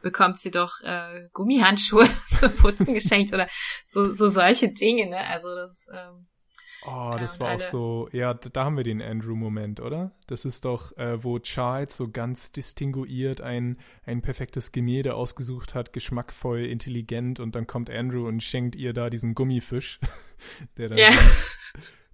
bekommt 0.01 0.39
sie 0.39 0.51
doch 0.51 0.79
äh, 0.81 1.27
Gummihandschuhe 1.33 2.07
zu 2.33 2.49
putzen 2.49 2.93
geschenkt 2.93 3.33
oder 3.33 3.47
so, 3.86 4.11
so 4.13 4.29
solche 4.29 4.69
Dinge, 4.69 5.07
ne? 5.07 5.27
Also 5.27 5.53
das, 5.53 5.88
ähm, 5.93 6.27
Oh, 6.88 7.15
das 7.19 7.38
ja, 7.38 7.41
war 7.41 7.55
auch 7.55 7.59
so, 7.59 8.09
ja, 8.11 8.33
da 8.33 8.65
haben 8.65 8.77
wir 8.77 8.83
den 8.83 9.01
Andrew-Moment, 9.01 9.79
oder? 9.79 10.11
Das 10.27 10.45
ist 10.45 10.65
doch, 10.65 10.95
äh, 10.97 11.23
wo 11.23 11.39
Charles 11.39 11.97
so 11.97 12.09
ganz 12.09 12.51
distinguiert 12.51 13.41
ein, 13.41 13.77
ein 14.05 14.21
perfektes 14.21 14.71
Gemälde 14.71 15.15
ausgesucht 15.15 15.73
hat, 15.73 15.93
geschmackvoll, 15.93 16.65
intelligent 16.65 17.39
und 17.39 17.55
dann 17.55 17.65
kommt 17.67 17.89
Andrew 17.89 18.27
und 18.27 18.43
schenkt 18.43 18.75
ihr 18.75 18.93
da 18.93 19.09
diesen 19.09 19.33
Gummifisch, 19.36 19.99
der 20.77 20.89
dann. 20.89 20.97
Ja. 20.97 21.09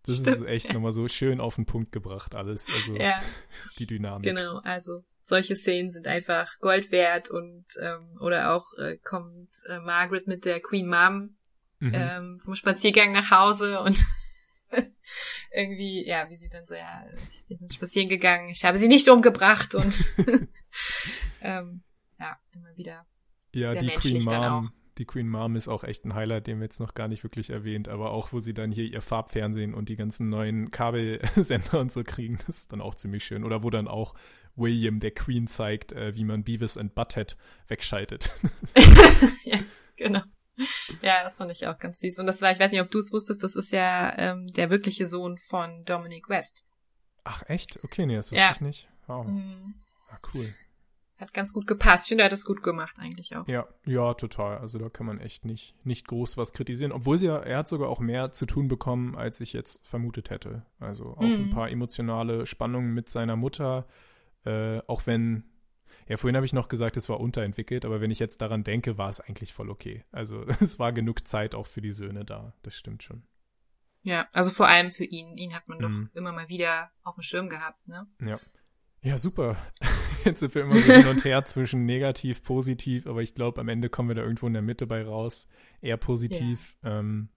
Das 0.04 0.18
Stimmt, 0.18 0.38
ist 0.38 0.48
echt 0.48 0.66
ja. 0.66 0.74
nochmal 0.74 0.94
so 0.94 1.08
schön 1.08 1.40
auf 1.40 1.56
den 1.56 1.68
Punkt 1.68 1.92
gebracht, 1.92 2.34
alles. 2.34 2.68
Also 2.74 2.96
ja. 2.96 3.20
die 3.78 3.86
Dynamik. 3.86 4.24
Genau, 4.24 4.58
also 4.64 5.04
solche 5.22 5.56
Szenen 5.56 5.92
sind 5.92 6.08
einfach 6.08 6.60
Gold 6.60 6.92
wert 6.92 7.30
und 7.30 7.66
ähm, 7.80 8.18
oder 8.20 8.56
auch 8.56 8.74
äh, 8.80 8.98
kommt 8.98 9.50
äh, 9.68 9.78
Margaret 9.78 10.26
mit 10.26 10.46
der 10.46 10.60
Queen 10.60 10.88
Mom 10.88 11.36
mhm. 11.80 11.92
ähm, 11.94 12.40
vom 12.40 12.56
Spaziergang 12.56 13.12
nach 13.12 13.30
Hause 13.30 13.80
und 13.82 14.04
irgendwie, 15.52 16.08
ja, 16.08 16.30
wie 16.30 16.36
sie 16.36 16.50
dann 16.50 16.66
so, 16.66 16.76
ja, 16.76 17.06
wir 17.48 17.58
sind 17.58 17.74
spazieren 17.74 18.10
gegangen, 18.10 18.50
ich 18.50 18.64
habe 18.64 18.78
sie 18.78 18.88
nicht 18.88 19.10
umgebracht 19.10 19.76
und 19.76 19.94
ähm, 21.42 21.84
ja, 22.20 22.38
immer 22.56 22.76
wieder 22.76 23.06
ja, 23.54 23.72
sehr 23.72 23.82
die 23.82 23.88
menschlich 23.88 24.26
Queen 24.26 24.40
Mom, 24.40 24.72
Die 24.98 25.06
Queen 25.06 25.30
Mom 25.30 25.56
ist 25.56 25.68
auch 25.68 25.84
echt 25.84 26.06
ein 26.06 26.16
Highlight, 26.16 26.48
den 26.48 26.60
wir 26.60 26.66
jetzt 26.66 26.80
noch 26.80 26.94
gar 26.94 27.08
nicht 27.08 27.24
wirklich 27.24 27.50
erwähnt, 27.50 27.90
aber 27.90 28.12
auch, 28.12 28.32
wo 28.32 28.40
sie 28.40 28.54
dann 28.54 28.72
hier 28.72 28.86
ihr 28.86 29.02
Farbfernsehen 29.02 29.74
und 29.74 29.90
die 29.90 29.96
ganzen 29.96 30.30
neuen 30.30 30.72
Kabelsender 30.72 31.80
und 31.80 31.92
so 31.92 32.04
kriegen, 32.04 32.38
das 32.48 32.60
ist 32.60 32.72
dann 32.72 32.82
auch 32.82 32.96
ziemlich 32.96 33.24
schön. 33.24 33.44
Oder 33.44 33.64
wo 33.64 33.70
dann 33.70 33.88
auch 33.88 34.14
William 34.56 35.00
der 35.00 35.12
Queen 35.12 35.48
zeigt, 35.48 35.92
äh, 35.92 36.16
wie 36.16 36.24
man 36.24 36.44
Beavis 36.44 36.78
and 36.78 36.96
Butthead 36.96 37.38
wegschaltet. 37.68 38.32
ja, 39.44 39.60
genau. 39.96 40.22
Ja, 41.02 41.24
das 41.24 41.38
fand 41.38 41.52
ich 41.52 41.68
auch 41.68 41.80
ganz 41.80 42.00
süß. 42.00 42.20
Und 42.20 42.28
das 42.28 42.42
war, 42.42 42.52
ich 42.52 42.60
weiß 42.60 42.72
nicht, 42.72 42.82
ob 42.82 42.92
du 42.92 43.00
es 43.00 43.12
wusstest, 43.12 43.44
das 43.44 43.56
ist 43.56 43.72
ja 43.72 44.18
ähm, 44.18 44.48
der 44.48 44.70
wirkliche 44.70 45.08
Sohn 45.08 45.38
von 45.38 45.84
Dominic 45.86 46.30
West. 46.30 46.66
Ach 47.24 47.44
echt? 47.48 47.84
Okay, 47.84 48.06
nee, 48.06 48.16
das 48.16 48.32
wusste 48.32 48.44
ja. 48.44 48.52
ich 48.52 48.62
nicht. 48.62 48.90
Wow. 49.08 49.26
Mhm. 49.26 49.76
Ah, 50.10 50.20
cool. 50.34 50.54
Hat 51.18 51.34
ganz 51.34 51.54
gut 51.54 51.68
gepasst. 51.68 52.06
Ich 52.06 52.10
finde, 52.10 52.24
er 52.24 52.26
hat 52.26 52.34
es 52.34 52.46
gut 52.46 52.64
gemacht 52.64 52.98
eigentlich 53.00 53.36
auch. 53.36 53.48
Ja, 53.48 53.68
ja, 53.86 54.16
total. 54.16 54.58
Also 54.58 54.80
da 54.80 54.90
kann 54.90 55.06
man 55.06 55.20
echt 55.20 55.46
nicht, 55.46 55.76
nicht 55.86 56.08
groß 56.08 56.36
was 56.38 56.52
kritisieren. 56.52 56.92
Obwohl 56.92 57.18
sie 57.18 57.28
ja, 57.28 57.38
er 57.38 57.60
hat 57.60 57.68
sogar 57.68 57.90
auch 57.90 58.00
mehr 58.00 58.32
zu 58.32 58.48
tun 58.48 58.68
bekommen, 58.68 59.16
als 59.16 59.40
ich 59.40 59.54
jetzt 59.54 59.80
vermutet 59.84 60.32
hätte. 60.32 60.66
Also 60.80 61.16
auch 61.16 61.22
mhm. 61.22 61.46
ein 61.46 61.50
paar 61.52 61.70
emotionale 61.70 62.48
Spannungen 62.48 62.94
mit 62.96 63.08
seiner 63.08 63.36
Mutter. 63.36 63.86
Äh, 64.46 64.80
auch 64.88 65.06
wenn 65.06 65.44
ja, 66.08 66.18
vorhin 66.18 66.36
habe 66.36 66.46
ich 66.46 66.54
noch 66.54 66.68
gesagt, 66.68 66.98
es 66.98 67.10
war 67.10 67.20
unterentwickelt, 67.20 67.86
aber 67.86 68.02
wenn 68.02 68.12
ich 68.12 68.20
jetzt 68.20 68.42
daran 68.42 68.64
denke, 68.64 68.98
war 68.98 69.10
es 69.10 69.20
eigentlich 69.20 69.54
voll 69.54 69.70
okay. 69.70 70.04
Also 70.12 70.42
es 70.60 70.80
war 70.80 70.92
genug 70.92 71.28
Zeit 71.28 71.56
auch 71.56 71.68
für 71.68 71.82
die 71.82 71.92
Söhne 71.92 72.26
da. 72.26 72.54
Das 72.64 72.76
stimmt 72.76 73.04
schon. 73.04 73.24
Ja, 74.04 74.28
also 74.34 74.50
vor 74.50 74.68
allem 74.68 74.92
für 74.92 75.06
ihn. 75.06 75.38
Ihn 75.38 75.54
hat 75.54 75.68
man 75.68 75.78
mhm. 75.78 75.82
doch 75.82 76.16
immer 76.16 76.32
mal 76.32 76.50
wieder 76.50 76.92
auf 77.04 77.16
dem 77.16 77.22
Schirm 77.22 77.50
gehabt, 77.50 77.88
ne? 77.88 78.08
Ja. 78.24 78.40
Ja, 79.04 79.18
super. 79.18 79.58
Jetzt 80.26 80.42
sind 80.42 80.54
wir 80.54 80.64
immer 80.64 80.76
so 80.76 80.94
hin 80.94 81.08
und 81.08 81.26
her 81.26 81.44
zwischen 81.46 81.86
negativ, 81.86 82.44
positiv, 82.44 83.08
aber 83.08 83.24
ich 83.24 83.34
glaube, 83.34 83.60
am 83.60 83.68
Ende 83.68 83.90
kommen 83.90 84.10
wir 84.10 84.16
da 84.16 84.22
irgendwo 84.22 84.46
in 84.46 84.54
der 84.54 84.62
Mitte 84.62 84.86
bei 84.86 85.04
raus. 85.04 85.48
Eher 85.82 85.98
positiv. 85.98 86.78
Ja. 86.84 87.00
Ähm, 87.00 87.30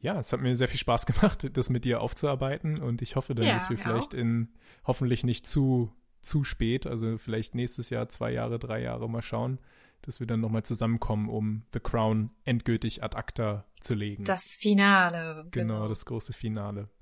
ja, 0.00 0.18
es 0.18 0.32
hat 0.32 0.40
mir 0.40 0.54
sehr 0.56 0.68
viel 0.68 0.78
Spaß 0.78 1.06
gemacht, 1.06 1.56
das 1.56 1.70
mit 1.70 1.84
dir 1.84 2.00
aufzuarbeiten 2.00 2.78
und 2.78 3.02
ich 3.02 3.16
hoffe 3.16 3.34
dann, 3.34 3.46
ja, 3.46 3.54
dass 3.54 3.70
wir 3.70 3.78
vielleicht 3.78 4.14
auch. 4.14 4.18
in 4.18 4.52
hoffentlich 4.84 5.24
nicht 5.24 5.46
zu 5.46 5.92
zu 6.28 6.44
spät, 6.44 6.86
also 6.86 7.18
vielleicht 7.18 7.54
nächstes 7.54 7.90
Jahr, 7.90 8.08
zwei 8.08 8.32
Jahre, 8.32 8.58
drei 8.58 8.82
Jahre 8.82 9.08
mal 9.08 9.22
schauen, 9.22 9.58
dass 10.02 10.20
wir 10.20 10.26
dann 10.26 10.40
nochmal 10.40 10.62
zusammenkommen, 10.62 11.28
um 11.28 11.64
The 11.72 11.80
Crown 11.80 12.30
endgültig 12.44 13.02
ad 13.02 13.16
acta 13.16 13.64
zu 13.80 13.94
legen. 13.94 14.24
Das 14.24 14.56
Finale. 14.60 15.46
Genau, 15.50 15.74
genau. 15.74 15.88
das 15.88 16.04
große 16.04 16.32
Finale. 16.32 16.88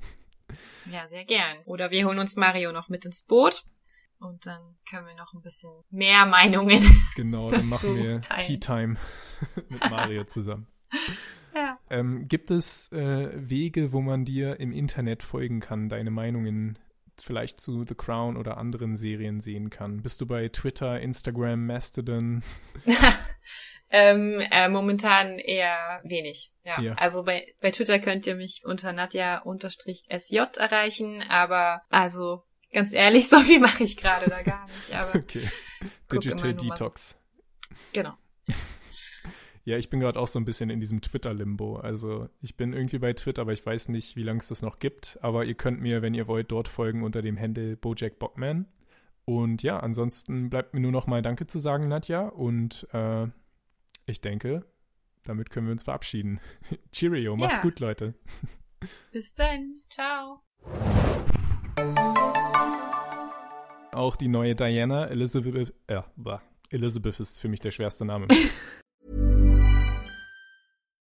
Ja, 0.89 1.09
sehr 1.09 1.25
gern. 1.25 1.57
Oder 1.65 1.91
wir 1.91 2.07
holen 2.07 2.21
uns 2.21 2.37
Mario 2.37 2.71
noch 2.71 2.89
mit 2.89 3.05
ins 3.05 3.25
Boot 3.25 3.65
und 4.21 4.47
dann 4.47 4.77
können 4.89 5.09
wir 5.09 5.17
noch 5.17 5.35
ein 5.35 5.43
bisschen 5.43 5.73
mehr 5.91 6.25
Meinungen. 6.25 6.81
Genau, 7.17 7.51
dann 7.51 7.69
machen 7.69 7.97
wir 7.97 8.21
teilen. 8.21 8.47
Tea 8.47 8.59
Time 8.61 8.97
mit 9.69 9.91
Mario 9.91 10.23
zusammen. 10.23 10.69
Ja. 11.53 11.81
Ähm, 11.91 12.29
gibt 12.29 12.53
es 12.53 12.93
äh, 12.93 13.31
Wege, 13.35 13.93
wo 13.93 14.01
man 14.01 14.25
dir 14.25 14.61
im 14.61 14.71
Internet 14.71 15.25
folgen 15.25 15.59
kann, 15.59 15.89
deine 15.89 16.13
Meinungen 16.13 16.79
vielleicht 17.27 17.61
zu 17.61 17.85
The 17.87 17.95
Crown 17.95 18.37
oder 18.37 18.57
anderen 18.57 18.97
Serien 18.97 19.41
sehen 19.41 19.69
kann? 19.71 20.03
Bist 20.03 20.21
du 20.21 20.27
bei 20.27 20.49
Twitter, 20.49 21.01
Instagram, 21.01 21.67
Mastodon? 21.67 22.43
ähm, 23.91 24.41
äh, 24.51 24.69
momentan 24.69 25.39
eher 25.39 26.01
wenig. 26.05 26.53
Ja. 26.65 26.81
Ja. 26.81 26.95
Also 26.95 27.25
bei, 27.25 27.47
bei 27.61 27.71
Twitter 27.71 27.99
könnt 27.99 28.27
ihr 28.27 28.37
mich 28.37 28.63
unter 28.65 28.93
Nadja-SJ 28.93 30.37
erreichen, 30.59 31.23
aber 31.29 31.83
also 31.91 32.45
ganz 32.73 32.93
ehrlich, 32.93 33.29
so 33.31 33.41
viel 33.41 33.61
mache 33.61 33.83
ich 33.83 33.97
gerade 33.97 34.31
da 34.31 34.43
gar 34.43 34.67
nicht. 34.67 34.95
Aber 34.95 35.19
Okay. 35.19 35.49
Digital. 36.11 36.55
Detox. 36.55 37.21
genau. 37.93 38.15
Ja, 39.67 39.77
ich 39.77 39.91
bin 39.91 39.99
gerade 39.99 40.21
auch 40.21 40.29
so 40.29 40.39
ein 40.39 40.45
bisschen 40.45 40.71
in 40.71 40.79
diesem 40.79 41.01
Twitter-Limbo. 41.03 41.79
Also 41.79 42.29
ich 42.41 42.57
bin 42.57 42.73
irgendwie 42.73 43.01
bei 43.01 43.13
Twitter, 43.15 43.43
aber 43.43 43.53
ich 43.53 43.67
weiß 43.67 43.89
nicht, 43.89 44.15
wie 44.15 44.23
lange 44.23 44.39
es 44.39 44.47
das 44.47 44.63
noch 44.63 44.79
gibt. 44.79 45.19
Aber 45.23 45.45
ihr 45.45 45.55
könnt 45.57 45.81
mir, 45.81 46.03
wenn 46.03 46.15
ihr 46.15 46.29
wollt, 46.29 46.53
dort 46.53 46.69
folgen 46.69 47.03
unter 47.03 47.21
dem 47.21 47.37
Handle 47.37 47.77
Bojack 47.77 48.21
Bockman. 48.21 48.67
Und 49.25 49.65
ja, 49.65 49.81
ansonsten 49.81 50.51
bleibt 50.51 50.73
mir 50.73 50.79
nur 50.79 50.93
noch 50.93 51.09
mal 51.09 51.21
Danke 51.21 51.49
zu 51.49 51.59
sagen, 51.59 51.89
Nadja. 51.89 52.29
Und 52.29 52.87
äh, 52.93 53.27
ich 54.07 54.21
denke, 54.21 54.65
damit 55.25 55.51
können 55.51 55.67
wir 55.67 55.73
uns 55.73 55.83
verabschieden. 55.83 56.39
Cheerio, 56.93 57.35
macht's 57.37 57.57
Ja. 57.57 57.63
gut, 57.63 57.81
Leute. 57.81 58.15
Bis 59.11 59.35
dann. 59.35 59.81
Ciao. 59.91 60.43
Auch 63.91 64.15
die 64.15 64.29
neue 64.29 64.55
Diana, 64.55 65.07
Elizabeth, 65.09 65.75
ja, 65.91 66.05
bah, 66.15 66.41
Elizabeth 66.71 67.19
ist 67.19 67.41
für 67.41 67.49
mich 67.49 67.59
der 67.59 67.73
schwerste 67.73 68.05
Name. 68.05 68.29